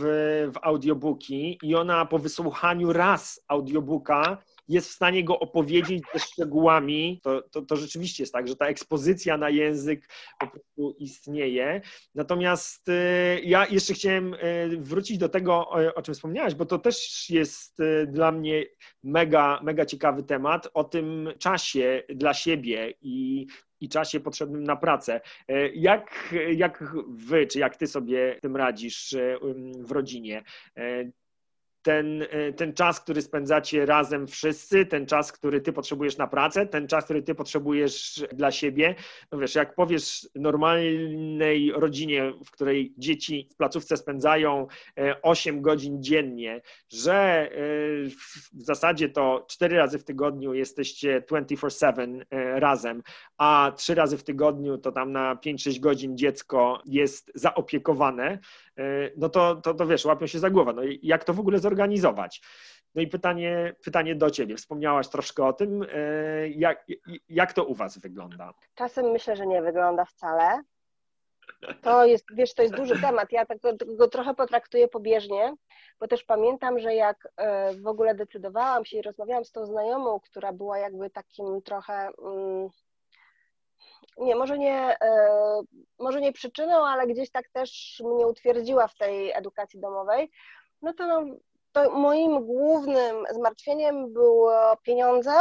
w 0.54 0.58
audiobooki 0.62 1.60
i 1.64 1.76
ona 1.76 2.06
po 2.06 2.20
wysłuchaniu 2.20 2.93
raz 2.93 3.45
audiobooka 3.47 4.38
jest 4.70 4.90
w 4.90 4.94
stanie 4.94 5.24
go 5.24 5.40
opowiedzieć 5.40 6.04
ze 6.14 6.20
szczegółami, 6.20 7.20
to, 7.24 7.42
to, 7.42 7.62
to, 7.62 7.76
rzeczywiście 7.76 8.24
jest 8.24 8.34
tak, 8.34 8.48
że 8.48 8.56
ta 8.56 8.68
ekspozycja 8.68 9.38
na 9.38 9.50
język 9.50 10.10
po 10.40 10.48
prostu 10.48 10.96
istnieje. 11.00 11.82
Natomiast 12.16 12.90
y, 12.90 13.42
ja 13.44 13.68
jeszcze 13.68 13.94
chciałem 13.94 14.34
y, 14.34 14.38
wrócić 14.80 15.18
do 15.18 15.30
tego, 15.30 15.70
o 15.96 16.02
czym 16.02 16.14
wspomniałaś, 16.14 16.56
bo 16.56 16.66
to 16.66 16.80
też 16.80 17.30
jest 17.30 17.80
y, 17.80 18.08
dla 18.08 18.32
mnie 18.32 18.66
mega, 19.04 19.60
mega 19.64 19.86
ciekawy 19.86 20.24
temat 20.24 20.70
o 20.74 20.84
tym 20.84 21.30
czasie 21.40 22.04
dla 22.10 22.34
siebie 22.34 22.94
i 23.02 23.48
i 23.82 23.90
czasie 23.90 24.20
potrzebnym 24.20 24.64
na 24.64 24.76
pracę. 24.76 25.22
Jak, 25.74 26.36
jak 26.56 26.94
wy, 27.08 27.48
czy 27.48 27.60
jak 27.60 27.78
ty 27.78 27.88
sobie 27.88 28.40
tym 28.42 28.56
radzisz 28.56 29.16
w 29.80 29.92
rodzinie? 29.92 30.44
Ten, 31.82 32.22
e, 32.30 32.54
ten 32.54 32.74
czas, 32.74 33.00
który 33.02 33.22
spędzacie 33.22 33.86
razem 33.86 34.28
wszyscy, 34.28 34.86
ten 34.86 35.06
czas, 35.06 35.32
który 35.32 35.62
ty 35.62 35.74
potrzebujesz 35.74 36.18
na 36.18 36.28
pracę, 36.28 36.66
ten 36.66 36.88
czas, 36.88 37.04
który 37.04 37.22
ty 37.22 37.36
potrzebujesz 37.36 38.24
dla 38.34 38.52
siebie. 38.52 38.96
No 39.32 39.38
wiesz, 39.38 39.56
jak 39.56 39.76
powiesz 39.76 40.30
normalnej 40.36 41.72
rodzinie, 41.72 42.34
w 42.46 42.52
której 42.52 42.94
dzieci 42.98 43.48
w 43.52 43.56
placówce 43.56 43.98
spędzają 43.98 44.68
8 45.22 45.58
e, 45.58 45.62
godzin 45.62 46.04
dziennie, 46.04 46.62
że 46.90 47.16
e, 47.16 47.50
w 48.54 48.64
zasadzie 48.64 49.10
to 49.10 49.46
4 49.50 49.78
razy 49.78 50.00
w 50.00 50.04
tygodniu 50.04 50.54
jesteście 50.54 51.24
24-7 51.32 52.22
razem, 52.56 53.04
a 53.38 53.72
3 53.78 53.96
razy 53.96 54.18
w 54.18 54.24
tygodniu 54.24 54.78
to 54.78 54.92
tam 54.92 55.12
na 55.12 55.36
5-6 55.36 55.80
godzin 55.80 56.18
dziecko 56.18 56.82
jest 56.86 57.32
zaopiekowane, 57.36 58.40
no 59.18 59.30
to, 59.30 59.56
to, 59.56 59.74
to 59.74 59.88
wiesz, 59.88 60.06
łapią 60.06 60.28
się 60.28 60.40
za 60.40 60.50
głowę. 60.50 60.74
No 60.74 60.84
i 60.84 61.00
jak 61.04 61.24
to 61.24 61.34
w 61.34 61.40
ogóle 61.40 61.60
zorganizować? 61.60 62.42
No 62.96 63.02
i 63.02 63.08
pytanie, 63.08 63.76
pytanie 63.84 64.16
do 64.16 64.32
Ciebie. 64.32 64.56
Wspomniałaś 64.56 65.08
troszkę 65.08 65.46
o 65.46 65.54
tym. 65.54 65.86
E, 65.94 66.50
jak, 66.50 66.86
jak 67.30 67.54
to 67.54 67.66
u 67.66 67.76
Was 67.76 67.98
wygląda? 67.98 68.54
Czasem 68.76 69.12
myślę, 69.12 69.36
że 69.36 69.48
nie 69.48 69.62
wygląda 69.62 70.06
wcale. 70.06 70.62
To 71.82 72.06
jest, 72.06 72.26
wiesz, 72.34 72.54
to 72.54 72.62
jest 72.62 72.76
duży 72.76 73.02
temat. 73.02 73.32
Ja 73.32 73.46
tak 73.46 73.58
go 73.98 74.08
trochę 74.08 74.34
potraktuję 74.34 74.88
pobieżnie, 74.88 75.56
bo 76.00 76.08
też 76.08 76.24
pamiętam, 76.24 76.80
że 76.80 76.96
jak 76.96 77.28
e, 77.38 77.74
w 77.74 77.88
ogóle 77.88 78.16
decydowałam 78.16 78.86
się 78.86 78.98
i 78.98 79.02
rozmawiałam 79.02 79.46
z 79.46 79.52
tą 79.52 79.66
znajomą, 79.66 80.20
która 80.20 80.54
była 80.54 80.78
jakby 80.78 81.10
takim 81.10 81.62
trochę 81.62 81.94
mm, 81.94 82.70
nie, 84.18 84.36
może 84.36 84.57
nie, 84.57 84.97
e, 85.01 85.62
może 85.99 86.22
nie 86.22 86.34
przyczyną, 86.34 86.88
ale 86.88 87.07
gdzieś 87.07 87.32
tak 87.32 87.49
też 87.49 88.01
mnie 88.05 88.28
utwierdziła 88.28 88.88
w 88.88 88.95
tej 88.95 89.32
edukacji 89.32 89.80
domowej, 89.80 90.32
no 90.82 90.93
to, 90.93 91.07
no, 91.07 91.36
to 91.72 91.91
moim 91.91 92.45
głównym 92.45 93.16
zmartwieniem 93.32 94.14
było 94.14 94.78
pieniądze. 94.84 95.32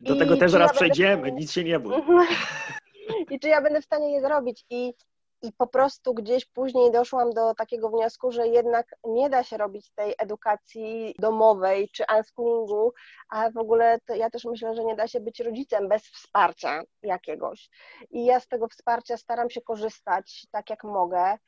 Do 0.00 0.16
tego 0.16 0.36
też 0.36 0.50
zaraz 0.50 0.70
ja 0.70 0.74
przejdziemy, 0.74 1.32
nic 1.32 1.52
się 1.52 1.64
nie 1.64 1.78
bój. 1.78 1.94
I 3.30 3.40
czy 3.40 3.48
ja 3.48 3.62
będę 3.62 3.80
w 3.80 3.84
stanie 3.84 4.12
je 4.12 4.20
zrobić. 4.20 4.64
I 4.70 4.94
i 5.42 5.52
po 5.52 5.66
prostu 5.66 6.14
gdzieś 6.14 6.44
później 6.44 6.90
doszłam 6.90 7.30
do 7.30 7.54
takiego 7.54 7.88
wniosku, 7.88 8.32
że 8.32 8.48
jednak 8.48 8.86
nie 9.04 9.30
da 9.30 9.42
się 9.42 9.56
robić 9.56 9.90
tej 9.90 10.14
edukacji 10.18 11.14
domowej 11.18 11.88
czy 11.88 12.04
unschoolingu, 12.16 12.92
a 13.28 13.50
w 13.50 13.56
ogóle 13.56 13.98
ja 14.16 14.30
też 14.30 14.44
myślę, 14.44 14.74
że 14.74 14.84
nie 14.84 14.96
da 14.96 15.08
się 15.08 15.20
być 15.20 15.40
rodzicem 15.40 15.88
bez 15.88 16.02
wsparcia 16.02 16.82
jakiegoś. 17.02 17.70
I 18.10 18.24
ja 18.24 18.40
z 18.40 18.48
tego 18.48 18.68
wsparcia 18.68 19.16
staram 19.16 19.50
się 19.50 19.60
korzystać 19.60 20.46
tak 20.50 20.70
jak 20.70 20.84
mogę. 20.84 21.38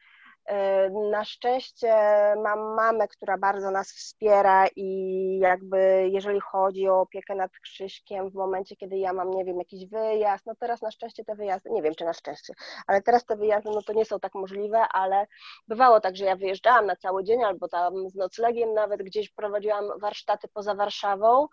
E, 0.47 0.91
na 0.91 1.25
szczęście 1.25 1.95
mam 2.43 2.59
mamę, 2.75 3.09
która 3.09 3.39
bardzo 3.39 3.71
nas 3.71 3.93
wspiera 3.93 4.67
i 4.77 5.39
jakby 5.39 6.09
jeżeli 6.13 6.41
chodzi 6.41 6.89
o 6.89 7.01
opiekę 7.01 7.35
nad 7.35 7.51
Krzyśkiem 7.63 8.31
w 8.31 8.35
momencie, 8.35 8.77
kiedy 8.77 8.99
ja 8.99 9.13
mam, 9.13 9.31
nie 9.31 9.45
wiem, 9.45 9.59
jakiś 9.59 9.87
wyjazd, 9.87 10.47
no 10.47 10.55
teraz 10.55 10.83
na 10.83 10.91
szczęście 10.91 11.25
te 11.25 11.35
wyjazdy, 11.35 11.71
nie 11.71 11.83
wiem 11.83 11.95
czy 11.95 12.05
na 12.05 12.13
szczęście, 12.13 12.55
ale 12.87 13.03
teraz 13.03 13.25
te 13.25 13.37
wyjazdy, 13.37 13.71
no 13.71 13.83
to 13.83 13.93
nie 13.93 14.05
są 14.05 14.21
tak 14.21 14.35
możliwe, 14.35 14.79
ale 14.79 15.27
bywało 15.69 16.01
tak, 16.01 16.17
że 16.17 16.25
ja 16.25 16.37
wyjeżdżałam 16.37 16.87
na 16.87 16.97
cały 16.97 17.25
dzień 17.25 17.45
albo 17.45 17.69
tam 17.69 18.09
z 18.11 18.15
noclegiem 18.15 18.75
nawet 18.75 19.03
gdzieś 19.03 19.31
prowadziłam 19.31 19.85
warsztaty 20.01 20.49
poza 20.49 20.75
Warszawą, 20.75 21.49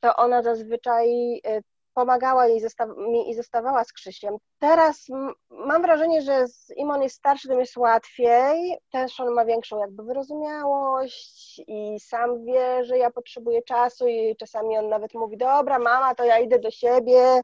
to 0.00 0.16
ona 0.16 0.42
zazwyczaj 0.42 1.38
e, 1.46 1.60
pomagała 1.96 2.46
jej 2.46 2.60
mi 2.96 3.30
i 3.30 3.34
zostawała 3.34 3.84
z 3.84 3.92
Krzysiem. 3.92 4.36
Teraz 4.58 5.06
mam 5.50 5.82
wrażenie, 5.82 6.22
że 6.22 6.44
im 6.76 6.90
on 6.90 7.02
jest 7.02 7.16
starszy, 7.16 7.48
tym 7.48 7.60
jest 7.60 7.76
łatwiej. 7.76 8.78
Też 8.90 9.20
on 9.20 9.34
ma 9.34 9.44
większą 9.44 9.80
jakby 9.80 10.02
wyrozumiałość 10.02 11.60
i 11.66 12.00
sam 12.00 12.44
wie, 12.44 12.84
że 12.84 12.98
ja 12.98 13.10
potrzebuję 13.10 13.62
czasu 13.62 14.08
i 14.08 14.36
czasami 14.36 14.78
on 14.78 14.88
nawet 14.88 15.14
mówi, 15.14 15.36
dobra 15.36 15.78
mama, 15.78 16.14
to 16.14 16.24
ja 16.24 16.38
idę 16.38 16.58
do 16.58 16.70
siebie, 16.70 17.40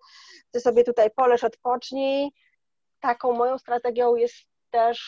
ty 0.51 0.61
sobie 0.61 0.85
tutaj 0.85 1.11
poleż, 1.17 1.45
odpocznij. 1.45 2.33
Taką 3.01 3.33
moją 3.33 3.59
strategią 3.59 4.15
jest 4.17 4.35
też, 4.71 4.99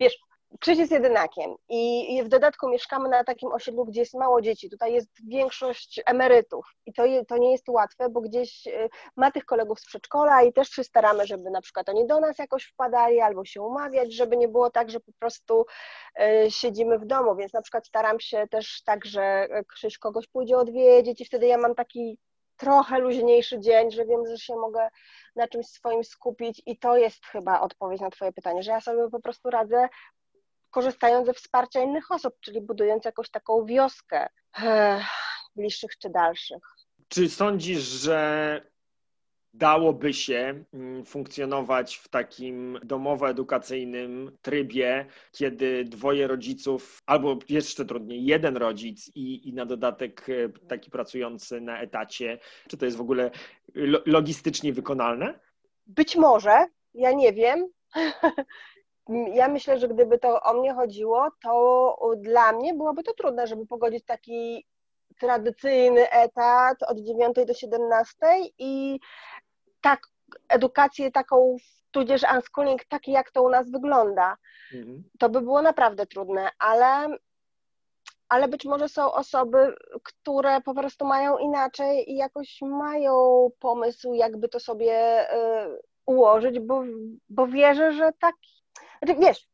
wiesz, 0.00 0.18
Krzyś 0.60 0.78
jest 0.78 0.92
jedynakiem 0.92 1.54
i 1.68 2.22
w 2.24 2.28
dodatku 2.28 2.68
mieszkamy 2.68 3.08
na 3.08 3.24
takim 3.24 3.52
osiedlu, 3.52 3.84
gdzie 3.84 4.00
jest 4.00 4.14
mało 4.14 4.42
dzieci. 4.42 4.70
Tutaj 4.70 4.92
jest 4.92 5.28
większość 5.28 6.00
emerytów 6.06 6.66
i 6.86 6.92
to, 6.92 7.02
to 7.28 7.38
nie 7.38 7.52
jest 7.52 7.68
łatwe, 7.68 8.08
bo 8.08 8.20
gdzieś 8.20 8.66
y, 8.66 8.88
ma 9.16 9.30
tych 9.30 9.44
kolegów 9.44 9.80
z 9.80 9.86
przedszkola 9.86 10.42
i 10.42 10.52
też 10.52 10.68
się 10.68 10.84
staramy, 10.84 11.26
żeby 11.26 11.50
na 11.50 11.60
przykład 11.60 11.88
oni 11.88 12.06
do 12.06 12.20
nas 12.20 12.38
jakoś 12.38 12.64
wpadali 12.64 13.20
albo 13.20 13.44
się 13.44 13.62
umawiać, 13.62 14.14
żeby 14.14 14.36
nie 14.36 14.48
było 14.48 14.70
tak, 14.70 14.90
że 14.90 15.00
po 15.00 15.12
prostu 15.18 15.66
y, 16.20 16.50
siedzimy 16.50 16.98
w 16.98 17.06
domu, 17.06 17.36
więc 17.36 17.52
na 17.52 17.62
przykład 17.62 17.86
staram 17.86 18.20
się 18.20 18.46
też 18.50 18.82
tak, 18.82 19.04
że 19.04 19.48
Krzyś 19.68 19.98
kogoś 19.98 20.26
pójdzie 20.26 20.56
odwiedzić 20.56 21.20
i 21.20 21.24
wtedy 21.24 21.46
ja 21.46 21.58
mam 21.58 21.74
taki 21.74 22.18
trochę 22.56 22.98
luźniejszy 22.98 23.60
dzień, 23.60 23.90
że 23.90 24.06
wiem, 24.06 24.26
że 24.26 24.38
się 24.38 24.56
mogę 24.56 24.88
na 25.36 25.48
czymś 25.48 25.66
swoim 25.66 26.04
skupić 26.04 26.62
i 26.66 26.78
to 26.78 26.96
jest 26.96 27.26
chyba 27.26 27.60
odpowiedź 27.60 28.00
na 28.00 28.10
Twoje 28.10 28.32
pytanie, 28.32 28.62
że 28.62 28.70
ja 28.70 28.80
sobie 28.80 29.10
po 29.10 29.20
prostu 29.20 29.50
radzę 29.50 29.88
korzystając 30.76 31.26
ze 31.26 31.34
wsparcia 31.34 31.82
innych 31.82 32.10
osób, 32.10 32.34
czyli 32.40 32.60
budując 32.60 33.04
jakąś 33.04 33.30
taką 33.30 33.64
wioskę 33.64 34.28
bliższych 35.56 35.98
czy 35.98 36.10
dalszych. 36.10 36.62
Czy 37.08 37.28
sądzisz, 37.28 37.82
że 37.82 38.60
dałoby 39.54 40.14
się 40.14 40.64
mm, 40.74 41.04
funkcjonować 41.04 41.96
w 41.96 42.08
takim 42.08 42.78
domowo-edukacyjnym 42.82 44.30
trybie, 44.42 45.06
kiedy 45.32 45.84
dwoje 45.84 46.26
rodziców, 46.26 47.02
albo 47.06 47.38
jeszcze 47.48 47.84
trudniej, 47.84 48.24
jeden 48.24 48.56
rodzic 48.56 49.10
i, 49.14 49.48
i 49.48 49.52
na 49.52 49.66
dodatek 49.66 50.26
e, 50.28 50.68
taki 50.68 50.90
pracujący 50.90 51.60
na 51.60 51.80
etacie, 51.80 52.38
czy 52.68 52.76
to 52.76 52.84
jest 52.84 52.96
w 52.96 53.00
ogóle 53.00 53.30
logistycznie 54.06 54.72
wykonalne? 54.72 55.40
Być 55.86 56.16
może, 56.16 56.66
ja 56.94 57.12
nie 57.12 57.32
wiem. 57.32 57.68
Ja 59.08 59.48
myślę, 59.48 59.78
że 59.78 59.88
gdyby 59.88 60.18
to 60.18 60.42
o 60.42 60.54
mnie 60.54 60.74
chodziło, 60.74 61.28
to 61.42 61.96
dla 62.16 62.52
mnie 62.52 62.74
byłoby 62.74 63.02
to 63.02 63.14
trudne, 63.14 63.46
żeby 63.46 63.66
pogodzić 63.66 64.04
taki 64.04 64.66
tradycyjny 65.20 66.10
etat 66.10 66.82
od 66.82 66.98
9 66.98 67.36
do 67.46 67.54
17 67.54 68.16
i 68.58 69.00
tak 69.80 70.00
edukację 70.48 71.10
taką, 71.10 71.56
tudzież 71.90 72.22
unschooling 72.34 72.84
taki, 72.84 73.12
jak 73.12 73.30
to 73.30 73.42
u 73.42 73.48
nas 73.48 73.70
wygląda. 73.70 74.36
Mhm. 74.74 75.04
To 75.18 75.28
by 75.28 75.40
było 75.40 75.62
naprawdę 75.62 76.06
trudne, 76.06 76.50
ale, 76.58 77.16
ale 78.28 78.48
być 78.48 78.64
może 78.64 78.88
są 78.88 79.12
osoby, 79.12 79.74
które 80.02 80.60
po 80.60 80.74
prostu 80.74 81.04
mają 81.04 81.38
inaczej 81.38 82.12
i 82.12 82.16
jakoś 82.16 82.58
mają 82.62 83.48
pomysł, 83.58 84.14
jakby 84.14 84.48
to 84.48 84.60
sobie 84.60 85.26
y, 85.34 85.80
ułożyć, 86.06 86.60
bo, 86.60 86.82
bo 87.28 87.46
wierzę, 87.46 87.92
że 87.92 88.12
tak, 88.18 88.34
znaczy, 89.02 89.20
wiesz, 89.20 89.48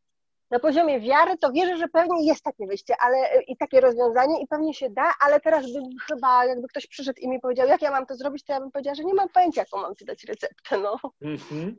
na 0.53 0.59
poziomie 0.59 1.01
wiary, 1.01 1.39
to 1.39 1.53
wierzę, 1.53 1.77
że 1.77 1.89
pewnie 1.89 2.27
jest 2.27 2.43
takie 2.43 2.67
wyjście 2.67 2.95
ale, 3.01 3.17
e, 3.17 3.43
i 3.43 3.57
takie 3.57 3.81
rozwiązanie 3.81 4.43
i 4.43 4.47
pewnie 4.47 4.75
się 4.75 4.91
da, 4.91 5.15
ale 5.21 5.41
teraz 5.41 5.73
bym 5.73 5.85
chyba, 6.09 6.45
jakby 6.45 6.69
ktoś 6.69 6.87
przyszedł 6.87 7.21
i 7.21 7.29
mi 7.29 7.41
powiedział, 7.41 7.69
jak 7.69 7.83
ja 7.83 7.91
mam 7.91 8.07
to 8.07 8.17
zrobić, 8.17 8.45
to 8.45 8.53
ja 8.53 8.61
bym 8.61 8.71
powiedziała, 8.71 8.95
że 8.95 9.05
nie 9.05 9.15
mam 9.15 9.29
pojęcia, 9.29 9.61
jaką 9.61 9.81
mam 9.81 9.97
ci 9.97 10.05
dać 10.05 10.25
receptę, 10.25 10.79
no. 10.79 10.97
Mm-hmm. 11.23 11.75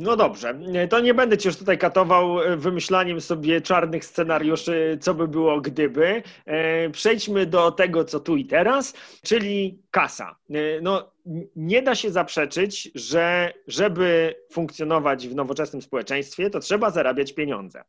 No 0.00 0.16
dobrze, 0.16 0.58
to 0.90 1.00
nie 1.00 1.14
będę 1.14 1.38
cię 1.38 1.48
już 1.48 1.58
tutaj 1.58 1.78
katował 1.78 2.42
e, 2.42 2.56
wymyślaniem 2.56 3.20
sobie 3.20 3.60
czarnych 3.60 4.04
scenariuszy, 4.04 4.98
co 5.00 5.14
by 5.14 5.28
było 5.28 5.60
gdyby. 5.60 6.22
E, 6.46 6.90
przejdźmy 6.90 7.46
do 7.46 7.72
tego, 7.72 8.04
co 8.04 8.20
tu 8.20 8.36
i 8.36 8.44
teraz, 8.44 8.94
czyli 9.22 9.82
kasa. 9.90 10.36
No, 10.82 11.12
nie 11.56 11.82
da 11.82 11.94
się 11.94 12.10
zaprzeczyć, 12.10 12.90
że 12.94 13.52
żeby 13.66 14.34
funkcjonować 14.52 15.28
w 15.28 15.34
nowoczesnym 15.34 15.82
społeczeństwie, 15.82 16.50
to 16.50 16.60
trzeba 16.60 16.90
zarabiać 16.90 17.32
pieniądze. 17.32 17.82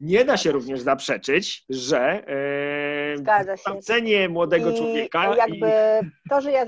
Nie 0.00 0.24
da 0.24 0.36
się 0.36 0.52
również 0.52 0.80
zaprzeczyć, 0.80 1.64
że 1.68 2.24
e, 3.26 3.80
cenie 3.82 4.28
młodego 4.28 4.70
I 4.70 4.76
człowieka. 4.76 5.36
Jakby 5.36 5.66
i... 6.02 6.28
to, 6.30 6.40
że 6.40 6.52
ja 6.52 6.66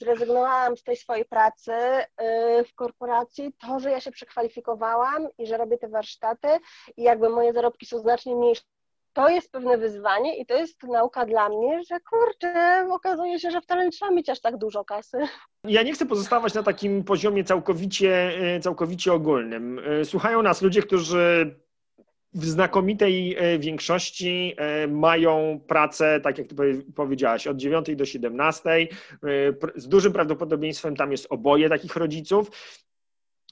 zrezygnowałam 0.00 0.76
z 0.76 0.82
tej 0.82 0.96
swojej 0.96 1.24
pracy 1.24 1.72
y, 1.72 2.64
w 2.64 2.74
korporacji, 2.74 3.52
to, 3.58 3.80
że 3.80 3.90
ja 3.90 4.00
się 4.00 4.10
przekwalifikowałam 4.10 5.28
i 5.38 5.46
że 5.46 5.56
robię 5.56 5.78
te 5.78 5.88
warsztaty 5.88 6.48
i 6.96 7.02
jakby 7.02 7.28
moje 7.28 7.52
zarobki 7.52 7.86
są 7.86 7.98
znacznie 7.98 8.34
mniejsze 8.34 8.62
to 9.14 9.28
jest 9.28 9.52
pewne 9.52 9.78
wyzwanie 9.78 10.38
i 10.38 10.46
to 10.46 10.54
jest 10.54 10.82
nauka 10.82 11.26
dla 11.26 11.48
mnie, 11.48 11.82
że 11.90 12.00
kurczę, 12.00 12.86
okazuje 12.90 13.40
się, 13.40 13.50
że 13.50 13.60
wcale 13.60 13.84
nie 13.84 13.90
trzeba 13.90 14.10
mieć 14.10 14.28
aż 14.28 14.40
tak 14.40 14.56
dużo 14.56 14.84
kasy. 14.84 15.18
Ja 15.64 15.82
nie 15.82 15.92
chcę 15.92 16.06
pozostawać 16.06 16.54
na 16.54 16.62
takim 16.62 17.04
poziomie 17.04 17.44
całkowicie, 17.44 18.32
e, 18.38 18.60
całkowicie 18.60 19.12
ogólnym. 19.12 19.80
E, 20.00 20.04
słuchają 20.04 20.42
nas 20.42 20.62
ludzie, 20.62 20.82
którzy 20.82 21.54
w 22.34 22.44
znakomitej 22.44 23.36
e, 23.38 23.58
większości 23.58 24.56
mają 24.88 25.60
pracę, 25.68 26.20
tak 26.20 26.38
jak 26.38 26.46
ty 26.46 26.54
powiedziałaś, 26.94 27.46
od 27.46 27.56
9 27.56 27.96
do 27.96 28.04
17. 28.04 28.88
Z 29.76 29.88
dużym 29.88 30.12
prawdopodobieństwem 30.12 30.96
tam 30.96 31.12
jest 31.12 31.26
oboje 31.30 31.68
takich 31.68 31.96
rodziców. 31.96 32.50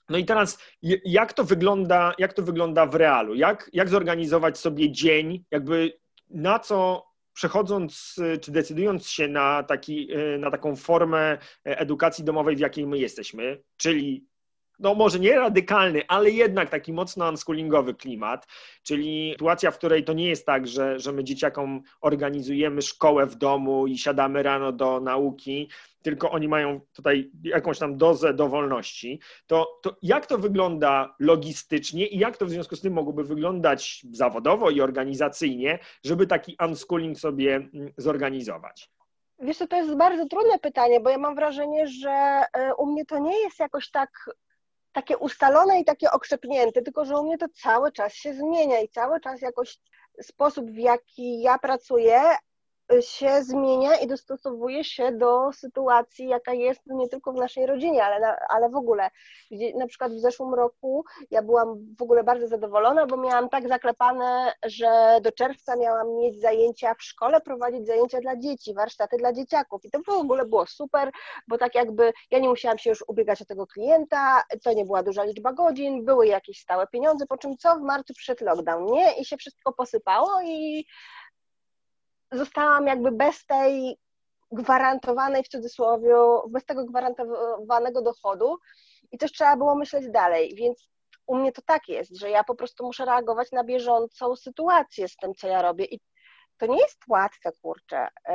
No 0.08 0.18
i 0.18 0.24
teraz, 0.24 0.58
jak 1.04 1.32
to 1.32 1.44
wygląda, 1.44 2.14
jak 2.18 2.32
to 2.32 2.42
wygląda 2.42 2.86
w 2.86 2.94
realu? 2.94 3.34
Jak, 3.34 3.70
jak 3.72 3.88
zorganizować 3.88 4.58
sobie 4.58 4.90
dzień, 4.90 5.44
jakby 5.50 5.92
na 6.30 6.58
co 6.58 7.06
przechodząc 7.34 8.16
czy 8.40 8.52
decydując 8.52 9.08
się 9.08 9.28
na, 9.28 9.62
taki, 9.62 10.08
na 10.38 10.50
taką 10.50 10.76
formę 10.76 11.38
edukacji 11.64 12.24
domowej, 12.24 12.56
w 12.56 12.60
jakiej 12.60 12.86
my 12.86 12.98
jesteśmy, 12.98 13.62
czyli 13.76 14.26
no 14.82 14.94
może 14.94 15.18
nie 15.18 15.36
radykalny, 15.36 16.02
ale 16.08 16.30
jednak 16.30 16.70
taki 16.70 16.92
mocno 16.92 17.28
unschoolingowy 17.28 17.94
klimat, 17.94 18.46
czyli 18.82 19.32
sytuacja, 19.32 19.70
w 19.70 19.78
której 19.78 20.04
to 20.04 20.12
nie 20.12 20.28
jest 20.28 20.46
tak, 20.46 20.66
że, 20.66 20.98
że 20.98 21.12
my 21.12 21.24
dzieciakom 21.24 21.82
organizujemy 22.00 22.82
szkołę 22.82 23.26
w 23.26 23.34
domu 23.34 23.86
i 23.86 23.98
siadamy 23.98 24.42
rano 24.42 24.72
do 24.72 25.00
nauki, 25.00 25.68
tylko 26.02 26.30
oni 26.30 26.48
mają 26.48 26.80
tutaj 26.92 27.30
jakąś 27.44 27.78
tam 27.78 27.96
dozę 27.96 28.34
dowolności, 28.34 29.20
to, 29.46 29.78
to 29.82 29.96
jak 30.02 30.26
to 30.26 30.38
wygląda 30.38 31.14
logistycznie 31.18 32.06
i 32.06 32.18
jak 32.18 32.36
to 32.36 32.46
w 32.46 32.50
związku 32.50 32.76
z 32.76 32.80
tym 32.80 32.92
mogłoby 32.92 33.24
wyglądać 33.24 34.06
zawodowo 34.12 34.70
i 34.70 34.80
organizacyjnie, 34.80 35.78
żeby 36.04 36.26
taki 36.26 36.56
unschooling 36.66 37.18
sobie 37.18 37.56
mm, 37.56 37.92
zorganizować? 37.96 38.90
Wiesz, 39.38 39.58
to 39.58 39.76
jest 39.76 39.96
bardzo 39.96 40.26
trudne 40.26 40.58
pytanie, 40.58 41.00
bo 41.00 41.10
ja 41.10 41.18
mam 41.18 41.34
wrażenie, 41.34 41.86
że 41.86 42.42
e, 42.52 42.74
u 42.74 42.86
mnie 42.86 43.06
to 43.06 43.18
nie 43.18 43.40
jest 43.40 43.58
jakoś 43.58 43.90
tak 43.90 44.10
takie 44.92 45.18
ustalone 45.18 45.80
i 45.80 45.84
takie 45.84 46.10
okrzepnięte, 46.10 46.82
tylko 46.82 47.04
że 47.04 47.18
u 47.18 47.24
mnie 47.24 47.38
to 47.38 47.46
cały 47.62 47.92
czas 47.92 48.12
się 48.12 48.34
zmienia 48.34 48.80
i 48.80 48.88
cały 48.88 49.20
czas 49.20 49.40
jakoś 49.42 49.78
sposób, 50.22 50.70
w 50.70 50.76
jaki 50.76 51.40
ja 51.40 51.58
pracuję, 51.58 52.22
się 53.00 53.42
zmienia 53.42 53.96
i 53.96 54.06
dostosowuje 54.06 54.84
się 54.84 55.12
do 55.12 55.52
sytuacji, 55.52 56.28
jaka 56.28 56.52
jest 56.52 56.80
nie 56.86 57.08
tylko 57.08 57.32
w 57.32 57.36
naszej 57.36 57.66
rodzinie, 57.66 58.04
ale, 58.04 58.36
ale 58.48 58.70
w 58.70 58.76
ogóle. 58.76 59.10
Gdzie, 59.50 59.74
na 59.74 59.86
przykład 59.86 60.12
w 60.12 60.18
zeszłym 60.18 60.54
roku 60.54 61.04
ja 61.30 61.42
byłam 61.42 61.94
w 61.98 62.02
ogóle 62.02 62.24
bardzo 62.24 62.48
zadowolona, 62.48 63.06
bo 63.06 63.16
miałam 63.16 63.48
tak 63.48 63.68
zaklepane, 63.68 64.52
że 64.66 65.18
do 65.22 65.32
czerwca 65.32 65.76
miałam 65.76 66.16
mieć 66.16 66.40
zajęcia 66.40 66.94
w 66.94 67.02
szkole, 67.02 67.40
prowadzić 67.40 67.86
zajęcia 67.86 68.20
dla 68.20 68.36
dzieci, 68.36 68.74
warsztaty 68.74 69.16
dla 69.16 69.32
dzieciaków. 69.32 69.84
I 69.84 69.90
to 69.90 69.98
w 70.06 70.08
ogóle 70.08 70.44
było 70.44 70.66
super, 70.66 71.10
bo 71.48 71.58
tak 71.58 71.74
jakby 71.74 72.12
ja 72.30 72.38
nie 72.38 72.48
musiałam 72.48 72.78
się 72.78 72.90
już 72.90 73.04
ubiegać 73.08 73.42
o 73.42 73.44
tego 73.44 73.66
klienta, 73.66 74.42
to 74.64 74.72
nie 74.72 74.84
była 74.84 75.02
duża 75.02 75.24
liczba 75.24 75.52
godzin, 75.52 76.04
były 76.04 76.26
jakieś 76.26 76.60
stałe 76.60 76.86
pieniądze, 76.86 77.26
po 77.26 77.38
czym 77.38 77.56
co 77.56 77.76
w 77.76 77.82
marcu 77.82 78.14
przyszedł 78.14 78.44
lockdown, 78.44 78.86
nie? 78.86 79.20
I 79.20 79.24
się 79.24 79.36
wszystko 79.36 79.72
posypało 79.72 80.30
i 80.44 80.86
zostałam 82.32 82.86
jakby 82.86 83.12
bez 83.12 83.46
tej 83.46 83.98
gwarantowanej 84.52 85.44
w 85.44 85.48
cudzysłowie, 85.48 86.14
bez 86.48 86.64
tego 86.64 86.84
gwarantowanego 86.84 88.02
dochodu 88.02 88.58
i 89.12 89.18
też 89.18 89.32
trzeba 89.32 89.56
było 89.56 89.74
myśleć 89.74 90.10
dalej, 90.10 90.54
więc 90.54 90.88
u 91.26 91.36
mnie 91.36 91.52
to 91.52 91.62
tak 91.62 91.88
jest, 91.88 92.16
że 92.16 92.30
ja 92.30 92.44
po 92.44 92.54
prostu 92.54 92.86
muszę 92.86 93.04
reagować 93.04 93.52
na 93.52 93.64
bieżącą 93.64 94.36
sytuację 94.36 95.08
z 95.08 95.16
tym, 95.16 95.34
co 95.34 95.48
ja 95.48 95.62
robię 95.62 95.84
i 95.84 96.00
to 96.58 96.66
nie 96.66 96.80
jest 96.80 96.98
łatwe, 97.08 97.52
kurczę. 97.62 98.08
E, 98.28 98.34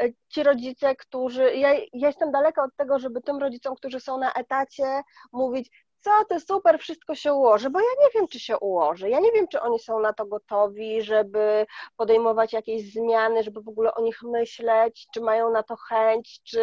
e, 0.00 0.08
ci 0.28 0.42
rodzice, 0.42 0.96
którzy. 0.96 1.54
Ja, 1.54 1.74
ja, 1.74 1.80
jestem 1.92 2.30
daleka 2.32 2.64
od 2.64 2.76
tego, 2.76 2.98
żeby 2.98 3.22
tym 3.22 3.38
rodzicom, 3.38 3.76
którzy 3.76 4.00
są 4.00 4.18
na 4.18 4.32
etacie, 4.32 5.02
mówić: 5.32 5.70
co 6.00 6.10
ty 6.28 6.40
super, 6.40 6.78
wszystko 6.78 7.14
się 7.14 7.34
ułoży, 7.34 7.70
bo 7.70 7.80
ja 7.80 7.86
nie 8.00 8.08
wiem, 8.14 8.28
czy 8.28 8.40
się 8.40 8.58
ułoży. 8.58 9.10
Ja 9.10 9.20
nie 9.20 9.32
wiem, 9.32 9.48
czy 9.48 9.60
oni 9.60 9.78
są 9.78 10.00
na 10.00 10.12
to 10.12 10.26
gotowi, 10.26 11.02
żeby 11.02 11.66
podejmować 11.96 12.52
jakieś 12.52 12.92
zmiany, 12.92 13.42
żeby 13.42 13.62
w 13.62 13.68
ogóle 13.68 13.94
o 13.94 14.02
nich 14.02 14.22
myśleć, 14.22 15.06
czy 15.14 15.20
mają 15.20 15.50
na 15.50 15.62
to 15.62 15.76
chęć, 15.76 16.40
czy, 16.42 16.60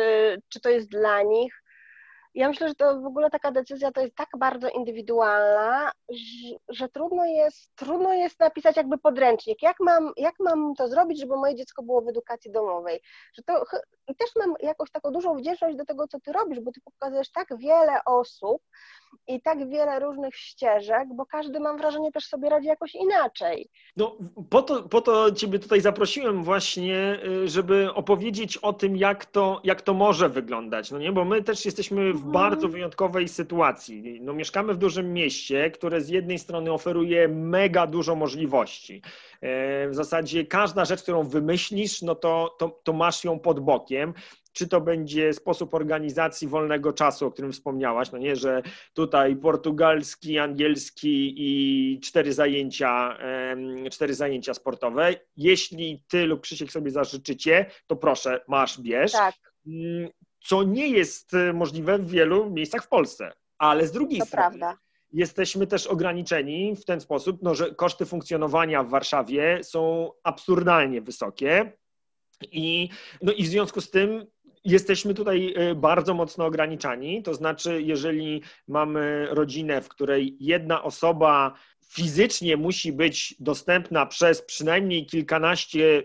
czy 0.49 0.59
to 0.59 0.69
jest 0.69 0.89
dla 0.89 1.21
nich. 1.21 1.63
Ja 2.35 2.47
myślę, 2.47 2.67
że 2.67 2.75
to 2.75 3.01
w 3.01 3.05
ogóle 3.05 3.29
taka 3.29 3.51
decyzja 3.51 3.91
to 3.91 4.01
jest 4.01 4.15
tak 4.15 4.29
bardzo 4.37 4.69
indywidualna, 4.69 5.91
że, 6.69 6.89
trudno, 6.89 7.25
jest, 7.25 7.75
trudno 7.75 8.13
jest 8.13 8.39
napisać 8.39 8.77
jakby 8.77 8.97
podręcznik, 8.97 9.61
jak 9.61 9.77
mam, 9.79 10.11
jak 10.17 10.35
mam 10.39 10.75
to 10.75 10.87
zrobić, 10.87 11.19
żeby 11.19 11.35
moje 11.35 11.55
dziecko 11.55 11.83
było 11.83 12.01
w 12.01 12.07
edukacji 12.07 12.51
domowej. 12.51 13.01
Że 13.33 13.43
to, 13.43 13.63
I 14.07 14.15
też 14.15 14.29
mam 14.35 14.53
jakąś 14.59 14.91
taką 14.91 15.11
dużą 15.11 15.35
wdzięczność 15.35 15.77
do 15.77 15.85
tego, 15.85 16.07
co 16.07 16.19
ty 16.19 16.31
robisz, 16.31 16.59
bo 16.59 16.71
ty 16.71 16.81
pokazujesz 16.81 17.31
tak 17.31 17.57
wiele 17.57 18.03
osób, 18.05 18.61
i 19.27 19.41
tak 19.41 19.69
wiele 19.69 19.99
różnych 19.99 20.35
ścieżek, 20.35 21.07
bo 21.15 21.25
każdy 21.25 21.59
mam 21.59 21.77
wrażenie 21.77 22.11
też 22.11 22.25
sobie 22.25 22.49
radzi 22.49 22.67
jakoś 22.67 22.95
inaczej. 22.95 23.69
No 23.97 24.17
po 24.49 24.61
to, 24.61 24.83
po 24.83 25.01
to 25.01 25.31
Ciebie 25.31 25.59
tutaj 25.59 25.81
zaprosiłem 25.81 26.43
właśnie, 26.43 27.19
y, 27.25 27.47
żeby 27.47 27.93
opowiedzieć 27.93 28.57
o 28.57 28.73
tym, 28.73 28.97
jak 28.97 29.25
to, 29.25 29.61
jak 29.63 29.81
to 29.81 29.93
może 29.93 30.29
wyglądać, 30.29 30.91
no 30.91 30.99
nie? 30.99 31.11
Bo 31.11 31.25
my 31.25 31.43
też 31.43 31.65
jesteśmy 31.65 32.13
w. 32.13 32.26
bardzo 32.31 32.69
wyjątkowej 32.69 33.27
sytuacji. 33.27 34.19
No 34.21 34.33
mieszkamy 34.33 34.73
w 34.73 34.77
dużym 34.77 35.13
mieście, 35.13 35.71
które 35.71 36.01
z 36.01 36.09
jednej 36.09 36.39
strony 36.39 36.71
oferuje 36.71 37.27
mega 37.27 37.87
dużo 37.87 38.15
możliwości. 38.15 39.01
E, 39.41 39.89
w 39.89 39.95
zasadzie 39.95 40.45
każda 40.45 40.85
rzecz, 40.85 41.03
którą 41.03 41.23
wymyślisz, 41.23 42.01
no 42.01 42.15
to, 42.15 42.55
to, 42.59 42.79
to 42.83 42.93
masz 42.93 43.23
ją 43.23 43.39
pod 43.39 43.59
bokiem 43.59 44.13
czy 44.57 44.67
to 44.67 44.81
będzie 44.81 45.33
sposób 45.33 45.73
organizacji 45.73 46.47
wolnego 46.47 46.93
czasu, 46.93 47.25
o 47.25 47.31
którym 47.31 47.51
wspomniałaś, 47.51 48.11
no 48.11 48.17
nie, 48.17 48.35
że 48.35 48.61
tutaj 48.93 49.35
portugalski, 49.35 50.39
angielski 50.39 51.33
i 51.37 51.99
cztery 51.99 52.33
zajęcia, 52.33 53.17
cztery 53.91 54.13
zajęcia 54.13 54.53
sportowe. 54.53 55.13
Jeśli 55.35 56.03
ty 56.07 56.25
lub 56.25 56.41
Krzysiek 56.41 56.71
sobie 56.71 56.91
zażyczycie, 56.91 57.65
to 57.87 57.95
proszę, 57.95 58.41
masz, 58.47 58.81
bierz. 58.81 59.11
Tak. 59.11 59.35
Co 60.47 60.63
nie 60.63 60.87
jest 60.87 61.31
możliwe 61.53 61.97
w 61.97 62.09
wielu 62.09 62.49
miejscach 62.49 62.83
w 62.83 62.87
Polsce. 62.87 63.31
Ale 63.57 63.87
z 63.87 63.91
drugiej 63.91 64.19
to 64.19 64.25
strony 64.25 64.57
prawda. 64.57 64.77
jesteśmy 65.13 65.67
też 65.67 65.87
ograniczeni 65.87 66.75
w 66.75 66.85
ten 66.85 67.01
sposób, 67.01 67.39
no, 67.41 67.55
że 67.55 67.75
koszty 67.75 68.05
funkcjonowania 68.05 68.83
w 68.83 68.89
Warszawie 68.89 69.59
są 69.63 70.11
absurdalnie 70.23 71.01
wysokie. 71.01 71.77
I, 72.51 72.89
no 73.21 73.31
i 73.31 73.43
w 73.43 73.47
związku 73.47 73.81
z 73.81 73.91
tym 73.91 74.25
jesteśmy 74.63 75.13
tutaj 75.13 75.53
y, 75.71 75.75
bardzo 75.75 76.13
mocno 76.13 76.45
ograniczani. 76.45 77.23
To 77.23 77.33
znaczy, 77.33 77.81
jeżeli 77.81 78.41
mamy 78.67 79.27
rodzinę, 79.29 79.81
w 79.81 79.89
której 79.89 80.37
jedna 80.39 80.83
osoba 80.83 81.53
fizycznie 81.89 82.57
musi 82.57 82.93
być 82.93 83.35
dostępna 83.39 84.05
przez 84.05 84.41
przynajmniej 84.41 85.05
kilkanaście 85.05 86.03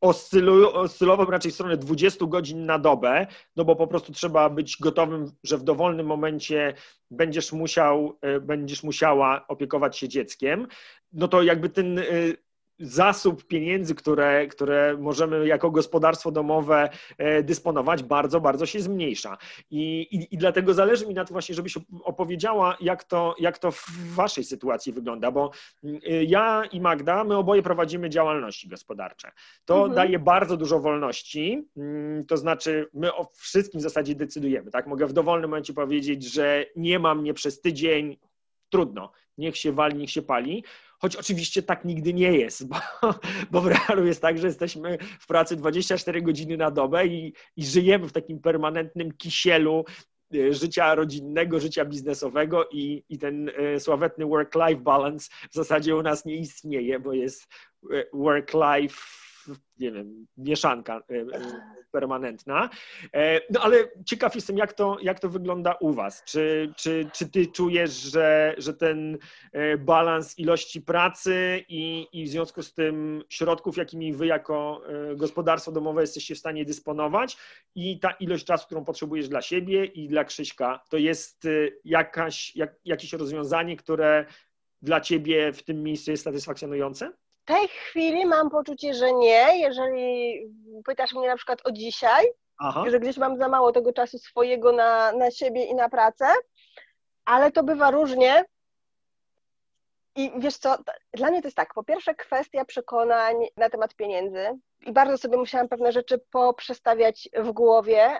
oscylował 0.00 1.30
raczej 1.30 1.52
w 1.52 1.54
stronę 1.54 1.76
20 1.76 2.26
godzin 2.26 2.66
na 2.66 2.78
dobę, 2.78 3.26
no 3.56 3.64
bo 3.64 3.76
po 3.76 3.86
prostu 3.86 4.12
trzeba 4.12 4.50
być 4.50 4.76
gotowym, 4.80 5.32
że 5.44 5.58
w 5.58 5.62
dowolnym 5.62 6.06
momencie 6.06 6.74
będziesz 7.10 7.52
musiał, 7.52 8.18
y, 8.36 8.40
będziesz 8.40 8.82
musiała 8.82 9.46
opiekować 9.48 9.98
się 9.98 10.08
dzieckiem, 10.08 10.66
no 11.12 11.28
to 11.28 11.42
jakby 11.42 11.68
ten 11.68 11.98
y, 11.98 12.36
zasób 12.80 13.46
pieniędzy, 13.46 13.94
które, 13.94 14.46
które 14.46 14.96
możemy 15.00 15.46
jako 15.46 15.70
gospodarstwo 15.70 16.30
domowe 16.30 16.88
e, 17.18 17.42
dysponować, 17.42 18.02
bardzo, 18.02 18.40
bardzo 18.40 18.66
się 18.66 18.80
zmniejsza. 18.80 19.38
I, 19.70 20.00
i, 20.00 20.34
i 20.34 20.38
dlatego 20.38 20.74
zależy 20.74 21.06
mi 21.06 21.14
na 21.14 21.24
tym 21.24 21.32
właśnie, 21.32 21.54
żebyś 21.54 21.78
opowiedziała, 22.04 22.76
jak 22.80 23.04
to, 23.04 23.34
jak 23.38 23.58
to 23.58 23.70
w 23.70 23.90
waszej 24.14 24.44
sytuacji 24.44 24.92
wygląda, 24.92 25.30
bo 25.30 25.50
mm, 25.84 26.00
ja 26.26 26.62
i 26.72 26.80
Magda, 26.80 27.24
my 27.24 27.36
oboje 27.36 27.62
prowadzimy 27.62 28.10
działalności 28.10 28.68
gospodarcze. 28.68 29.30
To 29.64 29.74
mhm. 29.74 29.94
daje 29.94 30.18
bardzo 30.18 30.56
dużo 30.56 30.80
wolności, 30.80 31.68
mm, 31.76 32.26
to 32.26 32.36
znaczy 32.36 32.88
my 32.94 33.14
o 33.14 33.28
wszystkim 33.34 33.80
w 33.80 33.82
zasadzie 33.82 34.14
decydujemy, 34.14 34.70
tak? 34.70 34.86
Mogę 34.86 35.06
w 35.06 35.12
dowolnym 35.12 35.50
momencie 35.50 35.72
powiedzieć, 35.72 36.32
że 36.32 36.66
nie 36.76 36.98
ma 36.98 37.14
mnie 37.14 37.34
przez 37.34 37.60
tydzień, 37.60 38.16
trudno, 38.68 39.12
niech 39.38 39.56
się 39.56 39.72
wali, 39.72 39.96
niech 39.96 40.10
się 40.10 40.22
pali, 40.22 40.64
choć 40.98 41.16
oczywiście 41.16 41.62
tak 41.62 41.84
nigdy 41.84 42.14
nie 42.14 42.32
jest, 42.32 42.68
bo, 42.68 42.76
bo 43.50 43.60
w 43.60 43.66
realu 43.66 44.06
jest 44.06 44.22
tak, 44.22 44.38
że 44.38 44.46
jesteśmy 44.46 44.98
w 45.20 45.26
pracy 45.26 45.56
24 45.56 46.22
godziny 46.22 46.56
na 46.56 46.70
dobę 46.70 47.06
i, 47.06 47.32
i 47.56 47.66
żyjemy 47.66 48.08
w 48.08 48.12
takim 48.12 48.40
permanentnym 48.40 49.12
kisielu 49.12 49.84
e, 50.34 50.54
życia 50.54 50.94
rodzinnego, 50.94 51.60
życia 51.60 51.84
biznesowego 51.84 52.68
i, 52.72 53.04
i 53.08 53.18
ten 53.18 53.48
e, 53.48 53.80
sławetny 53.80 54.24
work-life 54.24 54.82
balance 54.82 55.30
w 55.50 55.54
zasadzie 55.54 55.96
u 55.96 56.02
nas 56.02 56.24
nie 56.24 56.36
istnieje, 56.36 57.00
bo 57.00 57.12
jest 57.12 57.46
e, 57.92 58.04
work-life 58.14 59.27
nie 59.78 59.92
wiem, 59.92 60.26
mieszanka 60.36 60.96
e, 60.96 61.14
e, 61.14 61.40
permanentna. 61.90 62.70
E, 63.14 63.40
no 63.50 63.60
ale 63.60 63.76
ciekaw 64.04 64.34
jestem, 64.34 64.58
jak 64.58 64.72
to, 64.72 64.96
jak 65.02 65.20
to 65.20 65.28
wygląda 65.28 65.72
u 65.72 65.92
Was. 65.92 66.24
Czy, 66.24 66.72
czy, 66.76 67.10
czy 67.14 67.28
Ty 67.28 67.46
czujesz, 67.46 67.92
że, 67.92 68.54
że 68.58 68.74
ten 68.74 69.18
balans 69.78 70.38
ilości 70.38 70.82
pracy 70.82 71.64
i, 71.68 72.06
i 72.12 72.24
w 72.24 72.28
związku 72.28 72.62
z 72.62 72.74
tym 72.74 73.22
środków, 73.28 73.76
jakimi 73.76 74.12
Wy 74.12 74.26
jako 74.26 74.82
gospodarstwo 75.16 75.72
domowe 75.72 76.00
jesteście 76.00 76.34
w 76.34 76.38
stanie 76.38 76.64
dysponować 76.64 77.36
i 77.74 78.00
ta 78.00 78.10
ilość 78.10 78.44
czasu, 78.44 78.66
którą 78.66 78.84
potrzebujesz 78.84 79.28
dla 79.28 79.42
siebie 79.42 79.84
i 79.84 80.08
dla 80.08 80.24
Krzyśka, 80.24 80.80
to 80.90 80.96
jest 80.96 81.48
jakaś, 81.84 82.56
jak, 82.56 82.74
jakieś 82.84 83.12
rozwiązanie, 83.12 83.76
które 83.76 84.26
dla 84.82 85.00
Ciebie 85.00 85.52
w 85.52 85.62
tym 85.62 85.82
miejscu 85.82 86.10
jest 86.10 86.24
satysfakcjonujące? 86.24 87.12
Tej 87.48 87.68
chwili 87.68 88.26
mam 88.26 88.50
poczucie, 88.50 88.94
że 88.94 89.12
nie. 89.12 89.58
Jeżeli 89.58 90.40
pytasz 90.84 91.12
mnie 91.12 91.28
na 91.28 91.36
przykład 91.36 91.66
o 91.66 91.72
dzisiaj, 91.72 92.26
Aha. 92.58 92.84
że 92.90 93.00
gdzieś 93.00 93.16
mam 93.16 93.36
za 93.36 93.48
mało 93.48 93.72
tego 93.72 93.92
czasu 93.92 94.18
swojego 94.18 94.72
na, 94.72 95.12
na 95.12 95.30
siebie 95.30 95.64
i 95.64 95.74
na 95.74 95.88
pracę, 95.88 96.26
ale 97.24 97.52
to 97.52 97.62
bywa 97.62 97.90
różnie. 97.90 98.44
I 100.16 100.32
wiesz 100.38 100.56
co, 100.56 100.76
dla 101.14 101.30
mnie 101.30 101.42
to 101.42 101.48
jest 101.48 101.56
tak, 101.56 101.74
po 101.74 101.84
pierwsze 101.84 102.14
kwestia 102.14 102.64
przekonań 102.64 103.36
na 103.56 103.70
temat 103.70 103.94
pieniędzy 103.94 104.58
i 104.86 104.92
bardzo 104.92 105.18
sobie 105.18 105.36
musiałam 105.36 105.68
pewne 105.68 105.92
rzeczy 105.92 106.20
poprzestawiać 106.30 107.28
w 107.36 107.52
głowie, 107.52 108.18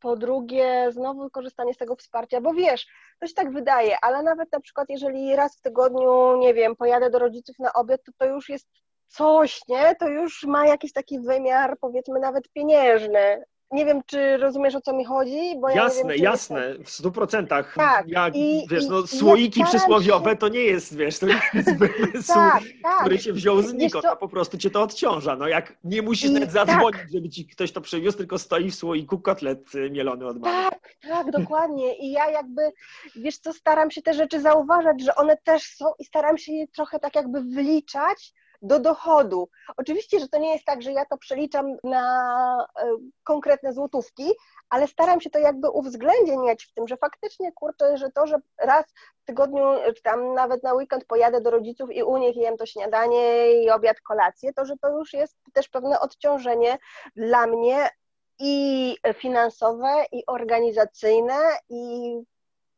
po 0.00 0.16
drugie, 0.16 0.86
znowu 0.90 1.30
korzystanie 1.30 1.74
z 1.74 1.76
tego 1.76 1.96
wsparcia, 1.96 2.40
bo 2.40 2.54
wiesz, 2.54 2.86
to 3.20 3.26
się 3.26 3.34
tak 3.34 3.52
wydaje, 3.52 3.96
ale 4.02 4.22
nawet 4.22 4.52
na 4.52 4.60
przykład, 4.60 4.88
jeżeli 4.90 5.36
raz 5.36 5.58
w 5.58 5.60
tygodniu, 5.60 6.36
nie 6.38 6.54
wiem, 6.54 6.76
pojadę 6.76 7.10
do 7.10 7.18
rodziców 7.18 7.58
na 7.58 7.72
obiad, 7.72 8.00
to 8.04 8.12
to 8.18 8.26
już 8.26 8.48
jest 8.48 8.68
coś, 9.08 9.60
nie? 9.68 9.94
To 9.94 10.08
już 10.08 10.44
ma 10.44 10.66
jakiś 10.66 10.92
taki 10.92 11.20
wymiar, 11.20 11.76
powiedzmy, 11.80 12.20
nawet 12.20 12.52
pieniężny. 12.52 13.44
Nie 13.70 13.84
wiem, 13.84 14.02
czy 14.06 14.36
rozumiesz, 14.36 14.74
o 14.74 14.80
co 14.80 14.92
mi 14.92 15.04
chodzi, 15.04 15.56
bo 15.60 15.68
jasne, 15.70 16.02
ja 16.02 16.14
wiem, 16.14 16.24
jasne, 16.24 16.74
w 16.84 16.90
stu 16.90 17.12
procentach. 17.12 17.74
Tak. 17.74 18.08
Jak, 18.08 18.36
I, 18.36 18.66
wiesz, 18.70 18.86
no, 18.86 19.06
słoiki 19.06 19.64
przysłowiowe 19.64 20.30
się... 20.30 20.36
to 20.36 20.48
nie 20.48 20.60
jest, 20.60 20.96
wiesz, 20.96 21.18
to 21.18 21.26
jest 21.26 21.78
wymysł, 21.78 22.34
tak, 22.34 22.62
tak. 22.82 23.00
który 23.00 23.18
się 23.18 23.32
wziął 23.32 23.62
znikąd, 23.62 24.04
a 24.04 24.16
po 24.16 24.28
prostu 24.28 24.58
cię 24.58 24.70
to 24.70 24.82
odciąża. 24.82 25.36
No 25.36 25.48
jak 25.48 25.78
nie 25.84 26.02
musisz 26.02 26.30
I, 26.30 26.32
nawet 26.32 26.52
zadzwonić, 26.52 27.00
tak. 27.00 27.10
żeby 27.12 27.28
ci 27.28 27.46
ktoś 27.46 27.72
to 27.72 27.80
przywiózł, 27.80 28.18
tylko 28.18 28.38
stoi 28.38 28.70
w 28.70 28.74
słoiku 28.74 29.18
kotlet 29.18 29.74
y, 29.74 29.90
mielony 29.90 30.26
od 30.26 30.40
mamy. 30.40 30.70
Tak, 30.70 30.96
tak, 31.08 31.30
dokładnie. 31.30 31.96
I 31.98 32.12
ja 32.12 32.30
jakby, 32.30 32.72
wiesz 33.16 33.38
co, 33.38 33.52
staram 33.52 33.90
się 33.90 34.02
te 34.02 34.14
rzeczy 34.14 34.40
zauważać, 34.40 35.02
że 35.02 35.14
one 35.14 35.36
też 35.36 35.62
są 35.62 35.84
i 35.98 36.04
staram 36.04 36.38
się 36.38 36.52
je 36.52 36.68
trochę 36.68 36.98
tak 36.98 37.14
jakby 37.14 37.40
wyliczać, 37.42 38.32
do 38.62 38.80
dochodu. 38.80 39.48
Oczywiście, 39.76 40.20
że 40.20 40.28
to 40.28 40.38
nie 40.38 40.52
jest 40.52 40.64
tak, 40.64 40.82
że 40.82 40.92
ja 40.92 41.04
to 41.04 41.18
przeliczam 41.18 41.76
na 41.84 42.66
e, 42.82 42.86
konkretne 43.24 43.72
złotówki, 43.72 44.32
ale 44.68 44.88
staram 44.88 45.20
się 45.20 45.30
to 45.30 45.38
jakby 45.38 45.70
uwzględniać 45.70 46.64
w 46.64 46.72
tym, 46.72 46.88
że 46.88 46.96
faktycznie 46.96 47.52
kurczę, 47.52 47.96
że 47.96 48.10
to, 48.10 48.26
że 48.26 48.36
raz 48.58 48.84
w 49.22 49.24
tygodniu, 49.24 49.64
czy 49.96 50.02
tam 50.02 50.34
nawet 50.34 50.62
na 50.62 50.74
weekend 50.74 51.04
pojadę 51.04 51.40
do 51.40 51.50
rodziców 51.50 51.90
i 51.92 52.02
u 52.02 52.16
nich 52.16 52.36
jem 52.36 52.56
to 52.56 52.66
śniadanie 52.66 53.52
i 53.62 53.70
obiad, 53.70 54.00
kolację, 54.00 54.52
to 54.52 54.64
że 54.64 54.74
to 54.76 54.88
już 54.98 55.12
jest 55.12 55.36
też 55.52 55.68
pewne 55.68 56.00
odciążenie 56.00 56.78
dla 57.16 57.46
mnie 57.46 57.90
i 58.38 58.96
finansowe, 59.14 60.04
i 60.12 60.26
organizacyjne, 60.26 61.38
i 61.68 62.12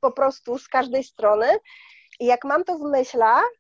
po 0.01 0.12
prostu 0.12 0.59
z 0.59 0.68
każdej 0.68 1.05
strony. 1.05 1.47
I 2.20 2.26
jak 2.26 2.45
mam 2.45 2.64
to 2.64 2.79
w 2.79 2.83
myślach, 2.83 3.51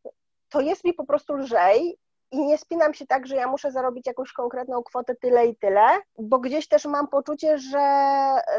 to 0.48 0.60
jest 0.60 0.84
mi 0.84 0.94
po 0.94 1.06
prostu 1.06 1.34
lżej 1.34 1.98
i 2.32 2.46
nie 2.46 2.58
spinam 2.58 2.94
się 2.94 3.06
tak, 3.06 3.26
że 3.26 3.36
ja 3.36 3.48
muszę 3.48 3.72
zarobić 3.72 4.06
jakąś 4.06 4.32
konkretną 4.32 4.82
kwotę 4.82 5.14
tyle 5.14 5.46
i 5.46 5.56
tyle, 5.56 5.86
bo 6.18 6.38
gdzieś 6.38 6.68
też 6.68 6.84
mam 6.84 7.08
poczucie, 7.08 7.58
że 7.58 7.78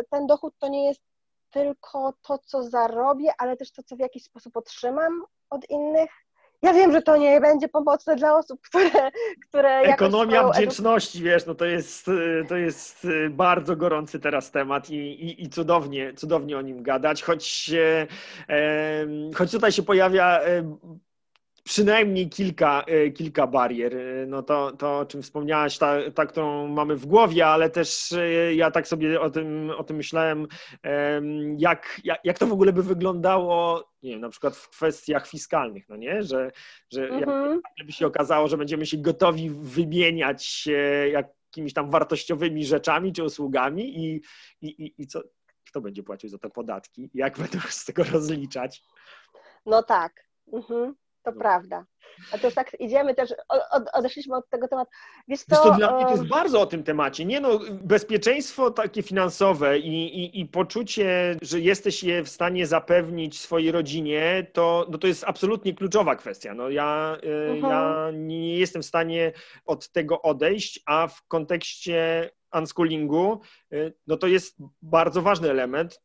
ten 0.10 0.28
dochód 0.28 0.54
to 0.60 0.68
nie 0.68 0.88
jest 0.88 1.02
tylko 1.50 2.14
to, 2.22 2.38
co 2.38 2.64
zarobię, 2.64 3.32
ale 3.38 3.58
też 3.58 3.72
to, 3.72 3.84
co 3.84 3.96
w 3.96 4.00
jakiś 4.00 4.24
sposób 4.24 4.58
otrzymam 4.58 5.24
od 5.50 5.70
innych. 5.70 6.10
Ja 6.62 6.74
wiem, 6.74 6.92
że 6.92 7.02
to 7.02 7.18
nie 7.18 7.42
będzie 7.42 7.68
pomocne 7.68 8.16
dla 8.16 8.38
osób, 8.38 8.62
które. 8.70 9.12
które 9.50 9.80
Ekonomia 9.80 10.50
wdzięczności, 10.50 11.24
wiesz, 11.24 11.46
no 11.46 11.56
to 11.56 11.66
jest, 11.66 12.06
to 12.50 12.58
jest 12.58 13.08
bardzo 13.30 13.76
gorący 13.76 14.20
teraz 14.20 14.52
temat 14.52 14.90
i, 14.90 14.96
i, 14.96 15.44
i 15.44 15.50
cudownie, 15.50 16.14
cudownie 16.14 16.58
o 16.58 16.62
nim 16.62 16.84
gadać, 16.84 17.24
choć, 17.24 17.72
e, 18.50 19.08
choć 19.36 19.52
tutaj 19.52 19.72
się 19.72 19.84
pojawia 19.84 20.40
przynajmniej 21.64 22.30
kilka, 22.30 22.84
e, 22.88 23.10
kilka 23.12 23.48
barier. 23.48 23.98
E, 23.98 24.26
no 24.26 24.44
to, 24.44 24.72
to, 24.72 25.00
o 25.00 25.06
czym 25.06 25.22
wspomniałaś, 25.22 25.78
ta, 25.78 26.12
ta, 26.12 26.26
którą 26.26 26.68
mamy 26.68 26.96
w 26.96 27.06
głowie, 27.06 27.48
ale 27.48 27.70
też 27.70 28.12
e, 28.12 28.56
ja 28.56 28.72
tak 28.72 28.88
sobie 28.88 29.22
o 29.22 29.30
tym, 29.30 29.72
o 29.78 29.84
tym 29.84 29.98
myślałem, 29.98 30.48
jak, 31.58 32.02
jak, 32.04 32.20
jak 32.24 32.40
to 32.40 32.48
w 32.48 32.52
ogóle 32.52 32.74
by 32.74 32.84
wyglądało, 32.84 33.84
nie 34.04 34.12
wiem, 34.12 34.22
na 34.22 34.30
przykład 34.30 34.56
w 34.56 34.70
kwestiach 34.70 35.28
fiskalnych, 35.28 35.90
no 35.90 35.96
nie? 35.96 36.24
Że, 36.24 36.52
że 36.94 37.08
mhm. 37.08 37.62
jakby 37.78 37.94
się 37.94 38.08
okazało, 38.08 38.48
że 38.48 38.58
będziemy 38.58 38.86
się 38.86 38.98
gotowi 38.98 39.50
wymieniać 39.50 40.68
jakimiś 41.12 41.74
tam 41.74 41.90
wartościowymi 41.90 42.66
rzeczami 42.66 43.14
czy 43.14 43.24
usługami 43.24 44.06
i, 44.06 44.22
i, 44.62 44.68
i, 44.68 44.94
i 44.98 45.08
co, 45.08 45.22
kto 45.68 45.82
będzie 45.82 46.04
płacił 46.04 46.30
za 46.30 46.38
te 46.38 46.50
podatki? 46.50 47.10
Jak 47.14 47.38
będą 47.38 47.60
z 47.70 47.86
tego 47.86 48.04
rozliczać? 48.04 48.84
No 49.66 49.84
tak. 49.84 50.30
Mhm 50.54 50.96
to 51.24 51.34
prawda. 51.34 51.86
A 52.32 52.38
to 52.38 52.52
tak 52.52 52.76
idziemy 52.80 53.16
też, 53.16 53.34
od, 53.72 53.84
odeszliśmy 53.94 54.36
od 54.36 54.50
tego 54.50 54.68
tematu. 54.68 54.92
Wiesz, 55.28 55.46
to, 55.46 55.64
to 55.64 55.72
dla 55.72 55.96
mnie 55.96 56.06
to 56.06 56.12
jest 56.12 56.28
bardzo 56.28 56.62
o 56.62 56.66
tym 56.66 56.84
temacie. 56.84 57.26
Nie 57.26 57.40
no, 57.40 57.60
bezpieczeństwo 57.72 58.72
takie 58.72 59.04
finansowe 59.04 59.80
i, 59.80 60.24
i, 60.24 60.40
i 60.40 60.46
poczucie, 60.46 61.36
że 61.42 61.60
jesteś 61.60 62.04
je 62.04 62.24
w 62.24 62.30
stanie 62.30 62.68
zapewnić 62.68 63.40
swojej 63.40 63.72
rodzinie, 63.72 64.48
to, 64.54 64.88
no 64.90 64.98
to 64.98 65.08
jest 65.08 65.24
absolutnie 65.24 65.74
kluczowa 65.74 66.16
kwestia. 66.16 66.54
No 66.54 66.70
ja, 66.70 67.18
uh 67.24 67.56
mhm. 67.56 67.74
ja 67.74 68.12
nie 68.14 68.58
jestem 68.60 68.82
w 68.82 68.86
stanie 68.86 69.32
od 69.66 69.92
tego 69.92 70.22
odejść, 70.22 70.80
a 70.86 71.08
w 71.08 71.28
kontekście 71.28 72.30
unschoolingu, 72.54 73.42
y, 73.74 73.94
no 74.08 74.18
to 74.18 74.28
jest 74.28 74.58
bardzo 74.82 75.22
ważny 75.22 75.50
element 75.50 76.02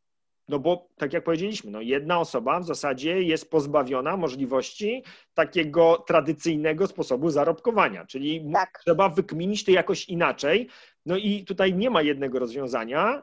No 0.48 0.58
bo 0.58 0.88
tak 0.96 1.12
jak 1.12 1.24
powiedzieliśmy, 1.24 1.70
no 1.70 1.80
jedna 1.80 2.20
osoba 2.20 2.60
w 2.60 2.66
zasadzie 2.66 3.22
jest 3.22 3.50
pozbawiona 3.50 4.16
możliwości 4.16 5.04
takiego 5.34 6.04
tradycyjnego 6.06 6.86
sposobu 6.86 7.30
zarobkowania, 7.30 8.06
czyli 8.06 8.50
tak. 8.52 8.80
trzeba 8.84 9.08
wykminić 9.08 9.64
to 9.64 9.70
jakoś 9.70 10.08
inaczej. 10.08 10.68
No 11.06 11.16
i 11.16 11.44
tutaj 11.44 11.74
nie 11.74 11.90
ma 11.90 12.02
jednego 12.02 12.38
rozwiązania. 12.38 13.22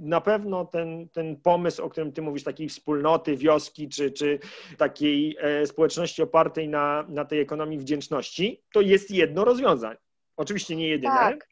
Na 0.00 0.20
pewno 0.20 0.64
ten, 0.64 1.08
ten 1.08 1.36
pomysł, 1.36 1.82
o 1.82 1.88
którym 1.90 2.12
ty 2.12 2.22
mówisz, 2.22 2.44
takiej 2.44 2.68
wspólnoty, 2.68 3.36
wioski, 3.36 3.88
czy, 3.88 4.10
czy 4.10 4.38
takiej 4.76 5.36
e, 5.40 5.66
społeczności 5.66 6.22
opartej 6.22 6.68
na, 6.68 7.04
na 7.08 7.24
tej 7.24 7.40
ekonomii 7.40 7.78
wdzięczności, 7.78 8.62
to 8.72 8.80
jest 8.80 9.10
jedno 9.10 9.44
rozwiązanie. 9.44 9.98
Oczywiście 10.36 10.76
nie 10.76 10.88
jedyne, 10.88 11.14
tak. 11.14 11.48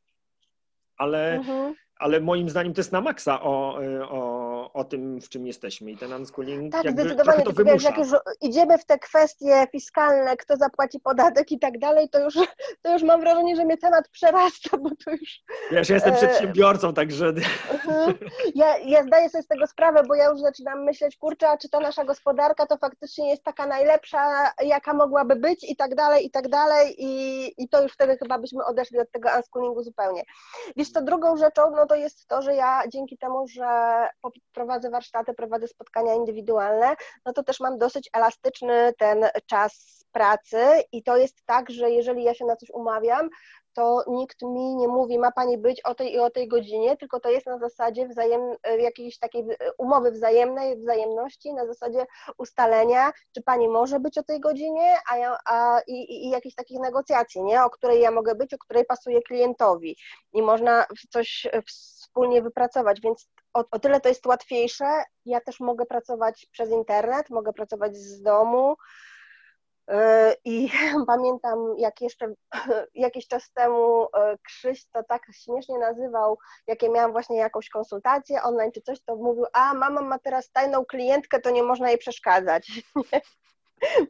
ale, 0.96 1.34
mhm. 1.34 1.74
ale 1.96 2.20
moim 2.20 2.48
zdaniem 2.48 2.74
to 2.74 2.80
jest 2.80 2.92
na 2.92 3.00
maksa 3.00 3.42
o, 3.42 3.82
e, 3.82 4.08
o 4.74 4.86
o 4.86 4.88
tym, 4.88 5.20
w 5.20 5.28
czym 5.28 5.46
jesteśmy. 5.46 5.90
I 5.90 5.96
ten 5.96 6.12
unschooling 6.12 6.72
tak, 6.72 6.84
jakby 6.84 7.02
zdecydowanie, 7.02 7.44
to 7.44 7.64
wiesz, 7.64 7.82
jak 7.82 7.98
już 7.98 8.08
idziemy 8.40 8.78
w 8.78 8.84
te 8.84 8.98
kwestie 8.98 9.66
fiskalne, 9.72 10.36
kto 10.36 10.56
zapłaci 10.56 11.00
podatek 11.00 11.52
i 11.52 11.58
tak 11.58 11.78
dalej, 11.78 12.08
to 12.08 12.20
już, 12.20 12.34
to 12.82 12.92
już 12.92 13.02
mam 13.02 13.20
wrażenie, 13.20 13.56
że 13.56 13.64
mnie 13.64 13.76
temat 13.76 14.08
przerasta, 14.08 14.76
bo 14.78 14.90
to 15.04 15.10
już... 15.10 15.40
Wiesz, 15.70 15.88
ja 15.88 15.94
jestem 15.94 16.14
e, 16.14 16.16
przedsiębiorcą, 16.16 16.94
także... 16.94 17.26
Mhm. 17.72 18.14
Ja, 18.54 18.78
ja 18.78 19.02
zdaję 19.02 19.30
sobie 19.30 19.42
z 19.42 19.46
tego 19.46 19.66
sprawę, 19.66 20.02
bo 20.08 20.14
ja 20.14 20.30
już 20.30 20.40
zaczynam 20.40 20.84
myśleć, 20.84 21.16
kurczę, 21.16 21.48
a 21.48 21.56
czy 21.56 21.68
ta 21.68 21.80
nasza 21.80 22.04
gospodarka 22.04 22.66
to 22.66 22.76
faktycznie 22.76 23.30
jest 23.30 23.42
taka 23.42 23.66
najlepsza, 23.66 24.52
jaka 24.62 24.94
mogłaby 24.94 25.36
być 25.36 25.70
i 25.70 25.76
tak 25.76 25.94
dalej, 25.94 26.26
i 26.26 26.30
tak 26.30 26.48
dalej 26.48 26.94
i, 26.98 27.52
i 27.58 27.68
to 27.68 27.82
już 27.82 27.92
wtedy 27.92 28.16
chyba 28.16 28.38
byśmy 28.38 28.64
odeszli 28.64 28.98
od 28.98 29.10
tego 29.10 29.28
unschoolingu 29.36 29.82
zupełnie. 29.82 30.22
Wiesz, 30.76 30.92
to 30.92 31.02
drugą 31.02 31.36
rzeczą, 31.36 31.70
no 31.70 31.86
to 31.86 31.94
jest 31.94 32.28
to, 32.28 32.42
że 32.42 32.54
ja 32.54 32.82
dzięki 32.88 33.18
temu, 33.18 33.48
że 33.48 33.66
prowadzę 34.56 34.90
warsztaty, 34.90 35.34
prowadzę 35.34 35.68
spotkania 35.68 36.14
indywidualne, 36.14 36.96
no 37.26 37.32
to 37.32 37.42
też 37.42 37.60
mam 37.60 37.78
dosyć 37.78 38.10
elastyczny 38.12 38.92
ten 38.98 39.26
czas 39.46 40.04
pracy 40.12 40.58
i 40.92 41.02
to 41.02 41.16
jest 41.16 41.42
tak, 41.46 41.70
że 41.70 41.90
jeżeli 41.90 42.24
ja 42.24 42.34
się 42.34 42.44
na 42.44 42.56
coś 42.56 42.70
umawiam, 42.70 43.28
to 43.76 44.04
nikt 44.08 44.42
mi 44.42 44.76
nie 44.76 44.88
mówi, 44.88 45.18
ma 45.18 45.32
pani 45.32 45.58
być 45.58 45.80
o 45.80 45.94
tej 45.94 46.12
i 46.14 46.18
o 46.18 46.30
tej 46.30 46.48
godzinie, 46.48 46.96
tylko 46.96 47.20
to 47.20 47.30
jest 47.30 47.46
na 47.46 47.58
zasadzie 47.58 48.08
wzajem, 48.08 48.40
jakiejś 48.78 49.18
takiej 49.18 49.44
umowy 49.78 50.10
wzajemnej, 50.10 50.76
wzajemności, 50.76 51.54
na 51.54 51.66
zasadzie 51.66 52.06
ustalenia, 52.38 53.12
czy 53.34 53.42
pani 53.42 53.68
może 53.68 54.00
być 54.00 54.18
o 54.18 54.22
tej 54.22 54.40
godzinie, 54.40 54.96
a, 55.10 55.16
ja, 55.16 55.38
a 55.46 55.80
i, 55.86 56.26
i 56.26 56.30
jakichś 56.30 56.54
takich 56.54 56.80
negocjacji, 56.80 57.42
nie? 57.42 57.64
o 57.64 57.70
której 57.70 58.00
ja 58.00 58.10
mogę 58.10 58.34
być, 58.34 58.54
o 58.54 58.58
której 58.58 58.84
pasuje 58.84 59.22
klientowi 59.22 59.96
i 60.32 60.42
można 60.42 60.86
coś 61.10 61.46
wspólnie 62.16 62.42
wypracować, 62.42 63.00
więc 63.00 63.28
o, 63.54 63.64
o 63.70 63.78
tyle 63.78 64.00
to 64.00 64.08
jest 64.08 64.26
łatwiejsze. 64.26 65.02
Ja 65.26 65.40
też 65.40 65.60
mogę 65.60 65.86
pracować 65.86 66.46
przez 66.52 66.70
internet, 66.70 67.30
mogę 67.30 67.52
pracować 67.52 67.96
z 67.96 68.22
domu. 68.22 68.76
Y, 69.90 69.94
I 70.44 70.70
pamiętam, 71.06 71.74
jak 71.78 72.00
jeszcze 72.00 72.32
jakiś 72.94 73.28
czas 73.28 73.52
temu 73.52 74.04
y, 74.04 74.08
Krzyś 74.42 74.84
to 74.92 75.02
tak 75.02 75.22
śmiesznie 75.32 75.78
nazywał, 75.78 76.38
jakie 76.66 76.88
miałam 76.88 77.12
właśnie 77.12 77.36
jakąś 77.36 77.68
konsultację 77.68 78.42
online 78.42 78.72
czy 78.72 78.82
coś, 78.82 79.00
to 79.00 79.16
mówił, 79.16 79.44
a 79.52 79.74
mama 79.74 80.00
ma 80.00 80.18
teraz 80.18 80.50
tajną 80.50 80.84
klientkę, 80.84 81.40
to 81.40 81.50
nie 81.50 81.62
można 81.62 81.88
jej 81.88 81.98
przeszkadzać. 81.98 82.70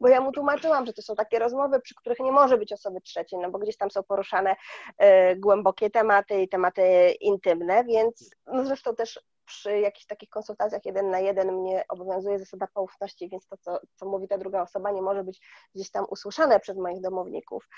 bo 0.00 0.08
ja 0.08 0.20
mu 0.20 0.32
tłumaczyłam, 0.32 0.86
że 0.86 0.92
to 0.92 1.02
są 1.02 1.14
takie 1.14 1.38
rozmowy, 1.38 1.80
przy 1.80 1.94
których 1.94 2.20
nie 2.20 2.32
może 2.32 2.58
być 2.58 2.72
osoby 2.72 3.00
trzeciej, 3.00 3.38
no 3.38 3.50
bo 3.50 3.58
gdzieś 3.58 3.76
tam 3.76 3.90
są 3.90 4.02
poruszane 4.02 4.56
y, 5.02 5.36
głębokie 5.36 5.90
tematy 5.90 6.42
i 6.42 6.48
tematy 6.48 7.10
intymne, 7.20 7.84
więc 7.84 8.30
no 8.46 8.64
zresztą 8.64 8.94
też 8.94 9.20
przy 9.46 9.80
jakichś 9.80 10.06
takich 10.06 10.28
konsultacjach 10.28 10.84
jeden 10.84 11.10
na 11.10 11.18
jeden 11.20 11.52
mnie 11.52 11.84
obowiązuje 11.88 12.38
zasada 12.38 12.66
poufności, 12.74 13.28
więc 13.28 13.46
to, 13.46 13.56
co, 13.56 13.78
co 13.94 14.06
mówi 14.06 14.28
ta 14.28 14.38
druga 14.38 14.62
osoba, 14.62 14.90
nie 14.90 15.02
może 15.02 15.24
być 15.24 15.40
gdzieś 15.74 15.90
tam 15.90 16.04
usłyszane 16.10 16.60
przez 16.60 16.76
moich 16.76 17.00
domowników. 17.00 17.68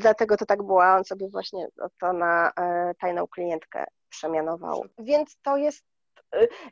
Dlatego 0.00 0.36
to 0.36 0.46
tak 0.46 0.62
było, 0.62 0.84
a 0.84 0.96
on 0.96 1.04
sobie 1.04 1.28
właśnie 1.28 1.68
to 2.00 2.12
na 2.12 2.52
e, 2.60 2.94
tajną 3.00 3.26
klientkę 3.26 3.84
przemianował. 4.08 4.84
Więc 4.98 5.36
to 5.42 5.56
jest 5.56 5.84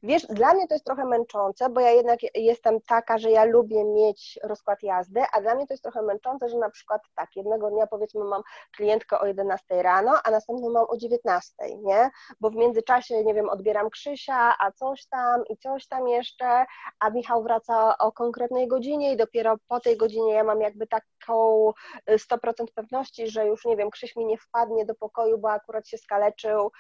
wiesz, 0.03 0.26
dla 0.26 0.55
mnie 0.55 0.68
to 0.68 0.74
jest 0.74 0.84
trochę 0.84 1.05
męczące, 1.05 1.68
bo 1.70 1.80
ja 1.80 1.91
jednak 1.91 2.18
jestem 2.34 2.80
taka, 2.80 3.18
że 3.18 3.30
ja 3.30 3.45
lubię 3.45 3.84
mieć 3.84 4.39
rozkład 4.43 4.82
jazdy, 4.82 5.22
a 5.32 5.41
dla 5.41 5.55
mnie 5.55 5.66
to 5.66 5.72
jest 5.72 5.82
trochę 5.82 6.03
męczące, 6.03 6.49
że 6.49 6.59
na 6.59 6.70
przykład 6.70 7.03
tak, 7.14 7.36
jednego 7.36 7.70
dnia 7.70 7.86
powiedzmy 7.86 8.24
mam 8.24 8.43
klientkę 8.76 9.18
o 9.20 9.26
11 9.26 9.82
rano, 9.82 10.20
a 10.24 10.30
następną 10.30 10.70
mam 10.70 10.86
o 10.89 10.97
19, 10.97 11.55
nie? 11.82 12.11
Bo 12.41 12.51
w 12.51 12.55
międzyczasie, 12.55 13.24
nie 13.24 13.34
wiem, 13.34 13.49
odbieram 13.49 13.91
Krzysia, 13.91 14.55
a 14.59 14.72
coś 14.72 15.07
tam 15.07 15.43
i 15.51 15.57
coś 15.57 15.86
tam 15.86 16.09
jeszcze, 16.09 16.66
a 17.01 17.11
Michał 17.11 17.43
wraca 17.43 17.99
o 17.99 18.12
konkretnej 18.12 18.68
godzinie 18.68 19.12
i 19.12 19.16
dopiero 19.16 19.57
po 19.68 19.80
tej 19.80 19.97
godzinie 19.97 20.32
ja 20.32 20.45
mam 20.45 20.61
jakby 20.61 20.86
taką 20.86 21.72
100% 22.09 22.62
y, 22.62 22.72
pewności, 22.74 23.28
że 23.28 23.47
już, 23.47 23.64
nie 23.64 23.76
wiem, 23.76 23.91
Krzyś 23.91 24.16
mi 24.16 24.26
nie 24.26 24.39
wpadnie 24.39 24.84
do 24.84 24.95
pokoju, 24.95 25.39
bo 25.39 25.51
akurat 25.51 25.89
się 25.89 25.99
skaleczył, 25.99 26.70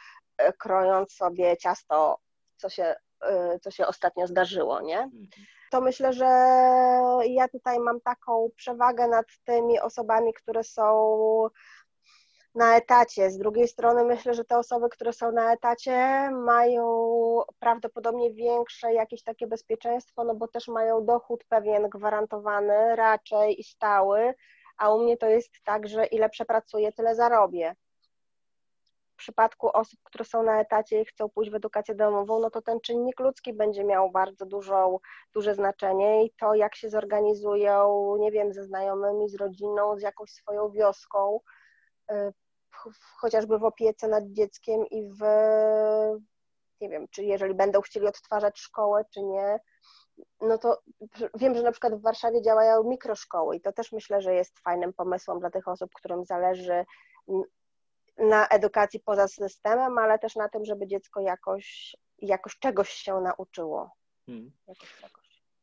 y, 0.42 0.52
krojąc 0.58 1.12
sobie 1.12 1.56
ciasto 1.56 2.18
co 2.58 2.68
się, 2.68 2.94
y, 3.54 3.60
co 3.60 3.70
się 3.70 3.86
ostatnio 3.86 4.26
zdarzyło, 4.26 4.80
nie? 4.80 4.98
Mhm. 4.98 5.28
To 5.70 5.80
myślę, 5.80 6.12
że 6.12 6.24
ja 7.26 7.48
tutaj 7.48 7.78
mam 7.78 8.00
taką 8.00 8.50
przewagę 8.56 9.08
nad 9.08 9.26
tymi 9.44 9.80
osobami, 9.80 10.34
które 10.34 10.64
są 10.64 11.48
na 12.54 12.76
etacie. 12.76 13.30
Z 13.30 13.38
drugiej 13.38 13.68
strony 13.68 14.04
myślę, 14.04 14.34
że 14.34 14.44
te 14.44 14.58
osoby, 14.58 14.88
które 14.88 15.12
są 15.12 15.32
na 15.32 15.52
etacie, 15.52 16.30
mają 16.30 16.84
prawdopodobnie 17.58 18.32
większe 18.34 18.92
jakieś 18.94 19.22
takie 19.22 19.46
bezpieczeństwo, 19.46 20.24
no 20.24 20.34
bo 20.34 20.48
też 20.48 20.68
mają 20.68 21.04
dochód 21.04 21.44
pewien 21.48 21.88
gwarantowany 21.88 22.96
raczej 22.96 23.60
i 23.60 23.64
stały, 23.64 24.34
a 24.76 24.94
u 24.94 25.02
mnie 25.02 25.16
to 25.16 25.26
jest 25.26 25.50
tak, 25.64 25.88
że 25.88 26.06
ile 26.06 26.28
przepracuję, 26.28 26.92
tyle 26.92 27.14
zarobię 27.14 27.74
przypadku 29.18 29.70
osób, 29.76 30.00
które 30.02 30.24
są 30.24 30.42
na 30.42 30.60
etacie 30.60 31.00
i 31.02 31.04
chcą 31.04 31.28
pójść 31.28 31.50
w 31.50 31.54
edukację 31.54 31.94
domową, 31.94 32.40
no 32.40 32.50
to 32.50 32.62
ten 32.62 32.80
czynnik 32.80 33.20
ludzki 33.20 33.52
będzie 33.52 33.84
miał 33.84 34.10
bardzo 34.10 34.46
dużą, 34.46 34.98
duże 35.34 35.54
znaczenie 35.54 36.24
i 36.24 36.30
to, 36.40 36.54
jak 36.54 36.76
się 36.76 36.90
zorganizują, 36.90 38.16
nie 38.18 38.32
wiem, 38.32 38.52
ze 38.52 38.64
znajomymi, 38.64 39.28
z 39.28 39.34
rodziną, 39.34 39.98
z 39.98 40.02
jakąś 40.02 40.30
swoją 40.30 40.70
wioską, 40.70 41.40
y, 42.10 42.32
chociażby 43.20 43.58
w 43.58 43.64
opiece 43.64 44.08
nad 44.08 44.24
dzieckiem 44.24 44.86
i 44.86 45.10
w, 45.10 45.20
nie 46.80 46.88
wiem, 46.88 47.06
czy 47.10 47.24
jeżeli 47.24 47.54
będą 47.54 47.80
chcieli 47.80 48.06
odtwarzać 48.06 48.58
szkołę, 48.58 49.04
czy 49.14 49.22
nie, 49.22 49.58
no 50.40 50.58
to 50.58 50.78
wiem, 51.34 51.54
że 51.54 51.62
na 51.62 51.72
przykład 51.72 51.94
w 51.94 52.02
Warszawie 52.02 52.42
działają 52.42 52.84
mikroszkoły 52.84 53.56
i 53.56 53.60
to 53.60 53.72
też 53.72 53.92
myślę, 53.92 54.22
że 54.22 54.34
jest 54.34 54.58
fajnym 54.58 54.92
pomysłem 54.92 55.40
dla 55.40 55.50
tych 55.50 55.68
osób, 55.68 55.90
którym 55.94 56.24
zależy 56.24 56.84
na 58.18 58.48
edukacji 58.48 59.00
poza 59.00 59.28
systemem, 59.28 59.98
ale 59.98 60.18
też 60.18 60.36
na 60.36 60.48
tym, 60.48 60.64
żeby 60.64 60.86
dziecko 60.86 61.20
jakoś, 61.20 61.96
jakoś 62.18 62.58
czegoś 62.58 62.90
się 62.90 63.20
nauczyło. 63.20 63.90
Hmm. 64.26 64.50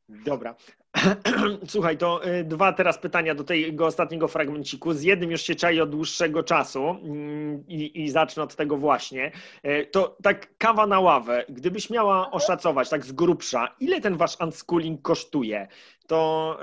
Dobra. 0.10 0.56
Słuchaj, 1.68 1.98
to 1.98 2.28
y, 2.28 2.44
dwa 2.44 2.74
teraz 2.74 2.98
pytania 2.98 3.36
do 3.36 3.44
tego 3.44 3.86
ostatniego 3.86 4.28
fragmenciku. 4.28 4.94
Z 4.94 5.04
jednym 5.04 5.32
już 5.32 5.42
się 5.42 5.56
czai 5.56 5.82
od 5.82 5.90
dłuższego 5.90 6.44
czasu 6.44 6.90
mm, 6.90 7.68
i, 7.68 8.04
i 8.04 8.10
zacznę 8.10 8.44
od 8.44 8.56
tego 8.56 8.78
właśnie. 8.78 9.32
Y, 9.66 9.88
to 9.92 10.18
tak 10.24 10.58
kawa 10.58 10.88
na 10.88 11.00
ławę. 11.00 11.46
Gdybyś 11.50 11.90
miała 11.90 12.18
mhm. 12.18 12.34
oszacować 12.34 12.90
tak 12.90 13.06
z 13.06 13.12
grubsza, 13.12 13.76
ile 13.80 14.02
ten 14.02 14.18
wasz 14.18 14.42
unschooling 14.42 15.02
kosztuje, 15.02 15.68
to 16.08 16.60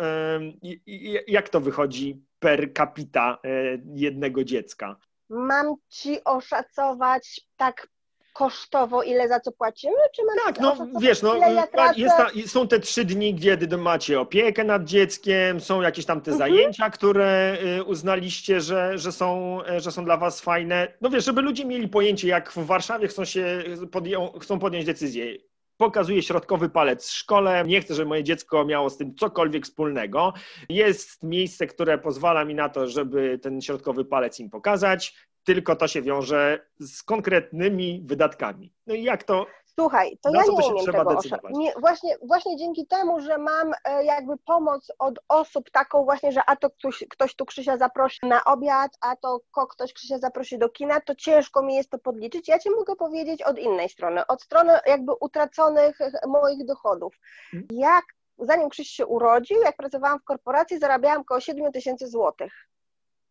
jak 1.26 1.48
to 1.48 1.60
wychodzi 1.60 2.22
per 2.38 2.72
capita 2.72 3.38
y, 3.44 3.82
jednego 3.94 4.44
dziecka? 4.44 4.96
Mam 5.32 5.74
ci 5.88 6.24
oszacować 6.24 7.40
tak 7.56 7.88
kosztowo, 8.32 9.02
ile 9.02 9.28
za 9.28 9.40
co 9.40 9.52
płacimy, 9.52 9.96
czy 10.16 10.22
mam 10.24 10.36
Tak, 10.44 10.60
no 10.60 10.86
wiesz, 11.00 11.22
no, 11.22 11.34
ja 11.34 11.66
tak, 11.66 11.98
jest 11.98 12.16
ta, 12.16 12.28
są 12.46 12.68
te 12.68 12.80
trzy 12.80 13.04
dni, 13.04 13.38
kiedy 13.38 13.78
macie 13.78 14.20
opiekę 14.20 14.64
nad 14.64 14.84
dzieckiem, 14.84 15.60
są 15.60 15.80
jakieś 15.80 16.06
tam 16.06 16.20
te 16.20 16.30
mhm. 16.30 16.38
zajęcia, 16.38 16.90
które 16.90 17.58
y, 17.78 17.84
uznaliście, 17.84 18.60
że, 18.60 18.98
że, 18.98 19.12
są, 19.12 19.58
że 19.76 19.92
są 19.92 20.04
dla 20.04 20.16
was 20.16 20.40
fajne. 20.40 20.88
No 21.00 21.10
wiesz, 21.10 21.24
żeby 21.24 21.42
ludzie 21.42 21.64
mieli 21.64 21.88
pojęcie, 21.88 22.28
jak 22.28 22.52
w 22.52 22.66
Warszawie 22.66 23.08
chcą 23.08 23.24
się 23.24 23.64
podją, 23.92 24.32
chcą 24.40 24.58
podjąć 24.58 24.86
decyzję 24.86 25.36
pokazuje 25.76 26.22
środkowy 26.22 26.68
palec 26.68 27.08
w 27.08 27.12
szkole. 27.12 27.64
Nie 27.66 27.80
chcę, 27.80 27.94
żeby 27.94 28.08
moje 28.08 28.24
dziecko 28.24 28.64
miało 28.64 28.90
z 28.90 28.96
tym 28.96 29.14
cokolwiek 29.14 29.64
wspólnego. 29.64 30.32
Jest 30.68 31.22
miejsce, 31.22 31.66
które 31.66 31.98
pozwala 31.98 32.44
mi 32.44 32.54
na 32.54 32.68
to, 32.68 32.88
żeby 32.88 33.38
ten 33.42 33.60
środkowy 33.60 34.04
palec 34.04 34.40
im 34.40 34.50
pokazać, 34.50 35.14
tylko 35.44 35.76
to 35.76 35.88
się 35.88 36.02
wiąże 36.02 36.66
z 36.80 37.02
konkretnymi 37.02 38.02
wydatkami. 38.06 38.72
No 38.86 38.94
i 38.94 39.02
jak 39.02 39.24
to 39.24 39.46
Słuchaj, 39.80 40.18
to 40.22 40.30
ja 40.34 40.42
nie 40.42 40.50
umiem 40.50 40.86
tego 40.86 41.20
nie, 41.50 41.72
właśnie, 41.80 42.16
właśnie 42.22 42.56
dzięki 42.56 42.86
temu, 42.86 43.20
że 43.20 43.38
mam 43.38 43.72
e, 43.84 44.04
jakby 44.04 44.36
pomoc 44.36 44.92
od 44.98 45.18
osób 45.28 45.70
taką 45.70 46.04
właśnie, 46.04 46.32
że 46.32 46.40
a 46.46 46.56
to 46.56 46.70
ktoś, 46.70 47.04
ktoś 47.10 47.34
tu 47.34 47.46
Krzysia 47.46 47.76
zaprosi 47.76 48.18
na 48.22 48.44
obiad, 48.44 48.90
a 49.00 49.16
to 49.16 49.40
ktoś 49.70 49.92
Krzysia 49.92 50.18
zaprosi 50.18 50.58
do 50.58 50.68
kina, 50.68 51.00
to 51.00 51.14
ciężko 51.14 51.62
mi 51.62 51.74
jest 51.74 51.90
to 51.90 51.98
podliczyć. 51.98 52.48
Ja 52.48 52.58
Ci 52.58 52.70
mogę 52.70 52.96
powiedzieć 52.96 53.42
od 53.42 53.58
innej 53.58 53.88
strony, 53.88 54.26
od 54.26 54.42
strony 54.42 54.72
jakby 54.86 55.12
utraconych 55.20 55.98
moich 56.28 56.64
dochodów. 56.64 57.14
Hmm. 57.50 57.68
Jak 57.70 58.04
zanim 58.38 58.68
Krzyś 58.68 58.88
się 58.88 59.06
urodził, 59.06 59.62
jak 59.62 59.76
pracowałam 59.76 60.18
w 60.18 60.24
korporacji, 60.24 60.78
zarabiałam 60.78 61.20
około 61.20 61.40
7 61.40 61.72
tysięcy 61.72 62.06
złotych. 62.06 62.52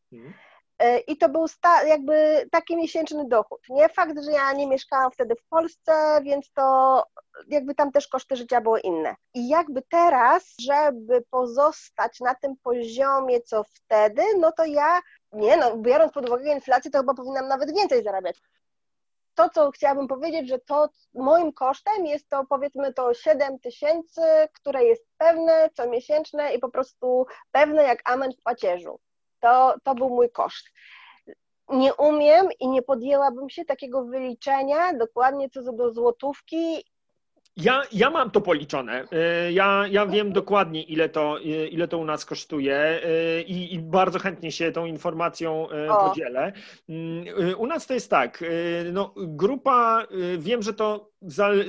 Hmm. 0.09 0.33
E, 0.81 0.99
I 0.99 1.17
to 1.17 1.29
był 1.29 1.47
sta, 1.47 1.83
jakby 1.83 2.47
taki 2.51 2.75
miesięczny 2.75 3.27
dochód. 3.27 3.61
Nie 3.69 3.89
fakt, 3.89 4.23
że 4.23 4.31
ja 4.31 4.53
nie 4.53 4.67
mieszkałam 4.67 5.11
wtedy 5.11 5.35
w 5.35 5.43
Polsce, 5.49 6.21
więc 6.23 6.51
to 6.53 7.03
jakby 7.47 7.75
tam 7.75 7.91
też 7.91 8.07
koszty 8.07 8.35
życia 8.35 8.61
były 8.61 8.79
inne. 8.79 9.15
I 9.33 9.49
jakby 9.49 9.81
teraz, 9.81 10.43
żeby 10.61 11.23
pozostać 11.29 12.19
na 12.19 12.35
tym 12.35 12.55
poziomie, 12.63 13.41
co 13.41 13.63
wtedy, 13.63 14.23
no 14.39 14.51
to 14.51 14.65
ja, 14.65 15.01
nie 15.33 15.57
no, 15.57 15.77
biorąc 15.77 16.13
pod 16.13 16.29
uwagę 16.29 16.53
inflację, 16.53 16.91
to 16.91 16.97
chyba 16.97 17.13
powinnam 17.13 17.47
nawet 17.47 17.75
więcej 17.75 18.03
zarabiać. 18.03 18.41
To, 19.35 19.49
co 19.49 19.71
chciałabym 19.71 20.07
powiedzieć, 20.07 20.49
że 20.49 20.59
to 20.59 20.89
moim 21.13 21.53
kosztem 21.53 22.05
jest 22.05 22.29
to 22.29 22.45
powiedzmy 22.49 22.93
to 22.93 23.13
7 23.13 23.59
tysięcy, 23.59 24.21
które 24.53 24.83
jest 24.83 25.03
pewne, 25.17 25.69
co 25.73 25.89
miesięczne 25.89 26.53
i 26.53 26.59
po 26.59 26.69
prostu 26.69 27.25
pewne 27.51 27.83
jak 27.83 28.09
amen 28.09 28.31
w 28.39 28.43
pacierzu. 28.43 28.99
To, 29.41 29.75
to 29.83 29.95
był 29.95 30.09
mój 30.09 30.29
koszt. 30.29 30.65
Nie 31.69 31.93
umiem 31.93 32.47
i 32.59 32.67
nie 32.67 32.81
podjęłabym 32.81 33.49
się 33.49 33.65
takiego 33.65 34.05
wyliczenia 34.05 34.93
dokładnie 34.93 35.49
co 35.49 35.73
do 35.73 35.93
złotówki 35.93 36.85
ja, 37.57 37.83
ja 37.91 38.09
mam 38.09 38.31
to 38.31 38.41
policzone. 38.41 39.03
Y, 39.47 39.51
ja, 39.51 39.87
ja 39.87 40.05
wiem 40.05 40.33
dokładnie, 40.33 40.83
ile 40.83 41.09
to, 41.09 41.39
y, 41.39 41.67
ile 41.67 41.87
to 41.87 41.97
u 41.97 42.05
nas 42.05 42.25
kosztuje 42.25 42.99
y, 43.05 43.41
i, 43.41 43.73
i 43.73 43.79
bardzo 43.79 44.19
chętnie 44.19 44.51
się 44.51 44.71
tą 44.71 44.85
informacją 44.85 45.67
o. 45.89 46.09
podzielę. 46.09 46.53
U 47.57 47.67
nas 47.67 47.87
to 47.87 47.93
jest 47.93 48.09
tak, 48.09 48.43
no, 48.93 49.13
grupa, 49.17 50.07
wiem, 50.37 50.61
że 50.61 50.73
to 50.73 51.11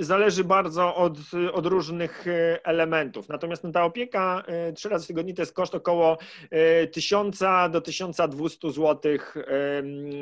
zależy 0.01 0.45
bardzo 0.45 0.95
od, 0.95 1.18
od 1.53 1.66
różnych 1.66 2.24
elementów. 2.64 3.28
Natomiast 3.28 3.64
no, 3.64 3.72
ta 3.72 3.85
opieka 3.85 4.45
trzy 4.74 4.89
razy 4.89 5.05
w 5.05 5.09
tygodniu 5.09 5.35
to 5.35 5.43
jest 5.43 5.55
koszt 5.55 5.74
około 5.74 6.18
1000 6.93 7.39
do 7.70 7.80
1200 7.80 8.70
zł 8.70 9.12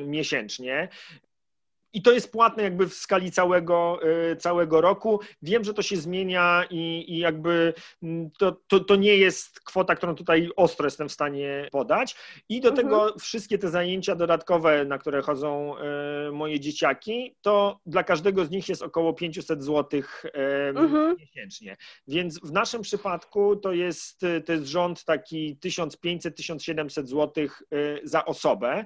miesięcznie. 0.06 0.88
I 1.92 2.02
to 2.02 2.12
jest 2.12 2.32
płatne 2.32 2.62
jakby 2.62 2.88
w 2.88 2.94
skali 2.94 3.32
całego, 3.32 4.00
y, 4.32 4.36
całego 4.36 4.80
roku. 4.80 5.20
Wiem, 5.42 5.64
że 5.64 5.74
to 5.74 5.82
się 5.82 5.96
zmienia 5.96 6.64
i, 6.70 7.04
i 7.08 7.18
jakby 7.18 7.74
mm, 8.02 8.30
to, 8.38 8.56
to, 8.68 8.80
to, 8.80 8.96
nie 8.96 9.16
jest 9.16 9.60
kwota, 9.60 9.94
którą 9.94 10.14
tutaj 10.14 10.50
ostro 10.56 10.86
jestem 10.86 11.08
w 11.08 11.12
stanie 11.12 11.68
podać. 11.72 12.16
I 12.48 12.60
do 12.60 12.68
mhm. 12.68 12.88
tego 12.88 13.14
wszystkie 13.18 13.58
te 13.58 13.68
zajęcia 13.68 14.14
dodatkowe, 14.14 14.84
na 14.84 14.98
które 14.98 15.22
chodzą 15.22 15.74
y, 16.28 16.32
moje 16.32 16.60
dzieciaki, 16.60 17.34
to 17.40 17.80
dla 17.86 18.02
każdego 18.02 18.44
z 18.44 18.50
nich 18.50 18.68
jest 18.68 18.82
około 18.82 19.12
500 19.12 19.64
zł 19.64 20.02
mhm. 20.74 21.16
miesięcznie. 21.16 21.76
Więc 22.08 22.40
w 22.40 22.52
naszym 22.52 22.82
przypadku 22.82 23.56
to 23.56 23.72
jest, 23.72 24.20
to 24.46 24.52
jest 24.52 24.66
rząd 24.66 25.04
taki 25.04 25.56
1500-1700 25.64 27.06
zł 27.06 27.46
za 28.04 28.24
osobę. 28.24 28.84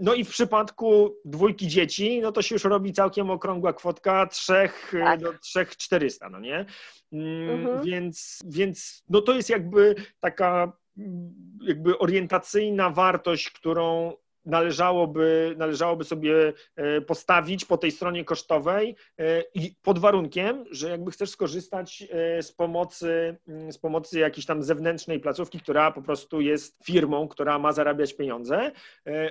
No 0.00 0.14
i 0.14 0.24
w 0.24 0.30
przypadku 0.30 1.16
dwójki 1.24 1.68
dzieci, 1.68 2.03
no 2.22 2.32
to 2.32 2.42
się 2.42 2.54
już 2.54 2.64
robi 2.64 2.92
całkiem 2.92 3.30
okrągła 3.30 3.72
kwotka 3.72 4.26
3 4.26 4.70
tak. 4.92 5.20
do 5.20 5.32
3400, 5.38 6.28
no 6.28 6.40
nie? 6.40 6.66
Mm, 7.12 7.50
mhm. 7.50 7.84
Więc, 7.84 8.42
więc 8.46 9.04
no 9.08 9.20
to 9.20 9.34
jest 9.34 9.50
jakby 9.50 9.94
taka 10.20 10.72
mm, 10.98 11.34
jakby 11.62 11.98
orientacyjna 11.98 12.90
wartość, 12.90 13.50
którą 13.50 14.12
należałoby, 14.46 15.54
należałoby 15.58 16.04
sobie 16.04 16.52
e, 16.76 17.00
postawić 17.00 17.64
po 17.64 17.78
tej 17.78 17.90
stronie 17.90 18.24
kosztowej 18.24 18.96
e, 19.18 19.42
i 19.54 19.74
pod 19.82 19.98
warunkiem, 19.98 20.64
że 20.70 20.90
jakby 20.90 21.10
chcesz 21.10 21.30
skorzystać 21.30 22.04
e, 22.10 22.42
z 22.42 22.52
pomocy, 22.52 23.36
mm, 23.48 23.72
z 23.72 23.78
pomocy 23.78 24.18
jakiejś 24.18 24.46
tam 24.46 24.62
zewnętrznej 24.62 25.20
placówki, 25.20 25.60
która 25.60 25.90
po 25.90 26.02
prostu 26.02 26.40
jest 26.40 26.84
firmą, 26.84 27.28
która 27.28 27.58
ma 27.58 27.72
zarabiać 27.72 28.14
pieniądze, 28.14 28.70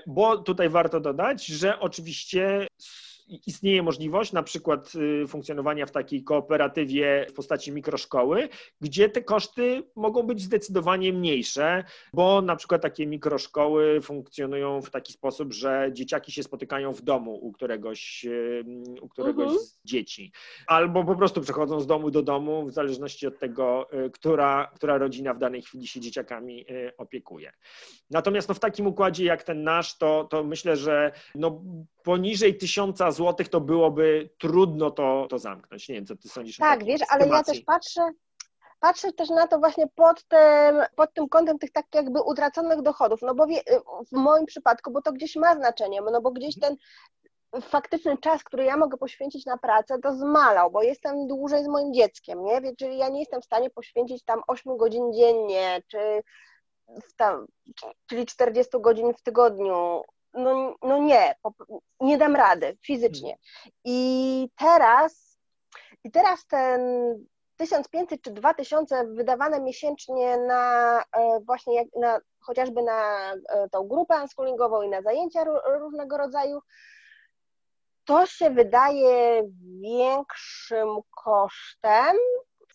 bo 0.07 0.37
tutaj 0.37 0.69
warto 0.69 0.99
dodać, 0.99 1.45
że 1.45 1.79
oczywiście 1.79 2.67
istnieje 3.27 3.83
możliwość 3.83 4.31
na 4.31 4.43
przykład 4.43 4.91
y, 4.95 5.27
funkcjonowania 5.27 5.85
w 5.85 5.91
takiej 5.91 6.23
kooperatywie 6.23 7.25
w 7.29 7.33
postaci 7.33 7.71
mikroszkoły, 7.71 8.49
gdzie 8.81 9.09
te 9.09 9.21
koszty 9.21 9.83
mogą 9.95 10.23
być 10.23 10.41
zdecydowanie 10.41 11.13
mniejsze, 11.13 11.83
bo 12.13 12.41
na 12.41 12.55
przykład 12.55 12.81
takie 12.81 13.07
mikroszkoły 13.07 14.01
funkcjonują 14.01 14.81
w 14.81 14.89
taki 14.89 15.13
sposób, 15.13 15.53
że 15.53 15.89
dzieciaki 15.93 16.31
się 16.31 16.43
spotykają 16.43 16.93
w 16.93 17.01
domu 17.01 17.35
u 17.35 17.51
któregoś, 17.51 18.25
y, 18.25 18.63
u 19.01 19.09
któregoś 19.09 19.47
mhm. 19.47 19.65
z 19.65 19.79
dzieci, 19.85 20.31
albo 20.67 21.03
po 21.03 21.15
prostu 21.15 21.41
przechodzą 21.41 21.79
z 21.79 21.87
domu 21.87 22.11
do 22.11 22.21
domu, 22.21 22.65
w 22.65 22.73
zależności 22.73 23.27
od 23.27 23.39
tego, 23.39 23.87
y, 24.05 24.09
która, 24.09 24.71
która 24.75 24.97
rodzina 24.97 25.33
w 25.33 25.39
danej 25.39 25.61
chwili 25.61 25.87
się 25.87 25.99
dzieciakami 25.99 26.65
opiekuje. 26.97 27.53
Natomiast 28.09 28.49
no, 28.49 28.55
w 28.55 28.59
takim 28.59 28.87
układzie 28.87 29.25
jak 29.25 29.43
ten 29.43 29.63
nasz, 29.63 29.97
to, 29.97 30.23
to 30.23 30.43
myślę, 30.43 30.77
że 30.77 31.11
no, 31.35 31.61
poniżej 32.03 32.57
tysiąca 32.57 33.11
złotych 33.11 33.49
to 33.49 33.61
byłoby 33.61 34.29
trudno 34.39 34.91
to, 34.91 35.27
to 35.29 35.39
zamknąć. 35.39 35.89
Nie 35.89 35.95
wiem, 35.95 36.05
co 36.05 36.15
ty 36.15 36.29
sądzisz 36.29 36.57
Tak, 36.57 36.83
wiesz, 36.83 37.01
ale 37.09 37.27
ja 37.27 37.43
też 37.43 37.61
patrzę, 37.61 38.01
patrzę 38.79 39.13
też 39.13 39.29
na 39.29 39.47
to 39.47 39.59
właśnie 39.59 39.87
pod 39.95 40.23
tym, 40.27 40.81
pod 40.95 41.13
tym 41.13 41.29
kątem 41.29 41.59
tych 41.59 41.71
tak 41.71 41.85
jakby 41.93 42.21
utraconych 42.21 42.81
dochodów, 42.81 43.21
no 43.21 43.35
bo 43.35 43.45
w 44.11 44.11
moim 44.11 44.45
przypadku, 44.45 44.91
bo 44.91 45.01
to 45.01 45.11
gdzieś 45.11 45.35
ma 45.35 45.55
znaczenie, 45.55 46.01
no 46.11 46.21
bo 46.21 46.31
gdzieś 46.31 46.59
ten 46.59 46.75
faktyczny 47.61 48.17
czas, 48.17 48.43
który 48.43 48.63
ja 48.63 48.77
mogę 48.77 48.97
poświęcić 48.97 49.45
na 49.45 49.57
pracę, 49.57 49.99
to 49.99 50.15
zmalał, 50.15 50.71
bo 50.71 50.83
jestem 50.83 51.27
dłużej 51.27 51.63
z 51.63 51.67
moim 51.67 51.93
dzieckiem, 51.93 52.43
nie? 52.43 52.75
Czyli 52.75 52.97
ja 52.97 53.09
nie 53.09 53.19
jestem 53.19 53.41
w 53.41 53.45
stanie 53.45 53.69
poświęcić 53.69 54.23
tam 54.23 54.41
8 54.47 54.77
godzin 54.77 55.13
dziennie, 55.13 55.81
czy 55.87 56.23
tam, 57.17 57.45
czyli 58.05 58.25
40 58.25 58.71
godzin 58.79 59.13
w 59.13 59.21
tygodniu 59.21 60.01
no, 60.33 60.75
no 60.81 60.97
nie, 60.97 61.35
nie 61.99 62.17
dam 62.17 62.35
rady 62.35 62.77
fizycznie. 62.81 63.37
I 63.85 64.49
teraz, 64.57 65.37
i 66.03 66.11
teraz 66.11 66.45
ten 66.45 66.81
1500 67.57 68.21
czy 68.21 68.31
2000 68.31 69.07
wydawane 69.07 69.59
miesięcznie 69.59 70.37
na 70.37 70.99
e, 71.01 71.39
właśnie 71.45 71.85
na, 71.95 72.19
chociażby 72.39 72.83
na 72.83 73.31
e, 73.33 73.69
tą 73.69 73.87
grupę 73.87 74.21
unschoolingową 74.21 74.81
i 74.81 74.89
na 74.89 75.01
zajęcia 75.01 75.43
różnego 75.79 76.17
rodzaju, 76.17 76.59
to 78.05 78.25
się 78.25 78.49
wydaje 78.49 79.43
większym 79.81 80.87
kosztem 81.23 82.17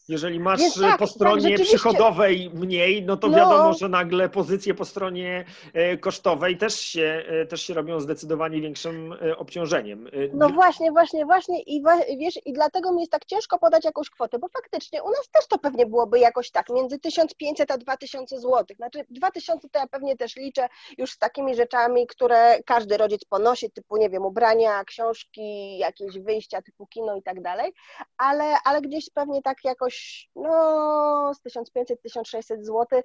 jeżeli 0.09 0.41
masz 0.41 0.61
tak, 0.81 0.99
po 0.99 1.07
tak, 1.07 1.15
stronie 1.15 1.57
tak, 1.57 1.67
przychodowej 1.67 2.51
mniej, 2.55 3.03
no 3.03 3.17
to 3.17 3.29
no. 3.29 3.37
wiadomo, 3.37 3.73
że 3.73 3.89
nagle 3.89 4.29
pozycje 4.29 4.75
po 4.75 4.85
stronie 4.85 5.45
e, 5.73 5.97
kosztowej 5.97 6.57
też 6.57 6.81
się, 6.81 7.25
e, 7.29 7.47
też 7.47 7.63
się 7.63 7.75
robią 7.75 8.01
zdecydowanie 8.01 8.61
większym 8.61 9.13
e, 9.13 9.37
obciążeniem. 9.37 10.09
No 10.35 10.49
właśnie, 10.49 10.93
właśnie, 10.93 11.25
właśnie 11.25 11.63
i 11.63 11.83
wiesz, 12.19 12.39
i 12.47 12.53
dlatego 12.53 12.93
mi 12.93 13.01
jest 13.01 13.13
tak 13.13 13.25
ciężko 13.25 13.59
podać 13.59 13.85
jakąś 13.85 14.11
kwotę, 14.11 14.39
bo 14.39 14.49
faktycznie 14.49 15.03
u 15.03 15.09
nas 15.09 15.29
też 15.33 15.47
to 15.47 15.59
pewnie 15.59 15.87
byłoby 15.87 16.19
jakoś 16.19 16.51
tak, 16.51 16.71
między 16.71 16.99
1500 16.99 17.71
a 17.71 17.79
2000 17.79 18.41
zł. 18.41 18.65
Znaczy 18.77 19.05
2000 19.11 19.69
to 19.69 19.79
ja 19.79 19.87
pewnie 19.87 20.17
też 20.17 20.37
liczę 20.37 20.69
już 20.99 21.11
z 21.13 21.19
takimi 21.19 21.55
rzeczami, 21.55 22.07
które 22.07 22.59
każdy 22.67 22.97
rodzic 22.97 23.25
ponosi, 23.25 23.71
typu, 23.71 23.97
nie 23.97 24.11
wiem, 24.11 24.25
ubrania, 24.25 24.85
książki, 24.85 25.79
jakieś 25.79 26.19
wyjścia 26.19 26.63
typu 26.63 26.87
kino 26.87 27.17
i 27.17 27.23
tak 27.23 27.43
dalej, 27.43 27.73
ale, 28.19 28.57
ale 28.65 28.81
gdzieś 28.81 29.11
pewnie 29.15 29.43
tak 29.43 29.57
jakoś 29.65 29.98
no, 30.37 31.33
z 31.35 31.57
1500-1600 31.57 32.63
zł 32.63 33.03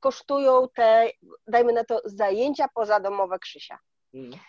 kosztują 0.00 0.68
te, 0.74 1.10
dajmy 1.46 1.72
na 1.72 1.84
to, 1.84 2.00
zajęcia 2.04 2.68
pozadomowe 2.74 3.38
Krzysia. 3.38 3.78
Mhm. 4.14 4.42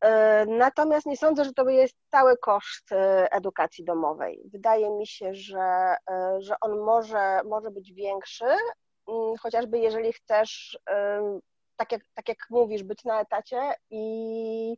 E, 0.00 0.46
natomiast 0.46 1.06
nie 1.06 1.16
sądzę, 1.16 1.44
że 1.44 1.52
to 1.52 1.68
jest 1.68 1.96
cały 2.10 2.36
koszt 2.36 2.92
e, 2.92 3.32
edukacji 3.32 3.84
domowej. 3.84 4.42
Wydaje 4.52 4.90
mi 4.90 5.06
się, 5.06 5.34
że, 5.34 5.96
e, 6.10 6.36
że 6.40 6.54
on 6.60 6.78
może, 6.80 7.40
może 7.44 7.70
być 7.70 7.92
większy, 7.92 8.44
mm, 8.44 9.36
chociażby 9.42 9.78
jeżeli 9.78 10.12
chcesz, 10.12 10.78
tak 11.76 11.92
jak, 11.92 12.02
tak 12.14 12.28
jak 12.28 12.38
mówisz, 12.50 12.82
być 12.82 13.04
na 13.04 13.20
etacie 13.20 13.74
i, 13.90 14.72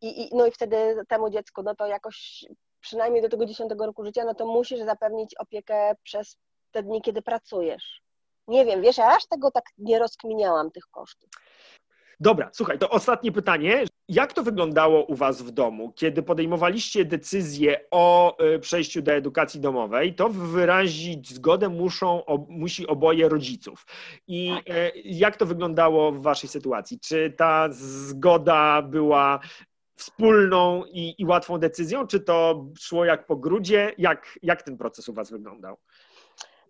i, 0.00 0.30
no 0.32 0.46
i 0.46 0.50
wtedy 0.50 1.02
temu 1.08 1.30
dziecku 1.30 1.62
no 1.62 1.74
to 1.74 1.86
jakoś 1.86 2.44
przynajmniej 2.84 3.22
do 3.22 3.28
tego 3.28 3.46
10 3.46 3.72
roku 3.78 4.04
życia, 4.04 4.24
no 4.24 4.34
to 4.34 4.46
musisz 4.46 4.80
zapewnić 4.80 5.34
opiekę 5.34 5.94
przez 6.02 6.38
te 6.70 6.82
dni, 6.82 7.02
kiedy 7.02 7.22
pracujesz. 7.22 8.00
Nie 8.48 8.64
wiem, 8.64 8.82
wiesz, 8.82 8.98
ja 8.98 9.16
aż 9.16 9.26
tego 9.26 9.50
tak 9.50 9.64
nie 9.78 9.98
rozkminiałam 9.98 10.70
tych 10.70 10.84
kosztów. 10.90 11.30
Dobra, 12.20 12.50
słuchaj, 12.52 12.78
to 12.78 12.90
ostatnie 12.90 13.32
pytanie. 13.32 13.84
Jak 14.08 14.32
to 14.32 14.42
wyglądało 14.42 15.04
u 15.04 15.14
Was 15.14 15.42
w 15.42 15.50
domu, 15.50 15.92
kiedy 15.92 16.22
podejmowaliście 16.22 17.04
decyzję 17.04 17.80
o 17.90 18.36
y, 18.54 18.58
przejściu 18.58 19.02
do 19.02 19.12
edukacji 19.12 19.60
domowej? 19.60 20.14
To 20.14 20.28
wyrazić 20.28 21.34
zgodę 21.34 21.68
muszą, 21.68 22.22
musi 22.48 22.86
oboje 22.86 23.28
rodziców. 23.28 23.86
I 24.26 24.52
tak. 24.56 24.76
E, 24.76 24.90
jak 25.04 25.36
to 25.36 25.46
wyglądało 25.46 26.12
w 26.12 26.22
Waszej 26.22 26.48
sytuacji? 26.48 27.00
Czy 27.00 27.34
ta 27.36 27.68
zgoda 27.70 28.82
była 28.82 29.40
wspólną 29.96 30.84
i, 30.84 31.14
i 31.18 31.26
łatwą 31.26 31.58
decyzją, 31.58 32.06
czy 32.06 32.20
to 32.20 32.64
szło 32.78 33.04
jak 33.04 33.26
po 33.26 33.36
grudzie? 33.36 33.92
Jak, 33.98 34.38
jak 34.42 34.62
ten 34.62 34.76
proces 34.78 35.08
u 35.08 35.14
Was 35.14 35.30
wyglądał? 35.30 35.76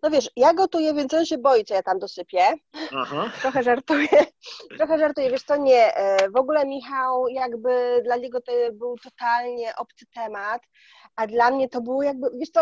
No 0.02 0.10
wiesz, 0.10 0.30
ja 0.36 0.54
gotuję, 0.54 0.94
więc 0.94 1.14
on 1.14 1.26
się 1.26 1.38
boi, 1.38 1.64
co 1.64 1.74
ja 1.74 1.82
tam 1.82 1.98
dosypię. 1.98 2.54
Aha. 2.96 3.30
Trochę 3.42 3.62
żartuję. 3.62 4.08
Trochę 4.78 4.98
żartuję, 4.98 5.30
wiesz 5.30 5.42
co, 5.42 5.56
nie. 5.56 5.94
E, 5.94 6.30
w 6.30 6.36
ogóle 6.36 6.66
Michał, 6.66 7.28
jakby 7.28 8.02
dla 8.04 8.16
niego 8.16 8.40
to 8.40 8.52
był 8.72 8.96
totalnie 8.96 9.76
obcy 9.76 10.06
temat, 10.14 10.62
a 11.16 11.26
dla 11.26 11.50
mnie 11.50 11.68
to 11.68 11.80
było 11.80 12.02
jakby, 12.02 12.26
wiesz 12.38 12.50
co, 12.50 12.60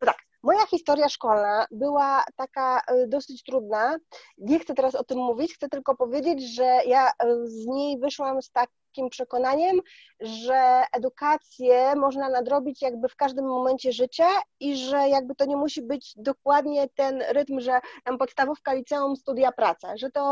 no 0.00 0.06
tak, 0.06 0.16
Moja 0.44 0.66
historia 0.66 1.08
szkolna 1.08 1.66
była 1.70 2.24
taka 2.36 2.80
e, 2.80 3.06
dosyć 3.06 3.42
trudna. 3.42 3.98
Nie 4.38 4.58
chcę 4.58 4.74
teraz 4.74 4.94
o 4.94 5.04
tym 5.04 5.18
mówić, 5.18 5.54
chcę 5.54 5.68
tylko 5.68 5.96
powiedzieć, 5.96 6.54
że 6.54 6.80
ja 6.86 7.08
e, 7.08 7.12
z 7.44 7.66
niej 7.66 7.98
wyszłam 7.98 8.42
z 8.42 8.50
takim 8.94 9.10
przekonaniem, 9.10 9.80
że 10.20 10.82
edukację 10.92 11.94
można 11.96 12.28
nadrobić 12.28 12.82
jakby 12.82 13.08
w 13.08 13.16
każdym 13.16 13.44
momencie 13.44 13.92
życia 13.92 14.28
i 14.60 14.76
że 14.76 15.08
jakby 15.08 15.34
to 15.34 15.44
nie 15.44 15.56
musi 15.56 15.82
być 15.82 16.12
dokładnie 16.16 16.88
ten 16.88 17.22
rytm, 17.28 17.60
że 17.60 17.80
tam 18.04 18.18
podstawówka, 18.18 18.72
liceum, 18.72 19.16
studia, 19.16 19.52
praca, 19.52 19.96
że 19.96 20.10
to 20.10 20.22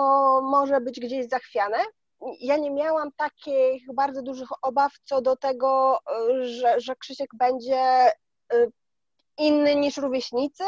może 0.42 0.80
być 0.80 1.00
gdzieś 1.00 1.28
zachwiane. 1.28 1.78
Ja 2.40 2.56
nie 2.56 2.70
miałam 2.70 3.12
takich 3.16 3.94
bardzo 3.94 4.22
dużych 4.22 4.48
obaw 4.62 4.92
co 5.04 5.22
do 5.22 5.36
tego, 5.36 5.98
e, 5.98 6.44
że, 6.44 6.80
że 6.80 6.96
Krzysiek 6.96 7.30
będzie 7.34 8.12
inny 9.38 9.74
niż 9.74 9.96
rówieśnicy. 9.96 10.64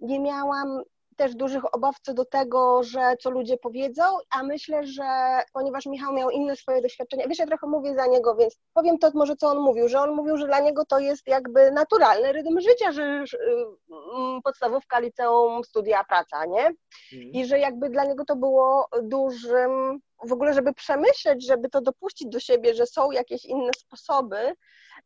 Nie 0.00 0.20
miałam 0.20 0.82
też 1.20 1.34
dużych 1.34 1.74
obaw 1.74 1.96
co 2.02 2.14
do 2.14 2.24
tego, 2.24 2.82
że 2.82 3.14
co 3.20 3.30
ludzie 3.30 3.56
powiedzą, 3.56 4.02
a 4.30 4.42
myślę, 4.42 4.86
że 4.86 5.04
ponieważ 5.52 5.86
Michał 5.86 6.12
miał 6.14 6.30
inne 6.30 6.56
swoje 6.56 6.82
doświadczenia, 6.82 7.28
wiesz, 7.28 7.38
ja 7.38 7.46
trochę 7.46 7.66
mówię 7.66 7.94
za 7.94 8.06
niego, 8.06 8.34
więc 8.34 8.56
powiem 8.74 8.98
to 8.98 9.10
może, 9.14 9.36
co 9.36 9.48
on 9.48 9.58
mówił, 9.58 9.88
że 9.88 10.00
on 10.00 10.10
mówił, 10.10 10.36
że 10.36 10.46
dla 10.46 10.60
niego 10.60 10.84
to 10.84 10.98
jest 10.98 11.26
jakby 11.26 11.70
naturalny 11.70 12.32
rytm 12.32 12.60
życia, 12.60 12.92
że 12.92 13.02
mm, 13.02 14.42
podstawówka, 14.44 14.98
liceum, 14.98 15.64
studia, 15.64 16.04
praca, 16.04 16.46
nie? 16.46 16.66
Mhm. 17.12 17.32
I 17.32 17.44
że 17.46 17.58
jakby 17.58 17.90
dla 17.90 18.04
niego 18.04 18.24
to 18.24 18.36
było 18.36 18.88
dużym, 19.02 20.00
w 20.24 20.32
ogóle, 20.32 20.54
żeby 20.54 20.74
przemyśleć, 20.74 21.46
żeby 21.46 21.68
to 21.68 21.80
dopuścić 21.80 22.28
do 22.28 22.40
siebie, 22.40 22.74
że 22.74 22.86
są 22.86 23.10
jakieś 23.10 23.44
inne 23.44 23.70
sposoby, 23.78 24.54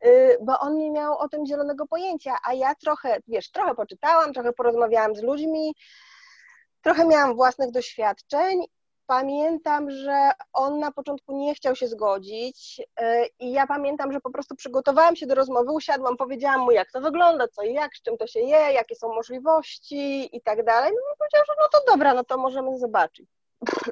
Y, 0.07 0.39
bo 0.41 0.59
on 0.61 0.79
nie 0.79 0.91
miał 0.91 1.19
o 1.19 1.29
tym 1.29 1.47
zielonego 1.47 1.87
pojęcia, 1.87 2.37
a 2.45 2.55
ja 2.55 2.75
trochę, 2.75 3.19
wiesz, 3.29 3.51
trochę 3.51 3.75
poczytałam, 3.75 4.33
trochę 4.33 4.53
porozmawiałam 4.53 5.15
z 5.15 5.23
ludźmi, 5.23 5.75
trochę 6.83 7.07
miałam 7.07 7.35
własnych 7.37 7.71
doświadczeń. 7.71 8.65
Pamiętam, 9.07 9.91
że 9.91 10.31
on 10.53 10.79
na 10.79 10.93
początku 10.93 11.39
nie 11.39 11.55
chciał 11.55 11.77
się 11.77 11.89
zgodzić 11.89 12.81
y, 12.81 13.05
i 13.41 13.53
ja 13.53 13.67
pamiętam, 13.67 14.13
że 14.13 14.21
po 14.21 14.31
prostu 14.31 14.57
przygotowałam 14.57 15.17
się 15.17 15.27
do 15.27 15.35
rozmowy, 15.35 15.73
usiadłam, 15.73 16.17
powiedziałam 16.17 16.61
mu, 16.61 16.71
jak 16.71 16.91
to 16.91 17.01
wygląda, 17.01 17.49
co 17.49 17.63
i 17.63 17.73
jak, 17.73 17.97
z 17.97 18.03
czym 18.03 18.17
to 18.17 18.27
się 18.27 18.41
je, 18.41 18.73
jakie 18.73 18.95
są 18.95 19.09
możliwości 19.09 20.37
i 20.37 20.41
tak 20.43 20.65
dalej. 20.65 20.93
No 20.93 21.17
powiedział, 21.19 21.43
że 21.47 21.53
no 21.61 21.69
to 21.73 21.93
dobra, 21.93 22.15
no 22.15 22.25
to 22.25 22.39
możemy 22.39 22.79
zobaczyć. 22.79 23.27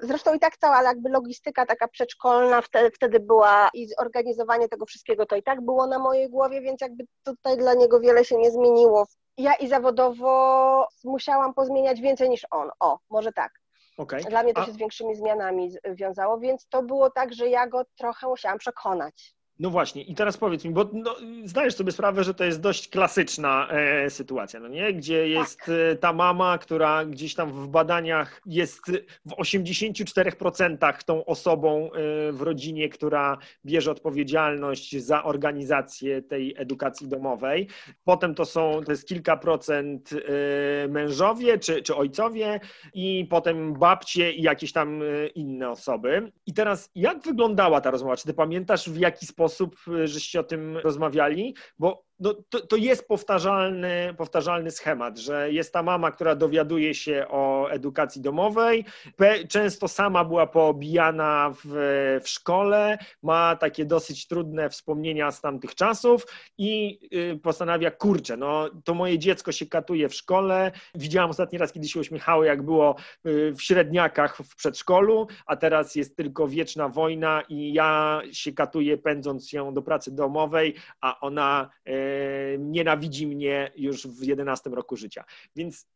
Zresztą 0.02 0.34
i 0.34 0.38
tak 0.38 0.56
cała 0.56 0.82
jakby 0.82 1.08
logistyka 1.08 1.66
taka 1.66 1.88
przedszkolna 1.88 2.62
wtedy, 2.62 2.90
wtedy 2.90 3.20
była 3.20 3.70
i 3.74 3.88
zorganizowanie 3.88 4.68
tego 4.68 4.86
wszystkiego 4.86 5.26
to 5.26 5.36
i 5.36 5.42
tak 5.42 5.60
było 5.60 5.86
na 5.86 5.98
mojej 5.98 6.30
głowie, 6.30 6.60
więc 6.60 6.80
jakby 6.80 7.04
tutaj 7.24 7.56
dla 7.56 7.74
niego 7.74 8.00
wiele 8.00 8.24
się 8.24 8.36
nie 8.36 8.50
zmieniło. 8.50 9.06
Ja 9.36 9.54
i 9.54 9.68
zawodowo 9.68 10.88
musiałam 11.04 11.54
pozmieniać 11.54 12.00
więcej 12.00 12.30
niż 12.30 12.46
on. 12.50 12.70
O, 12.80 12.98
może 13.10 13.32
tak. 13.32 13.52
Okay. 13.98 14.20
Dla 14.20 14.42
mnie 14.42 14.54
to 14.54 14.60
A... 14.60 14.66
się 14.66 14.72
z 14.72 14.76
większymi 14.76 15.16
zmianami 15.16 15.70
wiązało, 15.84 16.38
więc 16.38 16.66
to 16.68 16.82
było 16.82 17.10
tak, 17.10 17.34
że 17.34 17.48
ja 17.48 17.66
go 17.66 17.82
trochę 17.98 18.26
musiałam 18.26 18.58
przekonać. 18.58 19.34
No 19.62 19.70
właśnie, 19.70 20.02
i 20.02 20.14
teraz 20.14 20.36
powiedz 20.36 20.64
mi, 20.64 20.70
bo 20.70 20.90
no, 20.92 21.16
zdajesz 21.44 21.74
sobie 21.74 21.92
sprawę, 21.92 22.24
że 22.24 22.34
to 22.34 22.44
jest 22.44 22.60
dość 22.60 22.88
klasyczna 22.88 23.68
e, 23.70 24.10
sytuacja, 24.10 24.60
no 24.60 24.68
nie? 24.68 24.94
Gdzie 24.94 25.28
jest 25.28 25.58
tak. 25.58 25.68
E, 25.92 25.96
ta 25.96 26.12
mama, 26.12 26.58
która 26.58 27.04
gdzieś 27.04 27.34
tam 27.34 27.52
w 27.52 27.68
badaniach 27.68 28.42
jest 28.46 28.80
w 29.26 29.30
84% 29.30 31.04
tą 31.04 31.24
osobą 31.24 31.90
e, 31.92 32.32
w 32.32 32.42
rodzinie, 32.42 32.88
która 32.88 33.38
bierze 33.64 33.90
odpowiedzialność 33.90 34.96
za 34.96 35.24
organizację 35.24 36.22
tej 36.22 36.54
edukacji 36.56 37.08
domowej. 37.08 37.68
Potem 38.04 38.34
to 38.34 38.44
są, 38.44 38.80
to 38.84 38.92
jest 38.92 39.08
kilka 39.08 39.36
procent 39.36 40.10
e, 40.12 40.88
mężowie 40.88 41.58
czy, 41.58 41.82
czy 41.82 41.96
ojcowie 41.96 42.60
i 42.94 43.26
potem 43.30 43.72
babcie 43.74 44.32
i 44.32 44.42
jakieś 44.42 44.72
tam 44.72 45.02
e, 45.02 45.26
inne 45.26 45.70
osoby. 45.70 46.32
I 46.46 46.54
teraz 46.54 46.90
jak 46.94 47.22
wyglądała 47.22 47.80
ta 47.80 47.90
rozmowa? 47.90 48.16
Czy 48.16 48.24
ty 48.24 48.34
pamiętasz 48.34 48.90
w 48.90 48.98
jaki 48.98 49.26
sposób 49.26 49.51
sposób, 49.52 49.76
y, 49.88 50.08
żeście 50.08 50.40
o 50.40 50.44
tym 50.44 50.76
rozmawiali, 50.76 51.54
bo 51.78 52.04
no, 52.22 52.34
to, 52.48 52.66
to 52.66 52.76
jest 52.76 53.08
powtarzalny, 53.08 54.14
powtarzalny 54.16 54.70
schemat, 54.70 55.18
że 55.18 55.52
jest 55.52 55.72
ta 55.72 55.82
mama, 55.82 56.10
która 56.10 56.34
dowiaduje 56.34 56.94
się 56.94 57.26
o 57.28 57.70
edukacji 57.70 58.22
domowej, 58.22 58.84
często 59.48 59.88
sama 59.88 60.24
była 60.24 60.46
poobijana 60.46 61.54
w, 61.64 61.68
w 62.24 62.28
szkole, 62.28 62.98
ma 63.22 63.56
takie 63.56 63.84
dosyć 63.84 64.26
trudne 64.26 64.70
wspomnienia 64.70 65.30
z 65.30 65.40
tamtych 65.40 65.74
czasów 65.74 66.26
i 66.58 66.98
y, 67.14 67.38
postanawia, 67.42 67.90
kurczę, 67.90 68.36
no 68.36 68.70
to 68.84 68.94
moje 68.94 69.18
dziecko 69.18 69.52
się 69.52 69.66
katuje 69.66 70.08
w 70.08 70.14
szkole. 70.14 70.72
Widziałam 70.94 71.30
ostatni 71.30 71.58
raz, 71.58 71.72
kiedy 71.72 71.88
się 71.88 72.00
uśmiechało, 72.00 72.44
jak 72.44 72.62
było 72.62 72.96
y, 73.26 73.52
w 73.56 73.62
średniakach 73.62 74.36
w 74.36 74.56
przedszkolu, 74.56 75.26
a 75.46 75.56
teraz 75.56 75.94
jest 75.94 76.16
tylko 76.16 76.48
wieczna 76.48 76.88
wojna 76.88 77.42
i 77.48 77.72
ja 77.72 78.20
się 78.32 78.52
katuję 78.52 78.98
pędząc 78.98 79.52
ją 79.52 79.74
do 79.74 79.82
pracy 79.82 80.14
domowej, 80.14 80.74
a 81.00 81.20
ona 81.20 81.70
nienawidzi 82.58 83.26
mnie 83.26 83.72
już 83.76 84.06
w 84.06 84.22
11 84.22 84.70
roku 84.70 84.96
życia. 84.96 85.24
Więc 85.56 85.86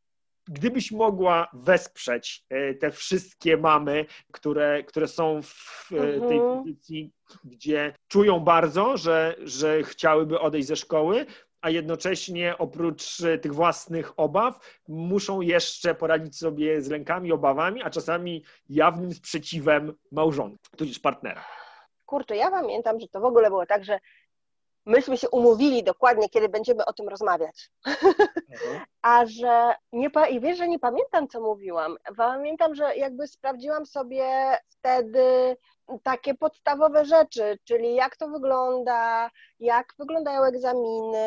gdybyś 0.48 0.92
mogła 0.92 1.48
wesprzeć 1.52 2.44
e, 2.50 2.74
te 2.74 2.90
wszystkie 2.90 3.56
mamy, 3.56 4.06
które, 4.32 4.84
które 4.84 5.08
są 5.08 5.42
w 5.42 5.88
e, 5.92 5.96
tej 6.20 6.36
mhm. 6.38 6.58
pozycji, 6.58 7.12
gdzie 7.44 7.92
czują 8.08 8.40
bardzo, 8.40 8.96
że, 8.96 9.34
że 9.44 9.82
chciałyby 9.82 10.40
odejść 10.40 10.68
ze 10.68 10.76
szkoły, 10.76 11.26
a 11.60 11.70
jednocześnie 11.70 12.58
oprócz 12.58 13.20
e, 13.20 13.38
tych 13.38 13.54
własnych 13.54 14.12
obaw 14.16 14.80
muszą 14.88 15.40
jeszcze 15.40 15.94
poradzić 15.94 16.38
sobie 16.38 16.82
z 16.82 16.88
lękami, 16.88 17.32
obawami, 17.32 17.82
a 17.82 17.90
czasami 17.90 18.44
jawnym 18.68 19.14
sprzeciwem 19.14 19.94
małżonka, 20.12 20.58
tudzież 20.76 20.98
partnera. 20.98 21.44
Kurczę, 22.06 22.36
ja 22.36 22.50
pamiętam, 22.50 23.00
że 23.00 23.08
to 23.08 23.20
w 23.20 23.24
ogóle 23.24 23.48
było 23.48 23.66
tak, 23.66 23.84
że 23.84 23.98
myśmy 24.86 25.16
się 25.16 25.28
umówili 25.30 25.84
dokładnie, 25.84 26.28
kiedy 26.28 26.48
będziemy 26.48 26.84
o 26.84 26.92
tym 26.92 27.08
rozmawiać. 27.08 27.70
Mhm. 27.86 28.80
A 29.02 29.26
że 29.26 29.74
nie, 29.92 30.10
i 30.30 30.40
wiesz, 30.40 30.58
że 30.58 30.68
nie 30.68 30.78
pamiętam, 30.78 31.28
co 31.28 31.40
mówiłam. 31.40 31.96
Pamiętam, 32.16 32.74
że 32.74 32.96
jakby 32.96 33.28
sprawdziłam 33.28 33.86
sobie 33.86 34.58
wtedy 34.68 35.56
takie 36.02 36.34
podstawowe 36.34 37.04
rzeczy, 37.04 37.58
czyli 37.64 37.94
jak 37.94 38.16
to 38.16 38.28
wygląda, 38.28 39.30
jak 39.60 39.86
wyglądają 39.98 40.44
egzaminy. 40.44 41.26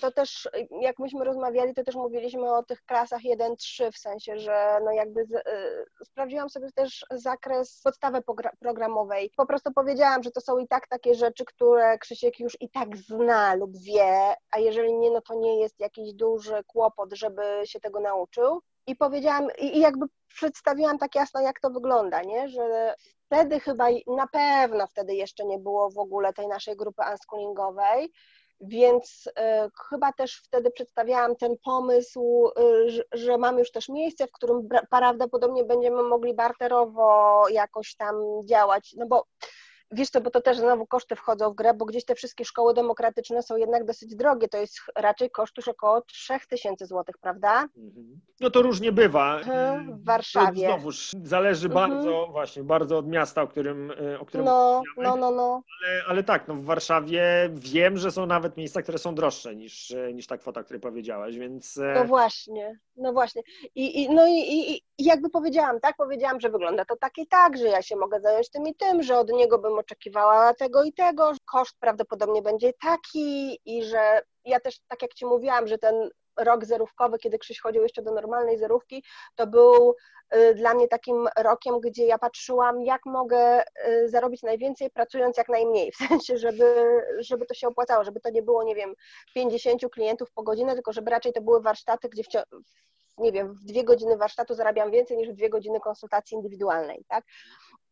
To 0.00 0.12
też, 0.12 0.48
jak 0.80 0.98
myśmy 0.98 1.24
rozmawiali, 1.24 1.74
to 1.74 1.84
też 1.84 1.94
mówiliśmy 1.94 2.54
o 2.54 2.62
tych 2.62 2.84
klasach 2.84 3.20
1-3, 3.22 3.92
w 3.92 3.98
sensie, 3.98 4.38
że 4.38 4.78
no 4.84 4.92
jakby 4.92 5.24
z, 5.24 5.32
y, 5.32 6.04
sprawdziłam 6.04 6.50
sobie 6.50 6.72
też 6.72 7.06
zakres 7.10 7.80
podstawy 7.84 8.22
programowej. 8.60 9.30
Po 9.36 9.46
prostu 9.46 9.72
powiedziałam, 9.72 10.22
że 10.22 10.30
to 10.30 10.40
są 10.40 10.58
i 10.58 10.68
tak 10.68 10.88
takie 10.88 11.14
rzeczy, 11.14 11.44
które 11.44 11.98
Krzysiek 11.98 12.40
już 12.40 12.56
i 12.60 12.70
tak 12.70 12.96
zna 12.96 13.54
lub 13.54 13.76
wie, 13.78 14.34
a 14.50 14.58
jeżeli 14.58 14.94
nie, 14.94 15.10
no 15.10 15.20
to 15.20 15.34
nie 15.34 15.60
jest 15.60 15.80
jakiś 15.80 16.14
duży 16.14 16.64
kłopot, 16.66 17.12
żeby 17.12 17.42
się 17.64 17.80
tego 17.80 18.00
nauczył 18.00 18.62
i 18.86 18.96
powiedziałam, 18.96 19.48
i 19.58 19.80
jakby 19.80 20.06
przedstawiłam 20.28 20.98
tak 20.98 21.14
jasno, 21.14 21.40
jak 21.40 21.60
to 21.60 21.70
wygląda, 21.70 22.22
nie? 22.22 22.48
że 22.48 22.94
wtedy 23.26 23.60
chyba, 23.60 23.86
na 24.06 24.26
pewno 24.26 24.86
wtedy 24.86 25.14
jeszcze 25.14 25.44
nie 25.44 25.58
było 25.58 25.90
w 25.90 25.98
ogóle 25.98 26.32
tej 26.32 26.48
naszej 26.48 26.76
grupy 26.76 27.02
unschoolingowej, 27.10 28.12
więc 28.60 29.26
y, 29.26 29.32
chyba 29.88 30.12
też 30.12 30.42
wtedy 30.44 30.70
przedstawiałam 30.70 31.36
ten 31.36 31.56
pomysł, 31.64 32.50
y, 32.58 32.90
że, 32.90 33.02
że 33.12 33.38
mamy 33.38 33.58
już 33.58 33.70
też 33.70 33.88
miejsce, 33.88 34.26
w 34.26 34.32
którym 34.32 34.68
prawdopodobnie 34.90 35.64
będziemy 35.64 36.02
mogli 36.02 36.34
barterowo 36.34 37.44
jakoś 37.48 37.94
tam 37.94 38.14
działać, 38.44 38.94
no 38.96 39.06
bo 39.06 39.26
wiesz 39.90 40.10
co, 40.10 40.20
bo 40.20 40.30
to 40.30 40.40
też 40.40 40.58
znowu 40.58 40.86
koszty 40.86 41.16
wchodzą 41.16 41.50
w 41.50 41.54
grę, 41.54 41.74
bo 41.74 41.84
gdzieś 41.84 42.04
te 42.04 42.14
wszystkie 42.14 42.44
szkoły 42.44 42.74
demokratyczne 42.74 43.42
są 43.42 43.56
jednak 43.56 43.84
dosyć 43.84 44.16
drogie, 44.16 44.48
to 44.48 44.58
jest 44.58 44.80
raczej 44.96 45.30
koszt 45.30 45.56
już 45.56 45.68
około 45.68 46.00
3000 46.00 46.86
zł, 46.86 47.04
prawda? 47.20 47.68
Mhm. 47.76 48.20
No 48.40 48.50
to 48.50 48.62
różnie 48.62 48.92
bywa. 48.92 49.40
W 49.88 50.04
Warszawie. 50.04 50.66
To 50.66 50.72
znowuż 50.72 51.10
zależy 51.22 51.66
mhm. 51.66 51.90
bardzo, 51.90 52.28
właśnie, 52.30 52.62
bardzo 52.62 52.98
od 52.98 53.08
miasta, 53.08 53.42
o 53.42 53.48
którym, 53.48 53.90
e, 53.90 54.20
o 54.20 54.26
którym 54.26 54.46
no, 54.46 54.82
no, 54.96 55.16
no, 55.16 55.30
no. 55.30 55.62
Ale, 55.82 56.02
ale 56.08 56.24
tak, 56.24 56.48
no 56.48 56.54
w 56.54 56.64
Warszawie 56.64 57.50
wiem, 57.54 57.98
że 57.98 58.10
są 58.10 58.26
nawet 58.26 58.56
miejsca, 58.56 58.82
które 58.82 58.98
są 58.98 59.14
droższe 59.14 59.56
niż, 59.56 59.90
e, 59.90 60.12
niż 60.12 60.26
ta 60.26 60.38
kwota, 60.38 60.60
o 60.60 60.64
której 60.64 60.80
powiedziałaś, 60.80 61.36
więc... 61.36 61.80
No 61.94 62.04
właśnie, 62.04 62.78
no 62.96 63.12
właśnie. 63.12 63.42
I, 63.74 64.02
i, 64.02 64.10
no 64.10 64.26
i, 64.26 64.32
i, 64.32 64.76
i 64.98 65.04
jakby 65.04 65.30
powiedziałam, 65.30 65.80
tak, 65.80 65.96
powiedziałam, 65.96 66.40
że 66.40 66.50
wygląda 66.50 66.84
to 66.84 66.96
tak 66.96 67.18
i 67.18 67.26
tak, 67.26 67.56
że 67.56 67.64
ja 67.64 67.82
się 67.82 67.96
mogę 67.96 68.20
zająć 68.20 68.50
tym 68.50 68.66
i 68.66 68.74
tym, 68.74 69.02
że 69.02 69.18
od 69.18 69.28
niego 69.28 69.58
bym 69.58 69.75
oczekiwała 69.78 70.54
tego 70.54 70.84
i 70.84 70.92
tego, 70.92 71.32
koszt 71.44 71.76
prawdopodobnie 71.80 72.42
będzie 72.42 72.72
taki 72.72 73.58
i 73.64 73.84
że 73.84 74.22
ja 74.44 74.60
też, 74.60 74.80
tak 74.88 75.02
jak 75.02 75.14
Ci 75.14 75.26
mówiłam, 75.26 75.66
że 75.66 75.78
ten 75.78 76.10
rok 76.36 76.64
zerówkowy, 76.64 77.18
kiedy 77.18 77.38
Krzyś 77.38 77.60
chodził 77.60 77.82
jeszcze 77.82 78.02
do 78.02 78.12
normalnej 78.12 78.58
zerówki, 78.58 79.04
to 79.34 79.46
był 79.46 79.94
y, 80.34 80.54
dla 80.54 80.74
mnie 80.74 80.88
takim 80.88 81.28
rokiem, 81.38 81.80
gdzie 81.80 82.06
ja 82.06 82.18
patrzyłam, 82.18 82.82
jak 82.82 83.06
mogę 83.06 83.62
y, 83.88 84.08
zarobić 84.08 84.42
najwięcej, 84.42 84.90
pracując 84.90 85.36
jak 85.36 85.48
najmniej, 85.48 85.92
w 85.96 85.96
sensie, 85.96 86.38
żeby, 86.38 87.02
żeby 87.18 87.46
to 87.46 87.54
się 87.54 87.68
opłacało, 87.68 88.04
żeby 88.04 88.20
to 88.20 88.30
nie 88.30 88.42
było, 88.42 88.64
nie 88.64 88.74
wiem, 88.74 88.94
50 89.34 89.82
klientów 89.92 90.32
po 90.32 90.42
godzinę, 90.42 90.74
tylko 90.74 90.92
żeby 90.92 91.10
raczej 91.10 91.32
to 91.32 91.40
były 91.40 91.62
warsztaty, 91.62 92.08
gdzie 92.08 92.22
w, 92.22 92.26
nie 93.18 93.32
wiem, 93.32 93.54
w 93.54 93.64
dwie 93.64 93.84
godziny 93.84 94.16
warsztatu 94.16 94.54
zarabiam 94.54 94.90
więcej 94.90 95.16
niż 95.16 95.28
w 95.28 95.34
dwie 95.34 95.50
godziny 95.50 95.80
konsultacji 95.80 96.34
indywidualnej, 96.34 97.04
tak? 97.08 97.24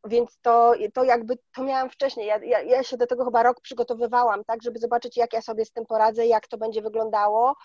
Więc 0.05 0.39
to, 0.43 0.75
to 0.95 1.05
jakby 1.05 1.39
to 1.55 1.63
miałam 1.63 1.91
wcześniej. 1.91 2.27
Ja, 2.27 2.39
ja, 2.45 2.61
ja, 2.63 2.83
się 2.83 2.97
do 2.97 3.07
tego 3.07 3.25
chyba 3.25 3.43
rok 3.43 3.61
przygotowywałam, 3.61 4.45
tak, 4.45 4.63
żeby 4.63 4.79
zobaczyć, 4.79 5.17
jak 5.17 5.33
ja 5.33 5.43
sobie 5.43 5.65
z 5.65 5.73
tym 5.73 5.87
poradzę, 5.87 6.27
jak 6.27 6.49
to 6.49 6.59
będzie 6.59 6.83
wyglądało, 6.83 7.57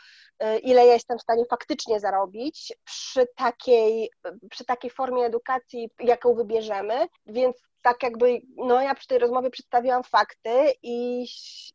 y, 0.44 0.58
ile 0.60 0.86
ja 0.86 0.94
jestem 0.94 1.18
w 1.18 1.22
stanie 1.22 1.46
faktycznie 1.46 2.00
zarobić 2.00 2.74
przy 2.84 3.28
takiej, 3.36 4.12
przy 4.50 4.66
takiej 4.66 4.92
formie 4.92 5.26
edukacji, 5.26 5.90
jaką 6.00 6.34
wybierzemy. 6.36 7.08
Więc 7.26 7.70
tak 7.82 8.04
jakby, 8.04 8.42
no 8.58 8.82
ja 8.82 8.96
przy 8.96 9.08
tej 9.08 9.20
rozmowie 9.20 9.50
przedstawiłam 9.50 10.04
fakty 10.04 10.74
i, 10.84 11.26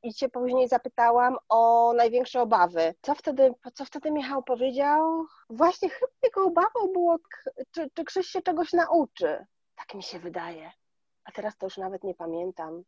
i 0.03 0.15
cię 0.15 0.29
później 0.29 0.69
zapytałam 0.69 1.37
o 1.49 1.93
największe 1.97 2.41
obawy. 2.41 2.95
Co 3.03 3.15
wtedy, 3.15 3.55
co 3.75 3.85
wtedy 3.85 4.11
Michał 4.11 4.43
powiedział? 4.43 5.27
Właśnie 5.51 5.89
chyba 5.89 6.13
jego 6.23 6.45
obawą 6.45 6.93
było, 6.93 7.17
czy, 7.71 7.91
czy 7.95 8.05
Krzyś 8.05 8.27
się 8.27 8.43
czegoś 8.43 8.73
nauczy. 8.73 9.47
Tak 9.87 9.95
mi 9.95 10.03
się 10.03 10.19
wydaje. 10.19 10.71
A 11.25 11.33
teraz 11.33 11.57
to 11.57 11.67
już 11.67 11.77
nawet 11.77 12.05
nie 12.05 12.15
pamiętam. 12.15 12.85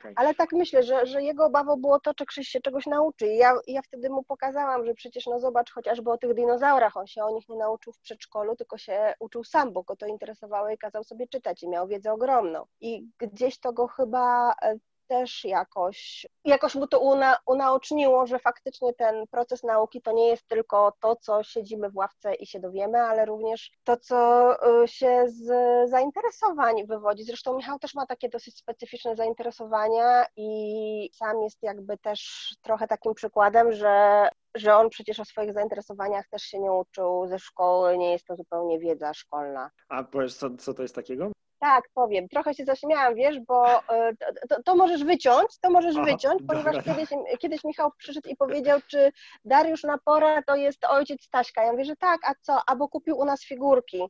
Okay. 0.00 0.12
Ale 0.16 0.34
tak 0.34 0.52
myślę, 0.52 0.82
że, 0.82 1.06
że 1.06 1.22
jego 1.22 1.46
obawą 1.46 1.76
było 1.76 2.00
to, 2.00 2.14
czy 2.14 2.26
Krzyś 2.26 2.48
się 2.48 2.60
czegoś 2.60 2.86
nauczy. 2.86 3.26
I 3.26 3.36
ja, 3.36 3.52
ja 3.66 3.82
wtedy 3.82 4.10
mu 4.10 4.22
pokazałam, 4.22 4.86
że 4.86 4.94
przecież 4.94 5.26
no 5.26 5.40
zobacz 5.40 5.72
chociażby 5.72 6.10
o 6.10 6.18
tych 6.18 6.34
dinozaurach, 6.34 6.96
on 6.96 7.06
się 7.06 7.24
o 7.24 7.30
nich 7.30 7.48
nie 7.48 7.56
nauczył 7.56 7.92
w 7.92 7.98
przedszkolu, 7.98 8.56
tylko 8.56 8.78
się 8.78 9.14
uczył 9.20 9.44
sam, 9.44 9.72
bo 9.72 9.82
go 9.82 9.96
to 9.96 10.06
interesowało 10.06 10.70
i 10.70 10.78
kazał 10.78 11.04
sobie 11.04 11.28
czytać 11.28 11.62
i 11.62 11.68
miał 11.68 11.88
wiedzę 11.88 12.12
ogromną. 12.12 12.64
I 12.80 13.08
gdzieś 13.18 13.58
to 13.58 13.72
go 13.72 13.86
chyba 13.86 14.54
e, 14.62 14.74
też 15.08 15.44
jakoś, 15.44 16.26
jakoś 16.44 16.74
mu 16.74 16.86
to 16.86 17.00
una, 17.00 17.36
unaoczniło, 17.46 18.26
że 18.26 18.38
faktycznie 18.38 18.94
ten 18.94 19.26
proces 19.26 19.62
nauki 19.62 20.02
to 20.02 20.12
nie 20.12 20.28
jest 20.28 20.48
tylko 20.48 20.92
to, 21.00 21.16
co 21.16 21.42
siedzimy 21.42 21.90
w 21.90 21.96
ławce 21.96 22.34
i 22.34 22.46
się 22.46 22.60
dowiemy, 22.60 22.98
ale 22.98 23.24
również 23.24 23.70
to, 23.84 23.96
co 23.96 24.52
y, 24.82 24.88
się 24.88 25.24
z 25.26 25.46
zainteresowań 25.90 26.86
wywodzi. 26.86 27.24
Zresztą 27.24 27.56
Michał 27.56 27.78
też 27.78 27.94
ma 27.94 28.06
takie 28.06 28.28
dosyć 28.28 28.58
specyficzne 28.58 29.16
zainteresowania 29.16 30.26
i 30.36 31.10
sam 31.14 31.42
jest 31.42 31.62
jakby 31.62 31.98
też 31.98 32.48
trochę 32.62 32.86
takim 32.86 33.14
przykładem, 33.14 33.72
że 33.72 34.28
że 34.54 34.76
on 34.76 34.90
przecież 34.90 35.20
o 35.20 35.24
swoich 35.24 35.52
zainteresowaniach 35.52 36.28
też 36.28 36.42
się 36.42 36.58
nie 36.58 36.72
uczył 36.72 37.26
ze 37.26 37.38
szkoły, 37.38 37.98
nie 37.98 38.12
jest 38.12 38.26
to 38.26 38.36
zupełnie 38.36 38.78
wiedza 38.78 39.14
szkolna. 39.14 39.70
A 39.88 40.04
powiesz, 40.04 40.34
co, 40.34 40.56
co 40.56 40.74
to 40.74 40.82
jest 40.82 40.94
takiego? 40.94 41.30
Tak, 41.60 41.84
powiem. 41.94 42.28
Trochę 42.28 42.54
się 42.54 42.64
zaśmiałam, 42.64 43.14
wiesz, 43.14 43.40
bo 43.40 43.88
e, 43.88 44.12
to, 44.48 44.62
to 44.62 44.76
możesz 44.76 45.04
wyciąć, 45.04 45.58
to 45.60 45.70
możesz 45.70 45.96
Aha, 45.96 46.04
wyciąć, 46.04 46.42
ponieważ 46.48 46.84
kiedyś, 46.84 47.08
kiedyś 47.38 47.64
Michał 47.64 47.90
przyszedł 47.98 48.28
i 48.28 48.36
powiedział, 48.36 48.80
czy 48.90 49.12
Dariusz 49.44 49.82
Napora 49.82 50.42
to 50.42 50.56
jest 50.56 50.84
ojciec 50.84 51.24
Staśka. 51.24 51.64
Ja 51.64 51.72
mówię, 51.72 51.84
że 51.84 51.96
tak, 51.96 52.20
a 52.24 52.34
co? 52.40 52.60
Albo 52.66 52.88
kupił 52.88 53.18
u 53.18 53.24
nas 53.24 53.44
figurki. 53.44 54.02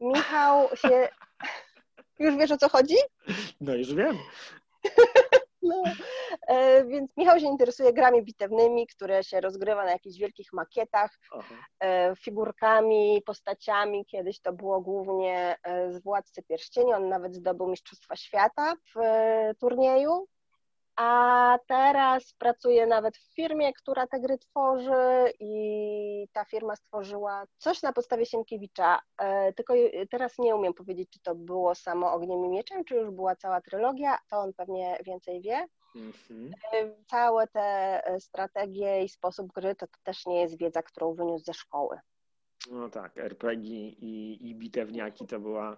Michał 0.00 0.68
się... 0.76 1.08
Już 2.18 2.36
wiesz, 2.36 2.50
o 2.50 2.56
co 2.56 2.68
chodzi? 2.68 2.96
No 3.60 3.74
już 3.74 3.94
wiem. 3.94 4.16
No, 5.66 5.82
e, 6.48 6.84
więc 6.84 7.16
Michał 7.16 7.40
się 7.40 7.46
interesuje 7.46 7.92
grami 7.92 8.22
bitewnymi, 8.22 8.86
które 8.86 9.24
się 9.24 9.40
rozgrywa 9.40 9.84
na 9.84 9.90
jakichś 9.90 10.18
wielkich 10.18 10.52
makietach, 10.52 11.18
e, 11.80 12.16
figurkami, 12.16 13.22
postaciami. 13.26 14.06
Kiedyś 14.06 14.40
to 14.40 14.52
było 14.52 14.80
głównie 14.80 15.56
e, 15.62 15.92
z 15.92 16.02
Władcy 16.02 16.42
Pierścieni. 16.42 16.94
On 16.94 17.08
nawet 17.08 17.34
zdobył 17.34 17.68
Mistrzostwa 17.68 18.16
Świata 18.16 18.74
w 18.94 18.98
e, 19.00 19.54
turnieju 19.60 20.26
a 20.96 21.58
teraz 21.66 22.32
pracuję 22.32 22.86
nawet 22.86 23.16
w 23.16 23.34
firmie, 23.34 23.72
która 23.72 24.06
te 24.06 24.20
gry 24.20 24.38
tworzy 24.38 25.32
i 25.40 26.28
ta 26.32 26.44
firma 26.44 26.76
stworzyła 26.76 27.44
coś 27.58 27.82
na 27.82 27.92
podstawie 27.92 28.26
Sienkiewicza, 28.26 29.00
e, 29.18 29.52
tylko 29.52 29.74
teraz 30.10 30.38
nie 30.38 30.56
umiem 30.56 30.74
powiedzieć, 30.74 31.10
czy 31.10 31.20
to 31.20 31.34
było 31.34 31.74
samo 31.74 32.12
Ogniem 32.12 32.44
i 32.44 32.48
Mieczem, 32.48 32.84
czy 32.84 32.94
już 32.94 33.10
była 33.10 33.36
cała 33.36 33.60
trylogia, 33.60 34.18
to 34.30 34.38
on 34.38 34.52
pewnie 34.54 34.98
więcej 35.06 35.40
wie. 35.40 35.66
Mhm. 35.96 36.50
E, 36.72 37.04
całe 37.06 37.46
te 37.46 37.60
e, 38.06 38.20
strategie 38.20 39.04
i 39.04 39.08
sposób 39.08 39.52
gry 39.52 39.74
to, 39.74 39.86
też 40.02 40.26
nie 40.26 40.40
jest 40.40 40.58
wiedza, 40.58 40.82
którą 40.82 41.14
wyniósł 41.14 41.44
ze 41.44 41.54
szkoły. 41.54 41.98
No 42.70 42.88
tak, 42.88 43.18
RPG 43.18 43.70
i, 43.88 44.38
i 44.50 44.54
bitewniaki 44.54 45.26
to 45.26 45.40
była 45.40 45.76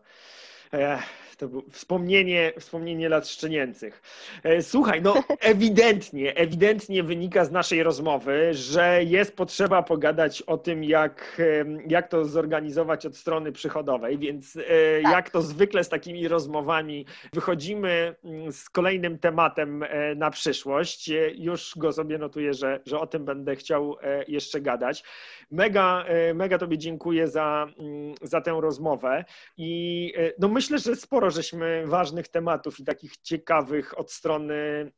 to 1.39 1.49
było 1.49 1.62
wspomnienie, 1.71 2.53
wspomnienie 2.59 3.09
lat 3.09 3.29
szczenięcych. 3.29 4.03
E, 4.43 4.62
słuchaj, 4.62 5.03
no 5.03 5.14
ewidentnie, 5.41 6.37
ewidentnie 6.37 7.03
wynika 7.03 7.45
z 7.45 7.51
naszej 7.51 7.83
rozmowy, 7.83 8.55
że 8.55 9.05
jest 9.05 9.37
potrzeba 9.37 9.83
pogadać 9.83 10.43
o 10.43 10.59
tym, 10.59 10.85
jak, 10.85 11.43
jak 11.89 12.09
to 12.09 12.25
zorganizować 12.25 13.07
od 13.07 13.16
strony 13.16 13.53
przychodowej, 13.53 14.19
więc 14.19 14.57
e, 14.57 14.62
tak. 15.03 15.12
jak 15.12 15.31
to 15.31 15.43
zwykle 15.43 15.85
z 15.85 15.89
takimi 15.89 16.29
rozmowami 16.29 17.07
wychodzimy 17.33 18.14
mm, 18.25 18.53
z 18.53 18.71
kolejnym 18.71 19.19
tematem 19.19 19.83
e, 19.83 20.14
na 20.14 20.31
przyszłość. 20.31 21.11
Już 21.35 21.73
go 21.77 21.93
sobie 21.93 22.19
notuję, 22.19 22.55
że, 22.55 22.81
że 22.87 23.01
o 23.01 23.07
tym 23.07 23.25
będę 23.25 23.57
chciał 23.57 23.97
jeszcze 24.29 24.61
gadać. 24.61 25.05
Mega, 25.51 26.05
mega 26.35 26.59
Tobie 26.59 26.79
dziękuję 26.79 27.29
za, 27.29 27.66
mm, 27.79 28.14
za 28.23 28.41
tę 28.41 28.59
rozmowę 28.61 29.25
i 29.57 30.12
no 30.39 30.49
myślę, 30.59 30.79
że 30.79 30.97
sporo 30.97 31.31
żeśmy 31.31 31.87
ważnych 31.87 32.29
tematów 32.29 32.81
i 32.81 32.85
takich 32.85 33.17
ciekawych 33.17 33.99
od 33.99 34.13
strony 34.13 34.91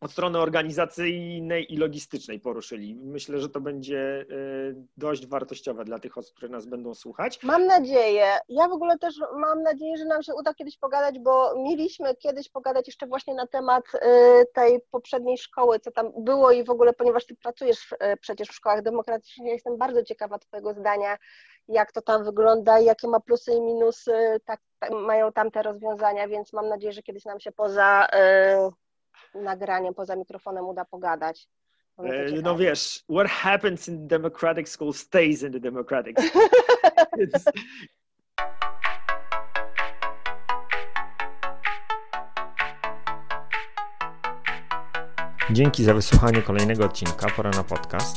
od 0.00 0.12
strony 0.12 0.38
organizacyjnej 0.38 1.74
i 1.74 1.76
logistycznej 1.76 2.40
poruszyli. 2.40 2.94
Myślę, 2.94 3.38
że 3.38 3.48
to 3.48 3.60
będzie 3.60 4.00
e, 4.00 4.24
dość 4.96 5.26
wartościowe 5.26 5.84
dla 5.84 5.98
tych 5.98 6.18
osób, 6.18 6.36
które 6.36 6.48
nas 6.48 6.66
będą 6.66 6.94
słuchać. 6.94 7.42
Mam 7.42 7.66
nadzieję. 7.66 8.38
Ja 8.48 8.68
w 8.68 8.72
ogóle 8.72 8.98
też 8.98 9.14
mam 9.40 9.62
nadzieję, 9.62 9.96
że 9.96 10.04
nam 10.04 10.22
się 10.22 10.34
uda 10.34 10.54
kiedyś 10.54 10.78
pogadać, 10.78 11.18
bo 11.18 11.62
mieliśmy 11.62 12.14
kiedyś 12.16 12.48
pogadać 12.48 12.86
jeszcze 12.86 13.06
właśnie 13.06 13.34
na 13.34 13.46
temat 13.46 13.84
e, 13.94 14.44
tej 14.54 14.80
poprzedniej 14.90 15.38
szkoły, 15.38 15.80
co 15.80 15.90
tam 15.90 16.12
było 16.18 16.50
i 16.50 16.64
w 16.64 16.70
ogóle, 16.70 16.92
ponieważ 16.92 17.26
ty 17.26 17.36
pracujesz 17.36 17.94
e, 18.00 18.16
przecież 18.16 18.48
w 18.48 18.54
szkołach 18.54 18.82
demokratycznych, 18.82 19.46
ja 19.46 19.52
jestem 19.52 19.78
bardzo 19.78 20.02
ciekawa 20.02 20.38
twojego 20.38 20.74
zdania, 20.74 21.16
jak 21.68 21.92
to 21.92 22.02
tam 22.02 22.24
wygląda, 22.24 22.80
jakie 22.80 23.08
ma 23.08 23.20
plusy 23.20 23.52
i 23.52 23.60
minusy, 23.60 24.12
tak, 24.44 24.60
tak 24.60 24.67
mają 24.90 25.32
tamte 25.32 25.62
rozwiązania, 25.62 26.28
więc 26.28 26.52
mam 26.52 26.68
nadzieję, 26.68 26.92
że 26.92 27.02
kiedyś 27.02 27.24
nam 27.24 27.40
się 27.40 27.52
poza 27.52 28.06
nagraniem 29.34 29.94
poza 29.94 30.16
mikrofonem 30.16 30.64
uda 30.64 30.84
pogadać. 30.84 31.48
E, 31.98 32.42
no 32.42 32.56
wiesz, 32.56 33.04
what 33.10 33.28
happens 33.28 33.88
in 33.88 33.98
the 33.98 34.06
democratic 34.06 34.68
school 34.68 34.92
stays 34.92 35.42
in 35.42 35.52
the 35.52 35.60
democratic 35.60 36.16
Dzięki 45.50 45.84
za 45.84 45.94
wysłuchanie 45.94 46.42
kolejnego 46.42 46.84
odcinka 46.84 47.26
Pora 47.36 47.50
na 47.50 47.64
podcast. 47.64 48.16